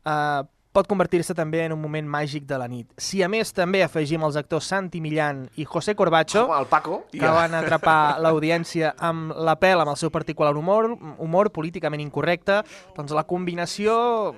Eh, 0.00 0.40
pot 0.72 0.86
convertir-se 0.88 1.34
també 1.36 1.60
en 1.66 1.72
un 1.74 1.80
moment 1.80 2.06
màgic 2.08 2.46
de 2.48 2.56
la 2.58 2.66
nit. 2.68 2.88
Si 2.96 3.22
a 3.22 3.28
més 3.28 3.52
també 3.52 3.82
afegim 3.84 4.22
els 4.24 4.36
actors 4.40 4.64
Santi 4.72 5.00
Millán 5.04 5.44
i 5.60 5.66
José 5.68 5.94
Corbacho, 5.94 6.46
Home, 6.46 6.60
el 6.62 6.66
Paco. 6.66 7.04
que 7.12 7.18
Ja. 7.20 7.32
van 7.32 7.54
atrapar 7.54 8.18
l'audiència 8.24 8.94
amb 8.98 9.34
la 9.36 9.58
pèl, 9.60 9.80
amb 9.80 9.90
el 9.92 9.96
seu 10.00 10.10
particular 10.10 10.56
humor, 10.56 10.96
humor 11.18 11.50
políticament 11.52 12.00
incorrecte, 12.00 12.62
doncs 12.96 13.12
la 13.12 13.24
combinació 13.24 14.34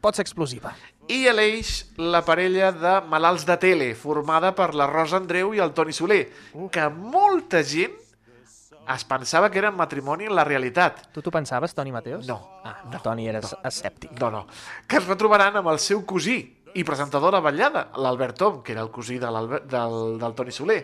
pot 0.00 0.14
ser 0.16 0.24
explosiva. 0.24 0.72
I 1.08 1.26
Aleix, 1.28 1.90
la 2.00 2.22
parella 2.24 2.72
de 2.72 2.94
malalts 3.12 3.44
de 3.44 3.56
tele, 3.60 3.90
formada 3.94 4.54
per 4.56 4.70
la 4.74 4.86
Rosa 4.88 5.18
Andreu 5.20 5.52
i 5.52 5.60
el 5.60 5.74
Toni 5.76 5.92
Soler, 5.92 6.30
que 6.72 6.88
molta 6.88 7.60
gent 7.62 7.92
es 8.92 9.04
pensava 9.08 9.50
que 9.50 9.58
era 9.58 9.70
matrimoni 9.72 10.26
en 10.28 10.34
la 10.36 10.44
realitat. 10.44 11.06
Tu 11.14 11.22
t'ho 11.22 11.32
pensaves, 11.32 11.74
Toni 11.74 11.92
Mateos? 11.92 12.26
No. 12.28 12.60
Ah, 12.64 12.76
no. 12.90 13.00
Toni, 13.00 13.28
eres 13.28 13.54
escèptic. 13.64 14.12
No, 14.20 14.30
no. 14.30 14.44
Que 14.88 15.00
es 15.00 15.08
retrobaran 15.08 15.56
amb 15.60 15.72
el 15.72 15.80
seu 15.80 16.04
cosí 16.04 16.38
i 16.74 16.84
presentador 16.84 17.32
de 17.34 17.40
vetllada, 17.40 17.88
l'Albert 17.96 18.38
Tom, 18.38 18.62
que 18.62 18.74
era 18.74 18.82
el 18.82 18.90
cosí 18.90 19.18
de 19.22 19.30
del, 19.70 20.18
del 20.18 20.34
Toni 20.34 20.52
Soler. 20.52 20.82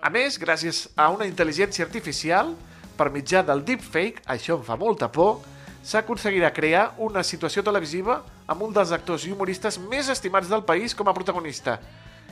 A 0.00 0.10
més, 0.12 0.38
gràcies 0.40 0.86
a 0.96 1.10
una 1.12 1.26
intel·ligència 1.28 1.84
artificial, 1.84 2.54
per 2.96 3.10
mitjà 3.12 3.42
del 3.44 3.64
deepfake, 3.64 4.22
això 4.28 4.58
em 4.58 4.64
fa 4.64 4.76
molta 4.80 5.08
por, 5.12 5.40
s'aconseguirà 5.82 6.50
crear 6.52 6.90
una 7.00 7.22
situació 7.24 7.64
televisiva 7.64 8.20
amb 8.50 8.66
un 8.66 8.74
dels 8.76 8.92
actors 8.92 9.24
i 9.24 9.32
humoristes 9.32 9.78
més 9.80 10.10
estimats 10.12 10.48
del 10.48 10.64
país 10.68 10.94
com 10.94 11.08
a 11.08 11.14
protagonista, 11.16 11.78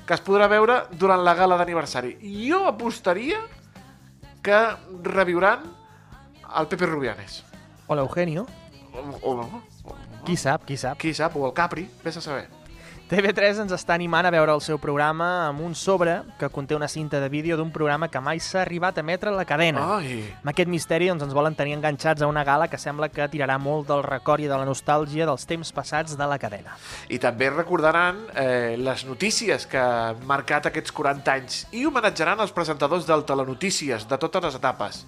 que 0.05 0.17
es 0.17 0.25
podrà 0.25 0.49
veure 0.49 0.83
durant 1.01 1.25
la 1.25 1.35
gala 1.37 1.57
d'aniversari. 1.61 2.17
Jo 2.49 2.67
apostaria 2.69 3.41
que 4.49 4.59
reviuran 5.03 5.61
el 6.59 6.67
Pepe 6.67 6.87
Rubianes. 6.87 7.45
O 7.87 7.95
l'Eugenio. 7.95 8.47
O, 8.95 9.31
o, 9.31 9.41
o, 9.43 9.97
Qui 10.25 10.37
sap, 10.37 10.65
qui 10.65 10.77
sap. 10.77 10.99
qui 10.99 11.13
sap, 11.15 11.37
o 11.37 11.47
el 11.47 11.53
Capri, 11.53 11.85
vés 12.05 12.17
a 12.17 12.23
saber. 12.25 12.49
TV3 13.09 13.63
ens 13.63 13.71
està 13.73 13.95
animant 13.95 14.27
a 14.29 14.31
veure 14.35 14.53
el 14.53 14.61
seu 14.61 14.77
programa 14.77 15.47
amb 15.47 15.63
un 15.65 15.73
sobre 15.73 16.19
que 16.37 16.51
conté 16.53 16.77
una 16.77 16.91
cinta 16.93 17.23
de 17.23 17.31
vídeo 17.33 17.57
d'un 17.57 17.71
programa 17.73 18.11
que 18.13 18.21
mai 18.21 18.37
s'ha 18.37 18.61
arribat 18.61 18.99
a 18.99 19.01
emetre 19.01 19.31
a 19.31 19.33
la 19.33 19.47
cadena. 19.49 19.81
Ai. 19.97 20.19
Amb 20.43 20.51
aquest 20.53 20.69
misteri 20.69 21.07
doncs, 21.09 21.25
ens 21.25 21.33
volen 21.33 21.55
tenir 21.57 21.73
enganxats 21.79 22.21
a 22.21 22.27
una 22.29 22.43
gala 22.45 22.67
que 22.69 22.77
sembla 22.77 23.09
que 23.09 23.25
tirarà 23.33 23.57
molt 23.57 23.89
del 23.89 24.03
record 24.05 24.45
i 24.45 24.51
de 24.51 24.59
la 24.61 24.67
nostàlgia 24.69 25.25
dels 25.25 25.49
temps 25.49 25.73
passats 25.73 26.19
de 26.21 26.29
la 26.29 26.37
cadena. 26.37 26.75
I 27.09 27.17
també 27.23 27.49
recordaran 27.49 28.19
eh, 28.35 28.77
les 28.77 29.07
notícies 29.09 29.65
que 29.65 29.81
han 29.81 30.21
marcat 30.29 30.69
aquests 30.69 30.93
40 30.93 31.33
anys 31.33 31.63
i 31.73 31.87
homenatjaran 31.89 32.45
els 32.45 32.53
presentadors 32.53 33.09
del 33.09 33.25
Telenotícies 33.25 34.05
de 34.05 34.19
totes 34.21 34.51
les 34.51 34.59
etapes. 34.61 35.07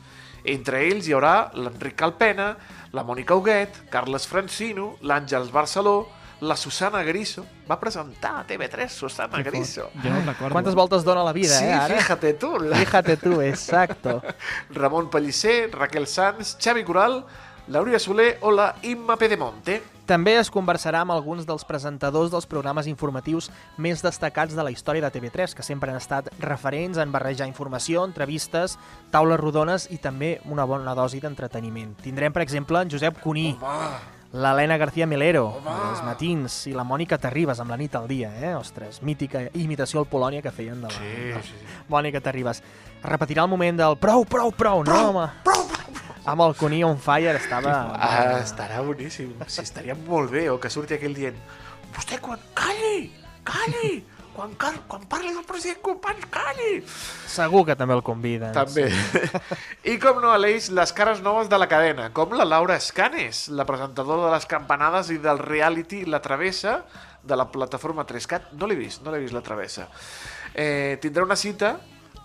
Entre 0.49 0.81
ells 0.87 1.05
hi 1.05 1.13
haurà 1.13 1.51
l'Enric 1.53 1.99
Calpena, 2.01 2.55
la 2.97 3.05
Mònica 3.05 3.37
Huguet, 3.37 3.83
Carles 3.93 4.25
Francino, 4.25 4.95
l'Àngels 5.05 5.53
Barceló, 5.53 5.99
la 6.41 6.57
Susana 6.57 7.03
Griso. 7.03 7.45
Va 7.71 7.79
presentar 7.79 8.41
a 8.41 8.47
TV3 8.47 8.89
Susana 8.89 9.43
Griso. 9.43 9.91
Jo 10.03 10.11
no 10.11 10.23
recordo. 10.25 10.55
Quantes 10.55 10.75
voltes 10.75 11.05
dona 11.05 11.23
la 11.25 11.33
vida, 11.33 11.59
sí, 11.59 11.65
eh, 11.65 11.73
ara? 11.73 11.97
fíjate 11.97 12.35
tú. 12.35 12.59
La... 12.59 12.77
Fíjate 12.77 13.17
tú, 13.17 13.41
exacto. 13.41 14.23
Ramon 14.71 15.11
Pellicer, 15.11 15.71
Raquel 15.73 16.07
Sanz, 16.07 16.57
Xavi 16.59 16.85
Coral, 16.85 17.25
Lauria 17.69 17.99
Soler 17.99 18.39
o 18.41 18.51
la 18.51 18.75
Imma 18.83 19.17
Pedemonte. 19.17 19.83
També 20.11 20.33
es 20.41 20.49
conversarà 20.51 21.05
amb 21.05 21.13
alguns 21.15 21.45
dels 21.47 21.63
presentadors 21.63 22.33
dels 22.33 22.49
programes 22.51 22.89
informatius 22.91 23.47
més 23.79 24.01
destacats 24.03 24.57
de 24.59 24.65
la 24.67 24.73
història 24.75 25.05
de 25.05 25.11
TV3, 25.15 25.55
que 25.55 25.63
sempre 25.63 25.93
han 25.93 26.01
estat 26.01 26.33
referents 26.43 26.99
en 26.99 27.13
barrejar 27.15 27.47
informació, 27.47 28.03
entrevistes, 28.09 28.75
taules 29.15 29.39
rodones 29.39 29.87
i 29.95 30.01
també 30.03 30.41
una 30.51 30.67
bona 30.67 30.97
dosi 30.99 31.23
d'entreteniment. 31.23 31.95
Tindrem, 32.03 32.35
per 32.35 32.43
exemple, 32.43 32.83
en 32.83 32.91
Josep 32.91 33.23
Cuní, 33.23 33.53
l'Helena 34.33 34.77
García 34.79 35.07
Melero, 35.11 35.49
els 35.91 36.03
Matins 36.07 36.61
i 36.71 36.75
la 36.77 36.85
Mònica 36.87 37.19
Terribas 37.19 37.59
amb 37.61 37.73
la 37.73 37.79
nit 37.81 37.97
al 37.99 38.07
dia, 38.09 38.31
eh? 38.39 38.53
Ostres, 38.55 39.01
mítica 39.03 39.49
imitació 39.59 40.05
al 40.05 40.07
Polònia 40.11 40.43
que 40.43 40.53
feien 40.55 40.81
de 40.81 40.89
la, 40.89 40.95
Sí, 40.95 41.11
de 41.27 41.35
la 41.35 41.43
sí, 41.43 41.57
sí. 41.59 41.81
Mònica 41.91 42.23
Terribas. 42.23 42.63
Repetirà 43.03 43.43
el 43.43 43.51
moment 43.51 43.81
del 43.81 43.99
prou, 43.99 44.25
prou, 44.25 44.53
prou, 44.53 44.85
no, 44.87 45.01
home. 45.11 45.27
Prou, 45.43 45.67
prou, 45.67 45.81
Amb 46.31 46.45
el 46.45 46.55
Cuní 46.55 46.83
on 46.85 46.99
fire 47.01 47.33
estava... 47.39 47.75
Ah, 47.97 48.39
estarà 48.45 48.83
boníssim. 48.85 49.33
Sí, 49.49 49.63
estaria 49.65 49.97
molt 49.97 50.31
bé, 50.31 50.47
o 50.53 50.59
que 50.61 50.71
surti 50.71 50.95
aquell 50.95 51.17
dient 51.17 51.39
vostè 51.97 52.21
quan... 52.23 52.39
Calli! 52.55 53.11
Calli! 53.43 53.95
Quan, 54.35 54.55
car... 54.55 54.73
quan 54.89 55.05
parli 55.11 55.33
del 55.35 55.45
president 55.49 55.81
Companys, 55.85 56.27
calli! 56.33 56.81
Segur 57.31 57.65
que 57.69 57.77
també 57.79 57.97
el 57.97 58.03
conviden. 58.07 58.55
També. 58.57 58.87
I 59.93 59.97
com 60.03 60.21
no, 60.23 60.33
Aleix, 60.35 60.71
les 60.77 60.95
cares 60.97 61.23
noves 61.25 61.51
de 61.51 61.59
la 61.59 61.69
cadena, 61.71 62.11
com 62.17 62.35
la 62.39 62.47
Laura 62.47 62.79
Escanes, 62.79 63.49
la 63.51 63.67
presentadora 63.69 64.29
de 64.29 64.35
les 64.37 64.49
campanades 64.51 65.11
i 65.15 65.19
del 65.23 65.43
reality 65.43 66.05
La 66.07 66.23
Travessa 66.23 66.81
de 67.23 67.37
la 67.37 67.51
plataforma 67.53 68.07
3CAT. 68.07 68.53
No 68.59 68.71
l'he 68.71 68.79
vist, 68.79 69.03
no 69.05 69.13
l'he 69.13 69.23
vist, 69.25 69.37
La 69.37 69.45
Travessa. 69.45 69.89
Eh, 70.55 70.99
tindrà 71.03 71.27
una 71.27 71.39
cita 71.39 71.77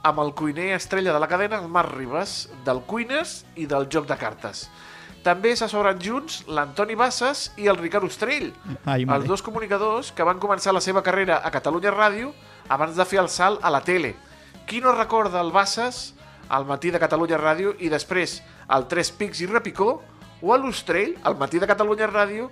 amb 0.05 0.21
el 0.21 0.35
cuiner 0.37 0.75
estrella 0.75 1.13
de 1.13 1.19
la 1.19 1.27
cadena, 1.27 1.59
el 1.63 1.71
Marc 1.73 1.95
Ribas, 1.97 2.35
del 2.65 2.83
Cuines 2.85 3.39
i 3.57 3.65
del 3.65 3.89
Joc 3.91 4.05
de 4.11 4.17
Cartes. 4.21 4.67
També 5.25 5.55
s'assobren 5.57 5.97
junts 5.97 6.43
l'Antoni 6.45 6.93
Bassas 6.93 7.47
i 7.57 7.65
el 7.71 7.79
Ricard 7.79 8.05
Ostrell, 8.05 8.51
Ai, 8.85 9.07
els 9.09 9.25
dos 9.25 9.41
comunicadors 9.41 10.11
que 10.13 10.27
van 10.27 10.37
començar 10.37 10.73
la 10.75 10.83
seva 10.85 11.01
carrera 11.01 11.39
a 11.41 11.49
Catalunya 11.49 11.93
Ràdio 11.95 12.29
abans 12.69 12.93
de 12.93 13.05
fer 13.09 13.23
el 13.23 13.29
salt 13.33 13.65
a 13.65 13.71
la 13.73 13.81
tele. 13.81 14.13
Qui 14.69 14.83
no 14.85 14.93
recorda 14.93 15.41
el 15.41 15.49
Bassas 15.55 16.13
al 16.49 16.67
matí 16.69 16.93
de 16.93 17.01
Catalunya 17.01 17.39
Ràdio 17.41 17.73
i 17.81 17.89
després 17.89 18.37
el 18.69 18.85
Tres 18.91 19.09
Pics 19.09 19.41
i 19.41 19.49
Repicó 19.49 19.95
o 20.45 20.53
a 20.53 20.59
l'Ostrell 20.61 21.15
al 21.25 21.39
matí 21.41 21.57
de 21.57 21.69
Catalunya 21.73 22.11
Ràdio 22.11 22.51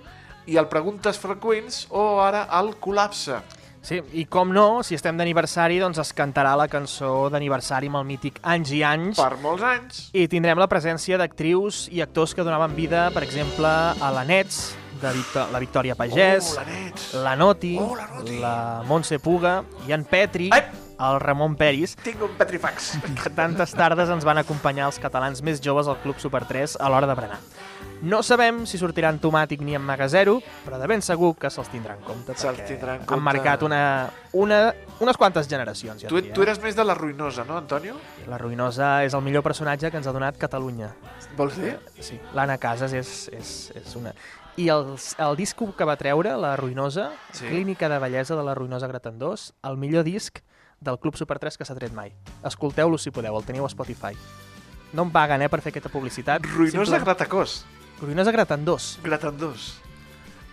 i 0.50 0.58
el 0.58 0.66
Preguntes 0.66 1.20
Freqüents 1.22 1.84
o 1.94 2.18
ara 2.26 2.48
el 2.58 2.74
Col·lapse. 2.82 3.38
Sí, 3.84 3.98
i 4.16 4.22
com 4.32 4.48
no, 4.56 4.80
si 4.82 4.96
estem 4.96 5.18
d'aniversari, 5.20 5.76
doncs 5.82 5.98
es 6.00 6.12
cantarà 6.16 6.54
la 6.56 6.64
cançó 6.72 7.28
d'aniversari 7.32 7.90
amb 7.92 7.98
el 8.00 8.06
mític 8.08 8.38
Anys 8.42 8.70
i 8.72 8.80
Anys. 8.88 9.18
Per 9.20 9.34
molts 9.42 9.62
anys. 9.68 9.98
I 10.16 10.24
tindrem 10.32 10.56
la 10.60 10.68
presència 10.72 11.18
d'actrius 11.20 11.82
i 11.92 12.00
actors 12.00 12.32
que 12.34 12.46
donaven 12.46 12.72
vida, 12.78 13.10
per 13.12 13.22
exemple, 13.26 13.68
a 13.68 14.10
la 14.14 14.24
Nets, 14.24 14.70
de 15.02 15.10
Victor 15.12 15.50
la 15.52 15.60
Victòria 15.60 15.94
Pagès, 15.98 16.54
Oh, 16.56 16.62
la 16.62 17.22
la 17.26 17.34
Noti, 17.36 17.74
Oh, 17.78 17.94
la 17.98 18.06
Noti. 18.14 18.38
la 18.40 18.56
Montse 18.88 19.18
Puga 19.20 19.58
i 19.86 19.92
en 19.92 20.04
Petri, 20.08 20.48
el 20.54 21.20
Ramon 21.20 21.56
Peris. 21.56 21.96
Tinc 22.06 22.22
un 22.22 22.30
petrifax. 22.38 22.94
que 23.22 23.28
tantes 23.36 23.74
tardes 23.74 24.08
ens 24.08 24.24
van 24.24 24.38
acompanyar 24.38 24.86
els 24.86 24.98
catalans 25.02 25.42
més 25.42 25.60
joves 25.60 25.88
al 25.88 25.98
Club 26.00 26.16
Super 26.22 26.46
3 26.46 26.78
a 26.80 26.88
l'hora 26.88 27.06
de 27.10 27.14
berenar. 27.18 27.40
No 28.04 28.20
sabem 28.22 28.66
si 28.68 28.76
sortiran 28.76 29.16
Tomàtic 29.22 29.62
ni 29.64 29.74
en 29.74 29.82
Magasero, 29.82 30.36
però 30.66 30.76
de 30.78 30.86
ben 30.90 31.00
segur 31.02 31.32
que 31.40 31.48
se'ls 31.50 31.70
tindrà 31.72 31.94
en 31.96 32.02
compte, 32.04 32.34
Se'ls 32.36 32.60
tindrà 32.68 32.96
en 32.98 33.00
han 33.02 33.06
compte. 33.08 33.24
marcat 33.24 33.62
una, 33.64 34.10
una, 34.32 34.58
unes 35.00 35.16
quantes 35.16 35.48
generacions, 35.48 36.02
ja 36.02 36.08
Tu, 36.12 36.16
diria. 36.20 36.34
tu 36.36 36.42
eres 36.44 36.60
més 36.62 36.76
de 36.76 36.84
la 36.84 36.94
ruïnosa, 36.94 37.46
no, 37.48 37.56
Antonio? 37.56 37.96
La 38.28 38.36
Ruïnosa 38.38 39.04
és 39.06 39.14
el 39.16 39.22
millor 39.24 39.42
personatge 39.42 39.90
que 39.90 39.96
ens 39.96 40.06
ha 40.06 40.12
donat 40.12 40.36
Catalunya. 40.36 40.90
Vols 41.36 41.56
dir? 41.56 41.78
Sí, 42.00 42.18
l'Anna 42.34 42.58
Casas 42.58 42.92
és, 42.92 43.28
és, 43.32 43.54
és 43.74 43.96
una... 43.96 44.12
I 44.56 44.68
el, 44.70 44.94
el 45.18 45.36
disc 45.36 45.58
que 45.76 45.84
va 45.88 45.96
treure, 45.98 46.36
La 46.38 46.52
Ruïnosa, 46.56 47.08
Sí. 47.32 47.46
Clínica 47.48 47.88
de 47.88 47.98
Bellesa 47.98 48.36
de 48.36 48.44
la 48.46 48.54
Ruïnosa 48.54 48.86
Gratendós, 48.86 49.52
el 49.64 49.76
millor 49.76 50.04
disc 50.04 50.38
del 50.80 50.98
Club 51.00 51.16
Super 51.16 51.38
3 51.40 51.56
que 51.58 51.64
s'ha 51.64 51.74
tret 51.74 51.92
mai. 51.92 52.12
Escolteu-lo 52.44 52.98
si 52.98 53.10
podeu, 53.10 53.34
el 53.36 53.44
teniu 53.48 53.64
a 53.64 53.68
Spotify. 53.72 54.12
No 54.92 55.02
em 55.08 55.10
paguen, 55.10 55.42
eh, 55.42 55.48
per 55.48 55.60
fer 55.60 55.72
aquesta 55.72 55.88
publicitat. 55.90 56.44
Ruïnosa 56.44 56.84
Simple- 56.84 57.00
Gratacós. 57.02 57.64
Ruïnosa 58.04 58.34
Gratendós. 58.34 58.94
Gratendós. 59.04 59.72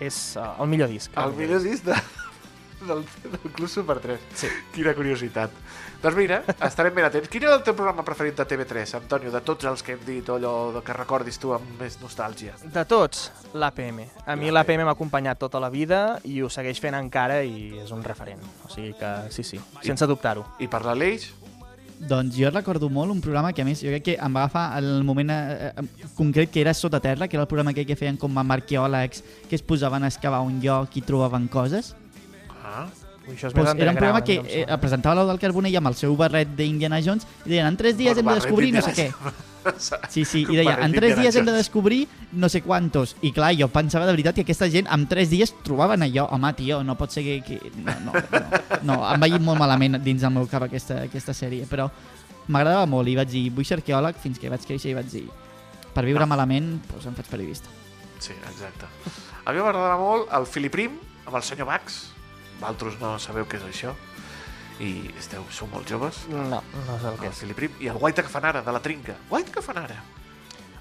És 0.01 0.17
uh, 0.39 0.55
el 0.63 0.71
millor 0.71 0.89
disc. 0.89 1.13
El 1.19 1.35
millor 1.37 1.61
disc 1.61 1.85
de, 1.85 1.97
del, 2.87 3.05
del 3.27 3.51
Club 3.53 3.69
Super 3.69 3.99
3. 4.01 4.27
Sí. 4.33 4.49
Quina 4.73 4.95
curiositat. 4.97 5.53
Doncs 6.01 6.17
mira, 6.17 6.39
estarem 6.65 6.95
ben 6.97 7.05
atents. 7.05 7.29
Quin 7.29 7.43
era 7.45 7.53
el 7.59 7.61
teu 7.61 7.75
programa 7.77 8.01
preferit 8.01 8.39
de 8.39 8.45
TV3, 8.49 8.95
Antonio, 8.97 9.29
de 9.29 9.41
tots 9.45 9.67
els 9.69 9.83
que 9.85 9.93
hem 9.93 10.01
dit, 10.07 10.31
o 10.33 10.39
allò 10.39 10.81
que 10.81 10.95
recordis 10.97 11.37
tu 11.37 11.53
amb 11.53 11.75
més 11.77 11.99
nostàlgia? 12.01 12.55
De 12.63 12.85
tots, 12.89 13.27
l'APM. 13.53 14.01
A 14.25 14.33
mi 14.39 14.49
l'APM 14.49 14.81
m'ha 14.87 14.95
acompanyat 14.97 15.37
tota 15.43 15.61
la 15.61 15.69
vida 15.69 16.17
i 16.25 16.39
ho 16.41 16.49
segueix 16.49 16.81
fent 16.81 16.97
encara 16.97 17.43
i 17.45 17.83
és 17.83 17.93
un 17.93 18.01
referent. 18.01 18.41
O 18.65 18.73
sigui 18.73 18.95
que 18.97 19.13
sí, 19.29 19.45
sí, 19.45 19.61
sense 19.85 20.09
dubtar-ho. 20.09 20.47
I 20.57 20.71
per 20.71 20.81
l'Aleix? 20.87 21.29
Doncs 22.01 22.33
jo 22.33 22.49
recordo 22.49 22.89
molt 22.89 23.13
un 23.13 23.19
programa 23.21 23.51
que 23.53 23.61
a 23.61 23.65
més 23.67 23.83
jo 23.83 23.91
crec 23.93 24.05
que 24.07 24.15
em 24.17 24.33
va 24.33 24.45
agafar 24.47 24.79
el 24.79 25.03
moment 25.05 25.29
eh, 25.33 25.69
eh, 25.69 26.07
concret 26.17 26.49
que 26.49 26.63
era 26.63 26.73
Sota 26.73 26.99
Terra, 26.99 27.27
que 27.27 27.37
era 27.37 27.45
el 27.45 27.51
programa 27.51 27.75
aquell 27.75 27.85
que 27.85 27.97
feien 27.99 28.17
com 28.17 28.41
amb 28.41 28.55
arqueòlegs 28.57 29.21
que 29.49 29.59
es 29.59 29.61
posaven 29.61 30.03
a 30.03 30.09
excavar 30.09 30.41
un 30.41 30.57
lloc 30.63 30.97
i 30.97 31.05
trobaven 31.05 31.47
coses. 31.51 31.93
Ah. 32.63 32.87
Això 33.29 33.51
és 33.51 33.53
Pues 33.53 33.67
més 33.67 33.77
era 33.77 33.91
un 33.93 33.99
programa 33.99 34.19
underground, 34.23 34.49
que 34.49 34.65
eh, 34.65 34.77
presentava 34.81 35.23
del 35.29 35.39
Carbonell 35.39 35.77
amb 35.77 35.91
el 35.91 35.95
seu 35.99 36.17
barret 36.17 36.57
d'Indiana 36.57 37.03
Jones 37.05 37.27
i 37.45 37.53
deien 37.53 37.69
en 37.69 37.77
tres 37.77 37.97
dies 37.99 38.17
El 38.17 38.23
hem 38.23 38.31
de 38.33 38.39
descobrir 38.41 38.73
no 38.73 38.81
sé 38.81 38.97
què. 38.97 39.09
Sí, 40.09 40.23
sí, 40.25 40.41
i 40.49 40.57
deia, 40.57 40.77
en 40.85 40.93
tres 40.95 41.15
dies 41.19 41.35
hem 41.37 41.45
de 41.45 41.53
descobrir 41.55 42.07
no 42.31 42.49
sé 42.49 42.61
quantos. 42.65 43.15
I 43.21 43.31
clar, 43.35 43.51
jo 43.57 43.67
pensava 43.71 44.07
de 44.07 44.15
veritat 44.15 44.37
que 44.37 44.45
aquesta 44.45 44.69
gent 44.71 44.89
en 44.91 45.05
tres 45.11 45.29
dies 45.31 45.53
trobaven 45.65 46.05
allò. 46.05 46.27
Home, 46.33 46.53
tio, 46.57 46.81
no 46.87 46.97
pot 46.99 47.13
ser 47.13 47.23
que... 47.27 47.41
que... 47.45 47.59
No, 47.81 47.93
no, 48.07 48.13
no, 48.15 48.61
no, 48.89 48.97
em 49.11 49.25
veia 49.25 49.41
molt 49.41 49.61
malament 49.61 49.99
dins 50.03 50.25
del 50.25 50.33
meu 50.33 50.47
cap 50.51 50.65
aquesta, 50.67 51.03
aquesta 51.09 51.35
sèrie, 51.37 51.67
però 51.69 51.89
m'agradava 52.51 52.87
molt 52.89 53.09
i 53.11 53.15
vaig 53.19 53.29
dir, 53.31 53.45
vull 53.53 53.67
ser 53.67 53.79
arqueòleg 53.79 54.17
fins 54.21 54.41
que 54.41 54.49
vaig 54.51 54.65
créixer 54.67 54.91
i 54.91 54.97
vaig 54.97 55.11
dir, 55.11 55.27
per 55.93 56.05
viure 56.07 56.27
malament, 56.29 56.73
doncs 56.89 57.09
em 57.09 57.17
faig 57.17 57.29
periodista. 57.31 57.69
Sí, 58.21 58.33
exacte. 58.49 58.89
A 59.45 59.53
mi 59.53 59.61
m'agradava 59.61 59.97
molt 60.01 60.33
el 60.37 60.45
Filiprim 60.49 60.97
amb 61.25 61.37
el 61.37 61.45
senyor 61.45 61.69
Bax. 61.69 62.01
Vosaltres 62.61 62.99
no 63.01 63.15
sabeu 63.19 63.47
què 63.49 63.57
és 63.57 63.65
això. 63.65 63.95
I 64.79 65.11
esteu, 65.19 65.43
sou 65.53 65.67
molt 65.69 65.89
joves. 65.89 66.23
No, 66.31 66.43
no 66.87 66.97
sé 66.99 67.07
el 67.11 67.19
que 67.19 67.27
El 67.27 67.33
és. 67.33 67.39
Filiprim 67.43 67.71
i 67.81 67.87
el 67.91 67.97
Guaita 68.01 68.23
que 68.23 68.29
fan 68.29 68.45
ara, 68.45 68.61
de 68.65 68.71
la 68.71 68.79
trinca. 68.81 69.15
Guaita 69.29 69.51
que 69.51 69.61
fan 69.61 69.77
ara. 69.77 69.99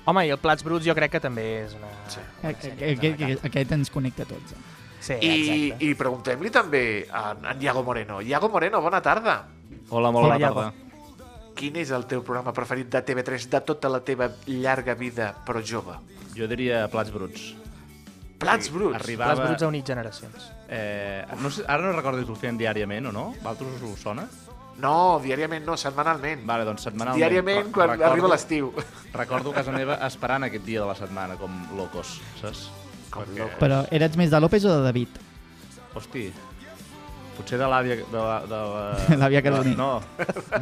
Home, 0.06 0.26
i 0.26 0.30
el 0.32 0.38
Plats 0.40 0.64
Bruts 0.64 0.86
jo 0.86 0.94
crec 0.96 1.12
que 1.12 1.20
també 1.20 1.44
és 1.66 1.74
una... 1.76 1.90
Sí. 2.08 2.20
una 2.40 2.52
Aquest, 2.54 2.64
sèrie 2.70 2.92
aquest, 2.96 3.20
aquest, 3.22 3.44
aquest 3.50 3.72
ens 3.76 3.90
connecta 3.92 4.24
a 4.24 4.30
tots. 4.30 4.52
Eh? 4.52 4.62
Sí, 5.00 5.14
I, 5.20 5.28
exacte. 5.32 5.84
i 5.84 5.94
preguntem-li 5.96 6.50
també 6.52 6.82
a 7.12 7.34
en 7.52 7.62
Iago 7.62 7.82
Moreno. 7.84 8.20
Iago 8.22 8.48
Moreno, 8.52 8.80
bona 8.84 9.00
tarda. 9.04 9.42
Hola, 9.90 10.10
molt 10.10 10.26
Hola, 10.26 10.34
bona 10.36 10.40
Iago. 10.40 10.64
tarda. 10.64 10.86
Quin 11.60 11.76
és 11.76 11.90
el 11.92 12.06
teu 12.08 12.22
programa 12.24 12.54
preferit 12.56 12.88
de 12.88 13.02
TV3 13.04 13.46
de 13.52 13.60
tota 13.68 13.88
la 13.92 14.00
teva 14.04 14.30
llarga 14.46 14.94
vida, 14.94 15.34
però 15.44 15.60
jove? 15.60 15.98
Jo 16.36 16.46
diria 16.48 16.86
Plats 16.88 17.12
Bruts. 17.12 17.50
Plats 18.40 18.70
bruts. 18.72 18.96
Arribava... 18.96 19.34
Plats 19.34 19.48
Bruts 19.50 19.62
a 19.62 19.68
unit 19.68 19.86
generacions. 19.86 20.46
Eh, 20.68 21.24
no 21.42 21.50
sé, 21.52 21.64
ara 21.68 21.82
no 21.84 21.92
recordo 21.92 22.22
si 22.24 22.30
ho 22.32 22.36
feien 22.40 22.56
diàriament 22.60 23.10
o 23.10 23.12
no. 23.12 23.26
Valtros 23.44 23.82
us 23.84 24.00
sona? 24.00 24.24
No, 24.80 25.20
diàriament 25.20 25.66
no, 25.68 25.74
setmanalment. 25.76 26.46
Vale, 26.48 26.64
doncs 26.64 26.86
setmanalment. 26.88 27.20
Diàriament, 27.20 27.66
Re- 27.66 27.72
quan 27.74 27.90
recordo- 27.92 28.12
arriba 28.14 28.28
l'estiu. 28.32 28.70
Recordo 29.12 29.50
a 29.52 29.58
casa 29.60 29.74
meva 29.74 29.98
esperant 30.06 30.46
aquest 30.48 30.64
dia 30.64 30.80
de 30.80 30.86
la 30.88 30.94
setmana, 30.96 31.36
com 31.36 31.58
locos, 31.76 32.14
saps? 32.40 32.70
Com 33.12 33.26
Perquè- 33.26 33.42
locos. 33.42 33.58
Però 33.60 33.82
eres 33.90 34.16
més 34.16 34.30
de 34.32 34.40
López 34.40 34.64
o 34.64 34.72
de 34.78 34.86
David? 34.86 35.18
Hosti, 35.98 36.30
potser 37.36 37.58
de 37.60 37.68
l'àvia... 37.68 37.98
De 38.08 38.16
la, 38.24 38.38
de 38.46 38.62
la, 38.70 38.86
L'àvia 39.20 39.42
Carboner. 39.44 39.76
No, 39.76 39.90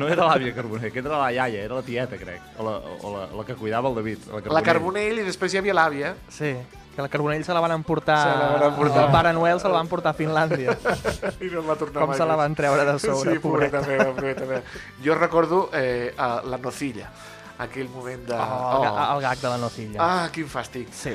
no 0.00 0.08
era 0.10 0.26
l'àvia 0.32 0.50
Carboner, 0.56 0.90
que 0.90 0.98
era 1.04 1.14
la 1.14 1.30
iaia, 1.36 1.62
era 1.68 1.78
la 1.78 1.82
tieta, 1.86 2.18
crec. 2.18 2.42
O 2.58 2.66
la, 2.66 2.74
o 3.04 3.14
la, 3.14 3.22
la 3.38 3.44
que 3.46 3.54
cuidava 3.54 3.88
el 3.92 4.00
David. 4.02 4.26
La 4.34 4.56
La 4.58 4.64
Carbonell 4.66 5.22
i 5.22 5.28
després 5.30 5.54
hi 5.54 5.62
havia 5.62 5.78
l'àvia. 5.78 6.16
Sí, 6.32 6.56
que 6.98 7.02
la 7.02 7.08
Carbonell 7.08 7.44
se 7.46 7.54
la 7.54 7.60
van 7.60 7.70
emportar... 7.70 8.18
Se 8.18 8.38
la 8.38 8.46
van 8.58 8.62
emportar. 8.72 9.04
El 9.04 9.12
Pare 9.12 9.32
Noel 9.32 9.60
se 9.60 9.68
la 9.68 9.74
van 9.74 9.86
portar 9.86 10.10
a 10.10 10.18
Finlàndia. 10.18 10.72
I 11.46 11.50
no 11.52 11.60
el 11.60 11.68
va 11.68 11.76
tornar 11.78 12.00
Com 12.02 12.10
mai 12.10 12.18
se 12.18 12.26
la 12.26 12.34
van 12.40 12.56
treure 12.58 12.82
de 12.88 12.94
sobre, 12.98 13.36
Sí, 13.36 13.38
pobreta 13.38 13.82
meva, 13.86 14.08
pobreta 14.16 14.42
meva. 14.48 14.62
Jo 15.04 15.14
recordo 15.14 15.60
eh, 15.78 16.10
a 16.18 16.42
la 16.42 16.58
nocilla, 16.58 17.06
aquell 17.62 17.86
moment 17.94 18.24
de... 18.26 18.34
Oh, 18.34 18.80
el, 18.82 18.88
ga- 18.88 19.06
el 19.14 19.22
gag 19.28 19.38
de 19.44 19.52
la 19.52 19.60
nocilla. 19.62 20.00
Ah, 20.02 20.26
quin 20.34 20.50
fàstic. 20.50 20.90
Sí. 20.90 21.14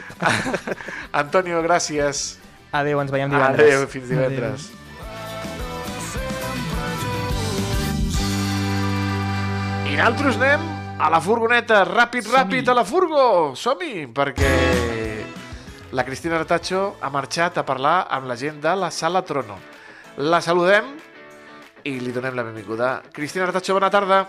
Antonio, 1.24 1.60
gràcies. 1.68 2.24
Adéu, 2.72 3.04
ens 3.04 3.12
veiem 3.12 3.36
divendres. 3.36 3.68
Adéu, 3.76 3.84
fins 3.92 4.08
divendres. 4.08 4.70
I 9.92 10.00
nosaltres 10.00 10.40
anem 10.40 10.64
a 11.04 11.12
la 11.12 11.20
furgoneta, 11.22 11.84
ràpid, 11.92 12.32
ràpid, 12.32 12.72
a 12.72 12.80
la 12.80 12.88
furgo! 12.88 13.28
Som-hi, 13.60 14.08
perquè 14.16 14.56
la 15.94 16.04
Cristina 16.04 16.40
Retacho 16.40 16.96
ha 17.02 17.10
marxat 17.14 17.60
a 17.62 17.64
parlar 17.66 18.08
amb 18.10 18.26
la 18.26 18.36
gent 18.36 18.58
de 18.62 18.72
la 18.76 18.90
Sala 18.90 19.22
Trono. 19.22 19.60
La 20.18 20.40
saludem 20.42 20.88
i 21.86 22.00
li 22.02 22.12
donem 22.12 22.34
la 22.34 22.46
benvinguda. 22.48 23.04
Cristina 23.14 23.46
Retacho, 23.46 23.76
bona 23.78 23.92
tarda. 23.94 24.24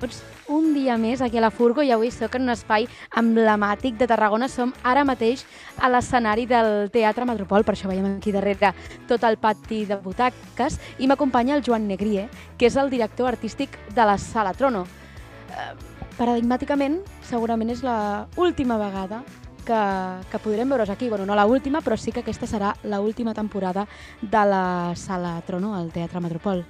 Doncs 0.00 0.22
un 0.48 0.72
dia 0.72 0.96
més 0.96 1.20
aquí 1.20 1.36
a 1.36 1.44
la 1.44 1.52
Furgo 1.52 1.84
i 1.84 1.92
avui 1.92 2.08
sóc 2.10 2.40
en 2.40 2.48
un 2.48 2.54
espai 2.56 2.88
emblemàtic 3.20 4.00
de 4.00 4.08
Tarragona. 4.08 4.48
Som 4.48 4.72
ara 4.80 5.04
mateix 5.04 5.44
a 5.76 5.92
l'escenari 5.92 6.48
del 6.48 6.88
Teatre 6.90 7.28
Metropol, 7.28 7.68
per 7.68 7.76
això 7.76 7.92
veiem 7.92 8.14
aquí 8.16 8.32
darrere 8.32 8.72
tot 9.12 9.28
el 9.28 9.36
pati 9.36 9.84
de 9.84 10.00
butaques 10.00 10.80
i 10.98 11.06
m'acompanya 11.06 11.60
el 11.60 11.68
Joan 11.68 11.84
Negrier, 11.84 12.30
que 12.56 12.72
és 12.72 12.80
el 12.80 12.88
director 12.88 13.28
artístic 13.36 13.76
de 13.92 14.08
la 14.08 14.16
Sala 14.16 14.56
Trono. 14.56 14.86
Eh, 15.52 15.91
paradigmàticament, 16.18 17.00
segurament 17.28 17.72
és 17.72 17.82
la 17.86 18.26
última 18.36 18.78
vegada 18.80 19.22
que, 19.64 19.80
que 20.30 20.40
podrem 20.42 20.68
veure's 20.68 20.90
aquí. 20.90 21.08
Bueno, 21.08 21.26
no 21.26 21.34
la 21.38 21.46
última, 21.46 21.80
però 21.80 21.96
sí 21.96 22.12
que 22.12 22.22
aquesta 22.22 22.46
serà 22.46 22.74
la 22.84 23.00
última 23.00 23.34
temporada 23.34 23.86
de 24.20 24.44
la 24.48 24.92
Sala 24.96 25.40
Trono 25.46 25.74
al 25.76 25.92
Teatre 25.92 26.20
Metropol. 26.20 26.64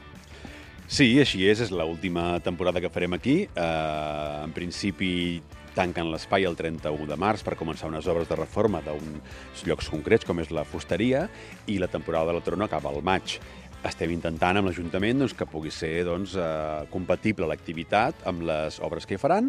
Sí, 0.92 1.14
així 1.22 1.46
és, 1.48 1.62
és 1.64 1.70
l'última 1.72 2.36
temporada 2.44 2.80
que 2.82 2.92
farem 2.92 3.16
aquí. 3.16 3.46
Uh, 3.56 4.44
en 4.44 4.52
principi 4.52 5.40
tanquen 5.72 6.10
l'espai 6.12 6.44
el 6.44 6.56
31 6.58 7.06
de 7.08 7.16
març 7.16 7.40
per 7.46 7.56
començar 7.56 7.88
unes 7.88 8.04
obres 8.12 8.28
de 8.28 8.36
reforma 8.36 8.82
d'uns 8.84 9.64
llocs 9.64 9.88
concrets, 9.88 10.26
com 10.28 10.42
és 10.42 10.52
la 10.52 10.66
fusteria, 10.68 11.28
i 11.64 11.78
la 11.80 11.88
temporada 11.88 12.28
de 12.28 12.36
la 12.36 12.44
Trona 12.44 12.68
acaba 12.68 12.92
al 12.92 13.00
maig. 13.00 13.38
Estem 13.82 14.12
intentant 14.14 14.54
amb 14.54 14.68
l'Ajuntament 14.68 15.18
doncs, 15.18 15.32
que 15.34 15.46
pugui 15.50 15.72
ser 15.74 16.04
doncs, 16.06 16.36
eh, 16.38 16.84
compatible 16.92 17.48
l'activitat 17.50 18.20
amb 18.30 18.44
les 18.46 18.76
obres 18.78 19.08
que 19.08 19.16
hi 19.16 19.18
faran, 19.18 19.48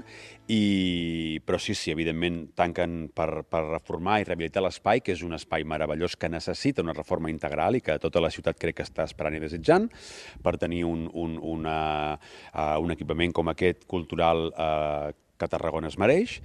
i... 0.50 1.38
però 1.46 1.60
sí, 1.62 1.76
sí, 1.78 1.92
evidentment 1.94 2.40
tanquen 2.58 3.12
per, 3.14 3.44
per 3.46 3.62
reformar 3.68 4.18
i 4.22 4.26
rehabilitar 4.26 4.64
l'espai, 4.66 5.04
que 5.06 5.14
és 5.14 5.22
un 5.22 5.38
espai 5.38 5.68
meravellós 5.70 6.18
que 6.18 6.32
necessita 6.34 6.82
una 6.82 6.98
reforma 6.98 7.30
integral 7.30 7.78
i 7.78 7.84
que 7.86 8.00
tota 8.02 8.24
la 8.26 8.34
ciutat 8.34 8.58
crec 8.58 8.80
que 8.80 8.88
està 8.88 9.06
esperant 9.06 9.38
i 9.38 9.44
desitjant 9.44 9.86
per 10.42 10.58
tenir 10.58 10.82
un, 10.90 11.06
un, 11.14 11.38
una, 11.38 11.80
uh, 12.18 12.78
un 12.82 12.98
equipament 12.98 13.38
com 13.38 13.54
aquest 13.54 13.86
cultural 13.86 14.48
uh, 14.50 15.14
que 15.38 15.52
Tarragona 15.52 15.94
es 15.94 16.00
mereix 16.02 16.40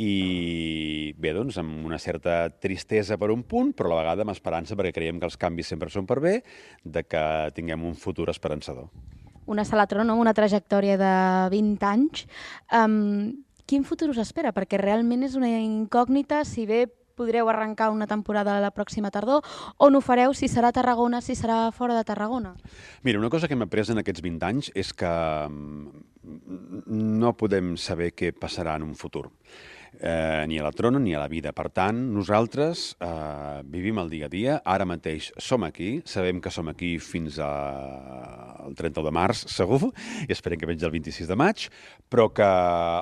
i 0.00 1.14
bé, 1.18 1.32
doncs, 1.36 1.58
amb 1.62 1.84
una 1.86 2.00
certa 2.02 2.48
tristesa 2.50 3.18
per 3.20 3.30
un 3.30 3.44
punt, 3.46 3.72
però 3.76 3.92
a 3.92 3.94
la 3.94 4.00
vegada 4.02 4.24
amb 4.26 4.34
esperança 4.34 4.74
perquè 4.74 4.94
creiem 4.96 5.20
que 5.22 5.28
els 5.28 5.38
canvis 5.38 5.70
sempre 5.70 5.90
són 5.90 6.06
per 6.06 6.18
bé, 6.24 6.34
de 6.82 7.04
que 7.06 7.22
tinguem 7.54 7.84
un 7.84 7.94
futur 7.94 8.30
esperançador. 8.30 8.90
una 9.46 9.64
sala 9.64 9.86
Trono, 9.86 10.16
una 10.16 10.32
trajectòria 10.32 10.96
de 10.96 11.14
20 11.52 11.84
anys. 11.84 12.26
Um, 12.72 13.44
quin 13.66 13.84
futur 13.84 14.08
us 14.10 14.18
espera? 14.18 14.54
Perquè 14.56 14.80
realment 14.80 15.22
és 15.22 15.36
una 15.36 15.50
incògnita, 15.60 16.44
si 16.48 16.64
bé 16.66 16.86
podreu 17.14 17.48
arrencar 17.48 17.90
una 17.90 18.08
temporada 18.10 18.58
la 18.60 18.72
pròxima 18.74 19.12
tardor, 19.14 19.44
on 19.78 19.94
ho 19.94 20.00
fareu, 20.02 20.34
si 20.34 20.48
serà 20.50 20.72
a 20.72 20.74
Tarragona, 20.74 21.20
si 21.22 21.36
serà 21.38 21.70
fora 21.72 21.94
de 21.94 22.04
Tarragona. 22.04 22.56
Mira, 23.02 23.20
una 23.20 23.30
cosa 23.30 23.46
que 23.46 23.54
hem 23.54 23.62
après 23.62 23.90
en 23.90 24.02
aquests 24.02 24.24
20 24.24 24.48
anys 24.48 24.72
és 24.74 24.90
que 24.92 25.12
mm, 25.46 26.02
no 27.20 27.34
podem 27.38 27.76
saber 27.76 28.10
què 28.16 28.32
passarà 28.34 28.74
en 28.80 28.88
un 28.88 28.98
futur. 28.98 29.28
Eh, 30.00 30.44
ni 30.48 30.58
a 30.58 30.64
la 30.64 30.72
trona 30.74 30.98
ni 30.98 31.14
a 31.14 31.20
la 31.22 31.28
vida. 31.30 31.52
Per 31.54 31.68
tant, 31.70 31.96
nosaltres 32.14 32.96
eh, 32.98 33.60
vivim 33.70 34.00
el 34.02 34.10
dia 34.10 34.26
a 34.26 34.32
dia, 34.32 34.56
ara 34.66 34.86
mateix 34.88 35.30
som 35.38 35.62
aquí, 35.66 36.00
sabem 36.08 36.40
que 36.42 36.50
som 36.50 36.68
aquí 36.68 36.96
fins 36.98 37.38
al 37.38 38.74
30 38.74 39.04
de 39.06 39.12
març, 39.14 39.44
segur, 39.58 39.92
i 40.26 40.32
esperem 40.34 40.58
que 40.58 40.68
vegi 40.68 40.86
el 40.88 40.94
26 40.96 41.30
de 41.30 41.38
maig, 41.38 41.68
però 42.10 42.26
que 42.34 42.48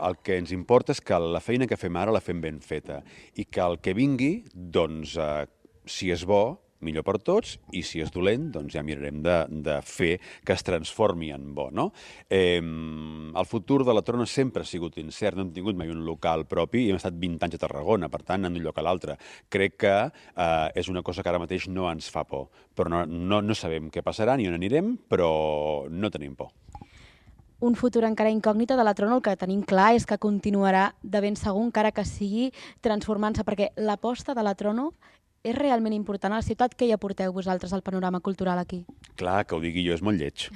el 0.09 0.19
que 0.23 0.37
ens 0.43 0.53
importa 0.53 0.93
és 0.93 1.01
que 1.01 1.19
la 1.23 1.41
feina 1.41 1.69
que 1.71 1.81
fem 1.81 1.97
ara 1.97 2.13
la 2.15 2.25
fem 2.25 2.43
ben 2.45 2.61
feta. 2.61 3.01
I 3.41 3.49
que 3.49 3.65
el 3.65 3.81
que 3.81 3.97
vingui, 3.97 4.35
doncs, 4.53 5.17
eh, 5.17 5.47
si 5.89 6.13
és 6.13 6.27
bo, 6.29 6.45
millor 6.85 7.05
per 7.07 7.19
tots, 7.23 7.57
i 7.73 7.83
si 7.87 8.03
és 8.03 8.13
dolent, 8.15 8.51
doncs 8.55 8.77
ja 8.77 8.85
mirarem 8.87 9.23
de, 9.25 9.37
de 9.65 9.79
fer 9.87 10.17
que 10.45 10.57
es 10.57 10.65
transformi 10.67 11.33
en 11.35 11.51
bo, 11.57 11.69
no? 11.75 11.91
Eh, 12.29 12.61
el 12.61 13.49
futur 13.49 13.83
de 13.87 13.95
la 13.95 14.05
Trona 14.07 14.27
sempre 14.27 14.63
ha 14.63 14.69
sigut 14.69 14.99
incert, 15.03 15.39
no 15.39 15.47
hem 15.47 15.53
tingut 15.55 15.79
mai 15.79 15.93
un 15.93 16.05
local 16.07 16.47
propi 16.51 16.87
i 16.87 16.91
hem 16.93 17.01
estat 17.01 17.17
20 17.19 17.47
anys 17.47 17.59
a 17.59 17.63
Tarragona, 17.65 18.11
per 18.13 18.23
tant, 18.27 18.47
en 18.47 18.59
un 18.59 18.65
lloc 18.65 18.79
a 18.79 18.87
l'altre. 18.87 19.19
Crec 19.53 19.79
que 19.85 19.95
eh, 20.09 20.69
és 20.79 20.91
una 20.93 21.05
cosa 21.07 21.23
que 21.23 21.33
ara 21.33 21.43
mateix 21.43 21.69
no 21.71 21.89
ens 21.91 22.11
fa 22.13 22.27
por, 22.29 22.51
però 22.77 22.91
no, 22.93 23.05
no, 23.07 23.43
no 23.43 23.59
sabem 23.59 23.91
què 23.93 24.05
passarà 24.05 24.37
ni 24.37 24.49
on 24.51 24.59
anirem, 24.59 24.97
però 25.09 25.31
no 25.91 26.11
tenim 26.13 26.37
por. 26.39 26.53
Un 27.63 27.77
futur 27.79 28.03
encara 28.03 28.33
incògnita 28.35 28.75
de 28.75 28.83
la 28.83 28.91
Trono, 28.99 29.21
el 29.21 29.23
que 29.23 29.37
tenim 29.39 29.61
clar 29.63 29.93
és 29.95 30.03
que 30.03 30.19
continuarà 30.19 30.89
de 31.03 31.21
ben 31.23 31.37
segur, 31.39 31.63
encara 31.63 31.93
que 31.95 32.03
sigui 32.03 32.49
transformant-se, 32.83 33.45
perquè 33.47 33.69
l'aposta 33.79 34.35
de 34.35 34.43
la 34.43 34.57
Trono 34.59 34.89
és 35.43 35.57
realment 35.59 35.95
important 35.95 36.33
a 36.33 36.39
la 36.39 36.47
ciutat. 36.47 36.77
Què 36.79 36.87
hi 36.87 36.95
aporteu 36.95 37.35
vosaltres 37.35 37.73
al 37.75 37.83
panorama 37.83 38.21
cultural 38.23 38.61
aquí? 38.63 38.83
Clar, 39.19 39.43
que 39.45 39.57
ho 39.57 39.61
digui 39.63 39.85
jo 39.87 39.97
és 39.97 40.03
molt 40.03 40.21
lleig. 40.21 40.47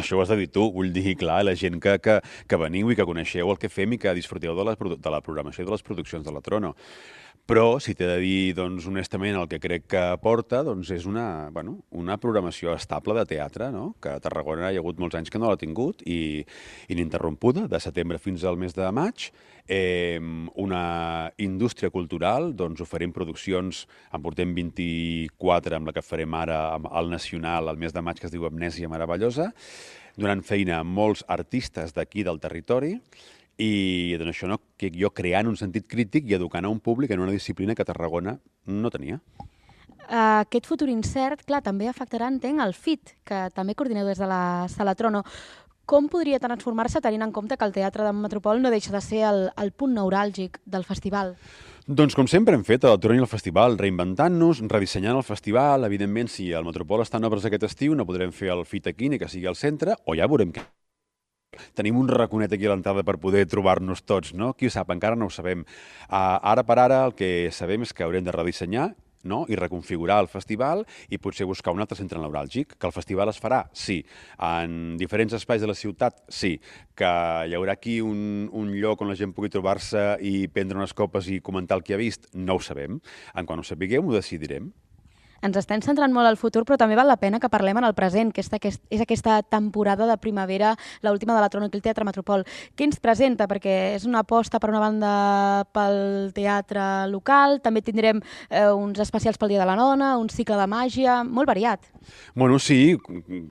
Això 0.00 0.16
ho 0.16 0.24
has 0.24 0.32
de 0.32 0.38
dir 0.40 0.50
tu, 0.52 0.66
vull 0.72 0.92
dir, 0.94 1.14
clar, 1.20 1.42
la 1.44 1.54
gent 1.54 1.80
que, 1.82 1.98
que, 2.02 2.18
que 2.48 2.60
veniu 2.60 2.90
i 2.90 2.96
que 2.96 3.06
coneixeu 3.08 3.52
el 3.52 3.60
que 3.60 3.72
fem 3.72 3.96
i 3.96 4.00
que 4.00 4.16
disfruteu 4.16 4.56
de 4.56 4.66
la, 4.66 4.76
de 4.76 5.12
la 5.12 5.22
programació 5.24 5.64
i 5.64 5.68
de 5.68 5.76
les 5.76 5.84
produccions 5.84 6.24
de 6.26 6.34
la 6.34 6.44
Trono. 6.44 6.74
Però, 7.48 7.80
si 7.82 7.96
t'he 7.98 8.06
de 8.06 8.18
dir, 8.22 8.52
doncs, 8.54 8.84
honestament, 8.86 9.34
el 9.40 9.48
que 9.50 9.58
crec 9.58 9.88
que 9.90 10.00
aporta 10.12 10.60
doncs, 10.66 10.92
és 10.94 11.06
una, 11.10 11.50
bueno, 11.50 11.80
una 11.98 12.14
programació 12.22 12.76
estable 12.76 13.16
de 13.18 13.24
teatre, 13.32 13.72
no? 13.74 13.96
que 14.02 14.12
a 14.12 14.20
Tarragona 14.22 14.70
hi 14.70 14.78
ha 14.78 14.82
hagut 14.84 15.00
molts 15.02 15.18
anys 15.18 15.32
que 15.34 15.40
no 15.42 15.50
l'ha 15.50 15.58
tingut 15.58 16.04
i 16.06 16.44
ininterrompuda, 16.94 17.64
de 17.66 17.80
setembre 17.82 18.20
fins 18.22 18.44
al 18.46 18.60
mes 18.60 18.76
de 18.76 18.86
maig. 18.94 19.30
Eh, 19.66 20.20
una 20.62 20.84
indústria 21.42 21.90
cultural, 21.90 22.52
doncs 22.54 22.84
oferim 22.86 23.10
produccions, 23.14 23.82
en 24.14 24.22
portem 24.22 24.54
24 24.54 25.80
amb 25.80 25.90
la 25.90 25.96
que 25.96 26.06
farem 26.06 26.38
ara 26.38 26.60
al 26.76 27.10
Nacional, 27.10 27.66
al 27.66 27.82
mes 27.82 27.96
de 27.96 28.02
maig, 28.02 28.22
que 28.22 28.30
es 28.30 28.34
diu 28.34 28.46
Amnèsia 28.46 28.90
Meravellosa, 28.90 29.50
donant 30.20 30.46
feina 30.46 30.78
a 30.78 30.86
molts 30.86 31.26
artistes 31.26 31.94
d'aquí 31.96 32.22
del 32.26 32.38
territori 32.42 32.96
i 33.60 34.16
doncs 34.16 34.32
això 34.32 34.48
no, 34.48 34.58
que 34.80 34.90
jo 34.94 35.12
creant 35.12 35.50
un 35.50 35.58
sentit 35.60 35.86
crític 35.90 36.28
i 36.30 36.36
educant 36.38 36.64
a 36.64 36.72
un 36.72 36.80
públic 36.80 37.12
en 37.12 37.20
una 37.20 37.34
disciplina 37.34 37.76
que 37.76 37.84
Tarragona 37.84 38.38
no 38.66 38.90
tenia. 38.90 39.20
Uh, 40.10 40.40
aquest 40.42 40.66
futur 40.66 40.88
incert, 40.90 41.44
clar, 41.46 41.60
també 41.62 41.86
afectarà, 41.86 42.30
entenc, 42.32 42.58
el 42.64 42.74
FIT, 42.74 43.14
que 43.28 43.44
també 43.54 43.76
coordineu 43.78 44.08
des 44.08 44.18
de 44.18 44.26
la 44.26 44.66
Sala 44.72 44.96
Trono. 44.98 45.22
Com 45.90 46.08
podria 46.10 46.40
transformar-se 46.42 47.02
tenint 47.02 47.22
en 47.26 47.34
compte 47.34 47.58
que 47.58 47.66
el 47.66 47.74
Teatre 47.74 48.06
de 48.06 48.14
Metropol 48.16 48.62
no 48.62 48.72
deixa 48.74 48.94
de 48.94 49.02
ser 49.04 49.22
el, 49.28 49.44
el 49.60 49.70
punt 49.70 49.94
neuràlgic 49.94 50.60
del 50.64 50.86
festival? 50.86 51.36
Doncs 51.86 52.14
com 52.14 52.28
sempre 52.30 52.54
hem 52.54 52.66
fet 52.66 52.86
a 52.86 52.94
la 52.94 52.98
Torre 53.02 53.18
i 53.18 53.22
al 53.22 53.30
Festival, 53.30 53.78
reinventant-nos, 53.78 54.64
redissenyant 54.70 55.18
el 55.18 55.26
festival. 55.26 55.86
Evidentment, 55.90 56.30
si 56.30 56.52
el 56.54 56.66
Metropol 56.66 57.02
està 57.02 57.18
en 57.18 57.26
obres 57.26 57.46
aquest 57.46 57.66
estiu, 57.70 57.98
no 57.98 58.06
podrem 58.06 58.34
fer 58.34 58.54
el 58.54 58.66
FIT 58.66 58.92
aquí 58.94 59.10
ni 59.10 59.18
que 59.18 59.30
sigui 59.30 59.50
al 59.50 59.58
centre, 59.58 59.98
o 60.06 60.14
ja 60.18 60.30
veurem 60.30 60.54
què 60.54 60.66
Tenim 61.74 61.98
un 61.98 62.08
raconet 62.08 62.52
aquí 62.54 62.66
a 62.68 62.72
l'entrada 62.72 63.02
per 63.06 63.18
poder 63.22 63.44
trobar-nos 63.50 64.04
tots, 64.06 64.34
no? 64.38 64.52
Qui 64.54 64.68
ho 64.68 64.72
sap, 64.74 64.90
encara 64.94 65.18
no 65.18 65.30
ho 65.30 65.34
sabem. 65.34 65.64
Uh, 66.08 66.38
ara 66.52 66.64
per 66.66 66.78
ara 66.82 67.04
el 67.08 67.14
que 67.18 67.50
sabem 67.54 67.86
és 67.86 67.94
que 67.94 68.06
haurem 68.06 68.26
de 68.26 68.34
redissenyar 68.34 68.90
no? 69.22 69.42
i 69.52 69.56
reconfigurar 69.58 70.20
el 70.22 70.30
festival 70.32 70.86
i 71.12 71.18
potser 71.20 71.44
buscar 71.48 71.74
un 71.74 71.82
altre 71.82 71.98
centre 71.98 72.20
neuràlgic. 72.22 72.76
Que 72.78 72.88
el 72.88 72.94
festival 72.94 73.32
es 73.32 73.40
farà? 73.42 73.64
Sí. 73.76 74.00
En 74.38 74.96
diferents 75.00 75.34
espais 75.36 75.60
de 75.60 75.70
la 75.70 75.76
ciutat? 75.76 76.22
Sí. 76.28 76.54
Que 76.96 77.10
hi 77.46 77.56
haurà 77.58 77.76
aquí 77.76 77.98
un, 78.04 78.46
un 78.52 78.70
lloc 78.76 79.02
on 79.02 79.10
la 79.12 79.18
gent 79.18 79.34
pugui 79.36 79.52
trobar-se 79.52 80.14
i 80.22 80.46
prendre 80.48 80.80
unes 80.80 80.94
copes 80.96 81.28
i 81.28 81.42
comentar 81.44 81.80
el 81.80 81.84
que 81.86 81.96
ha 81.96 82.00
vist? 82.00 82.30
No 82.34 82.56
ho 82.58 82.64
sabem. 82.64 83.02
En 83.34 83.50
quan 83.50 83.60
ho 83.60 83.66
sapiguem 83.66 84.06
ho 84.06 84.16
decidirem 84.16 84.70
ens 85.42 85.56
estem 85.56 85.82
centrant 85.84 86.12
molt 86.12 86.28
al 86.28 86.38
futur, 86.40 86.64
però 86.68 86.78
també 86.80 86.96
val 86.98 87.08
la 87.08 87.18
pena 87.20 87.40
que 87.40 87.50
parlem 87.52 87.80
en 87.80 87.86
el 87.88 87.94
present, 87.96 88.32
que 88.34 88.42
és, 88.44 88.50
aquest, 88.52 88.82
és 88.92 89.00
aquesta 89.00 89.40
temporada 89.42 90.06
de 90.08 90.16
primavera, 90.20 90.74
l'última 91.02 91.34
de 91.36 91.40
la 91.40 91.48
Trono 91.52 91.68
al 91.70 91.82
Teatre 91.82 92.04
Metropol. 92.04 92.44
Què 92.76 92.86
ens 92.86 93.00
presenta? 93.00 93.48
Perquè 93.50 93.76
és 93.96 94.06
una 94.08 94.22
aposta 94.24 94.60
per 94.60 94.70
una 94.72 94.82
banda 94.82 95.12
pel 95.74 96.30
teatre 96.36 97.06
local, 97.10 97.60
també 97.64 97.82
tindrem 97.84 98.20
eh, 98.20 98.68
uns 98.68 99.00
especials 99.00 99.40
pel 99.40 99.54
Dia 99.54 99.62
de 99.62 99.68
la 99.68 99.78
Nona, 99.78 100.12
un 100.20 100.28
cicle 100.32 100.58
de 100.60 100.68
màgia, 100.70 101.20
molt 101.24 101.48
variat. 101.48 101.88
Bueno, 102.34 102.58
sí, 102.58 102.96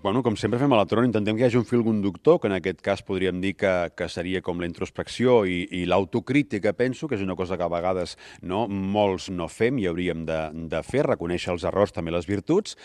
bueno, 0.03 0.23
com 0.23 0.37
sempre 0.37 0.59
fem 0.61 0.73
a 0.73 0.79
la 0.79 0.87
Trono, 0.89 1.07
intentem 1.09 1.37
que 1.37 1.45
hi 1.45 1.49
hagi 1.49 1.59
un 1.59 1.67
fil 1.69 1.83
conductor, 1.85 2.39
que 2.39 2.49
en 2.51 2.57
aquest 2.59 2.83
cas 2.85 3.03
podríem 3.05 3.41
dir 3.41 3.55
que, 3.57 3.73
que 3.97 4.09
seria 4.09 4.43
com 4.45 4.61
la 4.61 4.69
introspecció 4.69 5.41
i, 5.49 5.63
i 5.81 5.85
l'autocrítica, 5.89 6.73
penso, 6.77 7.09
que 7.09 7.17
és 7.17 7.25
una 7.25 7.37
cosa 7.39 7.57
que 7.57 7.65
a 7.65 7.71
vegades 7.71 8.15
no, 8.41 8.67
molts 8.69 9.29
no 9.33 9.49
fem 9.49 9.79
i 9.81 9.87
hauríem 9.89 10.25
de, 10.29 10.39
de 10.71 10.83
fer, 10.85 11.05
reconèixer 11.07 11.53
els 11.55 11.65
errors 11.67 11.78
errors, 11.79 11.95
també 11.95 12.11
les 12.11 12.27
virtuts. 12.27 12.75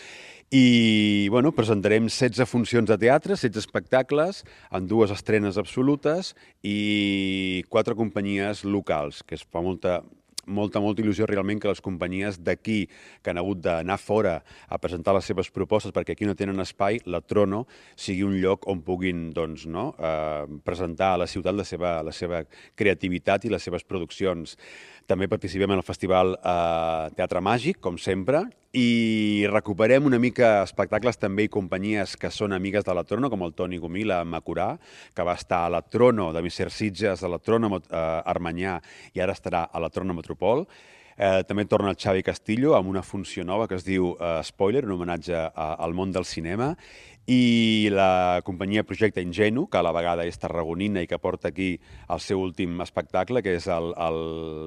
I 0.55 1.27
bueno, 1.33 1.51
presentarem 1.51 2.07
16 2.07 2.47
funcions 2.47 2.87
de 2.87 2.97
teatre, 3.01 3.35
16 3.35 3.65
espectacles, 3.65 4.43
en 4.71 4.87
dues 4.87 5.11
estrenes 5.11 5.57
absolutes 5.59 6.35
i 6.63 7.63
quatre 7.69 7.97
companyies 7.97 8.63
locals, 8.63 9.23
que 9.25 9.35
es 9.35 9.43
fa 9.43 9.63
molta, 9.65 9.99
molta, 10.45 10.79
molta 10.79 11.01
il·lusió 11.01 11.25
realment 11.27 11.59
que 11.61 11.69
les 11.69 11.81
companyies 11.83 12.39
d'aquí, 12.45 12.85
que 13.23 13.31
han 13.31 13.41
hagut 13.41 13.61
d'anar 13.65 13.97
fora 14.01 14.35
a 14.69 14.79
presentar 14.81 15.15
les 15.17 15.25
seves 15.25 15.49
propostes 15.53 15.93
perquè 15.95 16.15
aquí 16.15 16.29
no 16.29 16.37
tenen 16.37 16.61
espai, 16.61 17.01
la 17.09 17.21
Trono 17.25 17.65
sigui 17.97 18.23
un 18.27 18.37
lloc 18.41 18.67
on 18.71 18.83
puguin 18.85 19.31
doncs, 19.33 19.65
no, 19.65 19.91
eh, 19.97 20.45
presentar 20.63 21.13
a 21.13 21.23
la 21.23 21.27
ciutat 21.27 21.57
la 21.57 21.65
seva, 21.65 21.97
la 22.05 22.13
seva 22.13 22.43
creativitat 22.77 23.45
i 23.45 23.53
les 23.53 23.65
seves 23.65 23.83
produccions. 23.83 24.55
També 25.05 25.27
participem 25.29 25.69
en 25.69 25.77
el 25.77 25.85
Festival 25.85 26.33
eh, 26.33 27.09
Teatre 27.13 27.41
Màgic, 27.45 27.77
com 27.77 27.99
sempre, 28.01 28.41
i 28.73 29.45
recuperem 29.51 30.07
una 30.09 30.17
mica 30.19 30.63
espectacles 30.63 31.19
també 31.21 31.45
i 31.45 31.51
companyies 31.53 32.15
que 32.17 32.31
són 32.33 32.55
amigues 32.57 32.87
de 32.87 32.95
la 32.97 33.05
Trono, 33.05 33.29
com 33.29 33.45
el 33.45 33.53
Toni 33.53 33.77
Gomila 33.77 34.23
Macurà, 34.25 34.71
que 35.13 35.27
va 35.27 35.37
estar 35.37 35.61
a 35.67 35.69
la 35.75 35.83
Trono 35.85 36.31
de 36.33 36.41
Misser 36.41 36.71
Sitges, 36.73 37.21
a 37.21 37.29
la 37.29 37.37
Trono 37.37 37.69
eh, 37.77 38.01
Armanyà, 38.33 38.79
i 39.13 39.21
ara 39.21 39.37
estarà 39.37 39.67
a 39.69 39.83
la 39.83 39.91
Trono 39.93 40.17
Metropol. 40.17 40.65
Eh, 41.15 41.43
també 41.47 41.63
torna 41.69 41.93
el 41.93 42.01
Xavi 42.01 42.25
Castillo 42.25 42.73
amb 42.75 42.89
una 42.91 43.05
funció 43.05 43.45
nova 43.47 43.69
que 43.69 43.77
es 43.77 43.85
diu 43.85 44.15
eh, 44.17 44.39
Spoiler, 44.43 44.83
un 44.89 44.97
homenatge 44.97 45.37
a, 45.37 45.69
al 45.85 45.93
món 45.95 46.11
del 46.11 46.25
cinema, 46.27 46.73
i 47.25 47.89
la 47.89 48.41
companyia 48.45 48.83
Projecte 48.85 49.21
Ingenu, 49.21 49.65
que 49.67 49.79
a 49.79 49.83
la 49.85 49.93
vegada 49.95 50.25
és 50.29 50.37
tarragonina 50.37 51.01
i 51.01 51.07
que 51.09 51.17
porta 51.17 51.49
aquí 51.49 51.71
el 52.09 52.21
seu 52.21 52.41
últim 52.41 52.77
espectacle, 52.85 53.41
que 53.41 53.55
és 53.57 53.65
el, 53.71 53.91
el, 53.97 54.19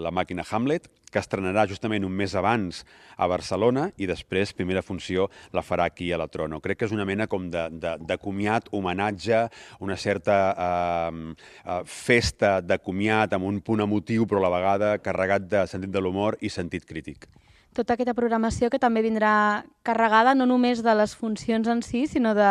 la 0.02 0.11
màquina 0.14 0.42
Hamlet, 0.42 0.88
que 1.09 1.22
estrenarà 1.22 1.64
justament 1.70 2.04
un 2.04 2.12
mes 2.12 2.34
abans 2.36 2.82
a 3.16 3.28
Barcelona 3.30 3.88
i 3.96 4.09
després, 4.11 4.52
primera 4.59 4.82
funció, 4.82 5.28
la 5.54 5.62
farà 5.62 5.86
aquí 5.88 6.11
a 6.12 6.18
la 6.18 6.28
Trono. 6.28 6.61
Crec 6.61 6.82
que 6.82 6.88
és 6.90 6.94
una 6.94 7.06
mena 7.09 7.28
com 7.30 7.46
de, 7.50 7.68
de, 7.70 7.94
de 8.02 8.18
comiat, 8.18 8.68
homenatge, 8.74 9.46
una 9.80 9.96
certa 9.96 10.38
eh, 10.52 11.34
eh, 11.64 11.82
festa 11.86 12.59
de 12.61 12.82
comiat 12.82 13.38
amb 13.38 13.46
un 13.46 13.62
punt 13.62 13.86
emotiu, 13.86 14.26
però 14.26 14.42
a 14.42 14.48
la 14.48 14.56
vegada 14.59 14.96
carregat 14.98 15.46
de 15.48 15.66
sentit 15.70 15.94
de 15.94 16.02
l'humor 16.02 16.36
i 16.42 16.50
sentit 16.52 16.84
crític 16.88 17.30
tota 17.76 17.94
aquesta 17.94 18.14
programació 18.16 18.70
que 18.70 18.80
també 18.80 19.02
vindrà 19.04 19.64
carregada 19.86 20.34
no 20.34 20.46
només 20.46 20.82
de 20.84 20.94
les 20.98 21.14
funcions 21.16 21.68
en 21.68 21.82
si, 21.82 22.06
sinó 22.06 22.34
de, 22.38 22.50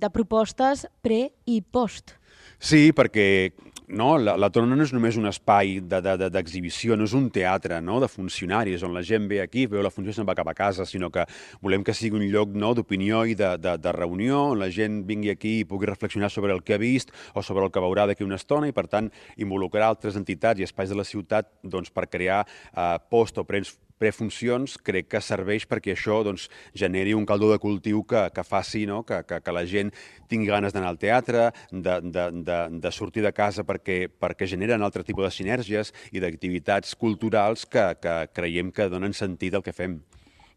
de 0.00 0.10
propostes 0.14 0.86
pre 1.02 1.30
i 1.46 1.60
post. 1.62 2.16
Sí, 2.60 2.90
perquè 2.92 3.52
no, 3.90 4.16
la, 4.18 4.36
la 4.38 4.50
Tona 4.54 4.76
no 4.76 4.84
és 4.84 4.92
només 4.94 5.16
un 5.18 5.28
espai 5.30 5.78
d'exhibició, 5.82 6.92
de, 6.92 6.96
de, 6.96 7.00
no 7.00 7.08
és 7.08 7.14
un 7.16 7.28
teatre 7.34 7.80
no, 7.84 7.98
de 8.02 8.08
funcionaris 8.10 8.84
on 8.86 8.94
la 8.94 9.02
gent 9.06 9.26
ve 9.30 9.40
aquí, 9.42 9.66
veu 9.70 9.82
la 9.84 9.92
funció 9.92 10.14
i 10.14 10.16
se'n 10.16 10.28
va 10.28 10.36
cap 10.38 10.48
a 10.50 10.54
casa, 10.56 10.86
sinó 10.86 11.10
que 11.12 11.26
volem 11.64 11.84
que 11.86 11.94
sigui 11.96 12.18
un 12.20 12.26
lloc 12.32 12.54
no, 12.54 12.72
d'opinió 12.76 13.24
i 13.26 13.36
de, 13.38 13.52
de, 13.60 13.76
de 13.82 13.94
reunió 13.96 14.46
on 14.54 14.62
la 14.62 14.70
gent 14.74 15.02
vingui 15.08 15.34
aquí 15.34 15.58
i 15.60 15.68
pugui 15.68 15.90
reflexionar 15.90 16.30
sobre 16.30 16.54
el 16.56 16.62
que 16.62 16.78
ha 16.78 16.82
vist 16.82 17.14
o 17.34 17.42
sobre 17.42 17.66
el 17.66 17.74
que 17.74 17.82
veurà 17.82 18.06
d'aquí 18.08 18.26
una 18.26 18.38
estona 18.40 18.70
i, 18.70 18.76
per 18.76 18.86
tant, 18.90 19.10
involucrar 19.36 19.90
altres 19.90 20.18
entitats 20.20 20.60
i 20.60 20.68
espais 20.68 20.90
de 20.90 20.98
la 20.98 21.06
ciutat 21.06 21.50
doncs, 21.62 21.90
per 21.90 22.08
crear 22.10 22.44
eh, 22.46 22.96
post 23.10 23.42
o 23.42 23.46
prens 23.48 23.74
prefuncions 24.00 24.78
crec 24.80 25.10
que 25.12 25.20
serveix 25.22 25.66
perquè 25.68 25.94
això 25.94 26.20
doncs, 26.26 26.48
generi 26.76 27.14
un 27.16 27.26
caldo 27.28 27.50
de 27.52 27.60
cultiu 27.62 28.02
que, 28.08 28.26
que 28.34 28.44
faci 28.46 28.86
no? 28.88 29.02
que, 29.06 29.22
que, 29.28 29.40
que 29.44 29.54
la 29.54 29.66
gent 29.68 29.92
tingui 30.30 30.48
ganes 30.50 30.74
d'anar 30.74 30.94
al 30.94 31.00
teatre, 31.00 31.50
de, 31.70 31.98
de, 32.02 32.26
de, 32.46 32.60
de 32.80 32.92
sortir 32.94 33.24
de 33.26 33.34
casa 33.36 33.64
perquè, 33.66 34.06
perquè 34.08 34.48
generen 34.48 34.82
altre 34.82 35.04
tipus 35.04 35.28
de 35.28 35.34
sinergies 35.34 35.92
i 36.12 36.22
d'activitats 36.22 36.96
culturals 36.96 37.66
que, 37.66 37.90
que 38.00 38.16
creiem 38.34 38.72
que 38.72 38.88
donen 38.92 39.16
sentit 39.16 39.54
al 39.54 39.66
que 39.66 39.76
fem. 39.76 40.00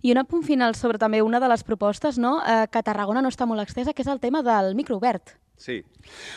I 0.03 0.11
un 0.11 0.19
apunt 0.19 0.43
final 0.43 0.75
sobre 0.75 0.99
també 0.99 1.21
una 1.23 1.39
de 1.39 1.47
les 1.47 1.63
propostes, 1.63 2.17
no? 2.19 2.37
eh, 2.43 2.67
que 2.67 2.79
a 2.79 2.83
Tarragona 2.83 3.21
no 3.23 3.31
està 3.31 3.47
molt 3.47 3.63
extesa, 3.63 3.93
que 3.95 4.03
és 4.03 4.11
el 4.11 4.19
tema 4.19 4.43
del 4.43 4.73
microobert. 4.75 5.37
Sí. 5.55 5.79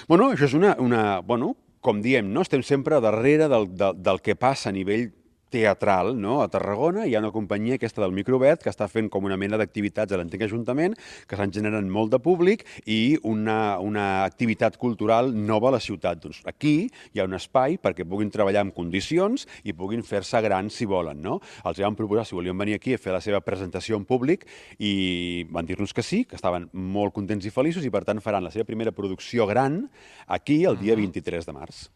Bueno, 0.06 0.30
això 0.34 0.46
és 0.46 0.54
una... 0.54 0.76
una 0.78 1.20
bueno, 1.26 1.56
com 1.86 2.00
diem, 2.02 2.26
no? 2.34 2.42
estem 2.42 2.64
sempre 2.66 2.98
darrere 2.98 3.46
del, 3.46 3.68
del, 3.78 3.98
del 4.02 4.18
que 4.18 4.34
passa 4.34 4.72
a 4.72 4.74
nivell 4.74 5.04
teatral 5.50 6.14
no? 6.20 6.42
a 6.42 6.48
Tarragona. 6.48 7.06
Hi 7.06 7.14
ha 7.14 7.20
una 7.22 7.32
companyia, 7.32 7.76
aquesta 7.76 8.02
del 8.02 8.14
Microbet, 8.16 8.62
que 8.64 8.70
està 8.72 8.88
fent 8.90 9.08
com 9.12 9.26
una 9.28 9.38
mena 9.40 9.58
d'activitats 9.60 10.12
a 10.12 10.20
l'antic 10.20 10.46
Ajuntament, 10.46 10.96
que 11.26 11.36
estan 11.36 11.52
generant 11.54 11.88
molt 11.92 12.12
de 12.14 12.20
públic 12.22 12.64
i 12.84 13.16
una, 13.26 13.78
una 13.82 14.06
activitat 14.24 14.78
cultural 14.80 15.32
nova 15.34 15.70
a 15.70 15.76
la 15.76 15.82
ciutat. 15.82 16.20
Doncs 16.22 16.42
aquí 16.50 16.74
hi 16.86 17.22
ha 17.22 17.28
un 17.28 17.36
espai 17.38 17.78
perquè 17.82 18.06
puguin 18.08 18.32
treballar 18.34 18.66
en 18.66 18.72
condicions 18.76 19.46
i 19.64 19.74
puguin 19.76 20.04
fer-se 20.06 20.40
grans 20.44 20.76
si 20.76 20.88
volen. 20.88 21.22
No? 21.22 21.40
Els 21.64 21.82
van 21.82 21.98
proposar 21.98 22.26
si 22.26 22.36
volien 22.38 22.58
venir 22.58 22.76
aquí 22.76 22.94
a 22.94 23.02
fer 23.02 23.14
la 23.14 23.22
seva 23.24 23.42
presentació 23.44 23.98
en 24.00 24.06
públic 24.08 24.46
i 24.78 25.46
van 25.50 25.68
dir-nos 25.68 25.94
que 25.94 26.04
sí, 26.04 26.24
que 26.26 26.38
estaven 26.38 26.68
molt 26.72 27.14
contents 27.16 27.46
i 27.46 27.54
feliços 27.54 27.86
i 27.86 27.92
per 27.92 28.04
tant 28.08 28.22
faran 28.24 28.44
la 28.44 28.54
seva 28.54 28.66
primera 28.68 28.94
producció 28.94 29.46
gran 29.46 29.84
aquí 30.26 30.64
el 30.64 30.80
dia 30.80 30.96
23 30.98 31.46
de 31.46 31.54
març. 31.54 31.86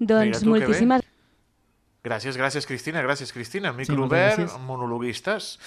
Doncs 0.00 0.44
moltíssimes 0.48 1.04
Gràcies, 1.04 1.19
gràcies, 2.36 2.66
Cristina, 2.66 3.02
gràcies, 3.02 3.32
Cristina. 3.32 3.72
Microobert, 3.76 4.46
sí, 4.48 4.62
monologuistes. 4.66 5.58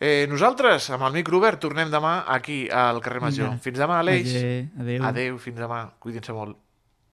Eh, 0.00 0.26
nosaltres, 0.30 0.88
amb 0.96 1.04
el 1.04 1.18
microobert, 1.18 1.60
tornem 1.60 1.90
demà 1.92 2.24
aquí 2.26 2.62
al 2.72 3.02
carrer 3.04 3.20
Major. 3.20 3.52
Fins 3.60 3.78
demà, 3.78 4.00
Aleix. 4.00 4.32
Adéu. 4.80 5.04
Adéu, 5.04 5.38
fins 5.38 5.60
demà. 5.60 5.84
Cuidin-se 6.00 6.32
molt. 6.32 6.56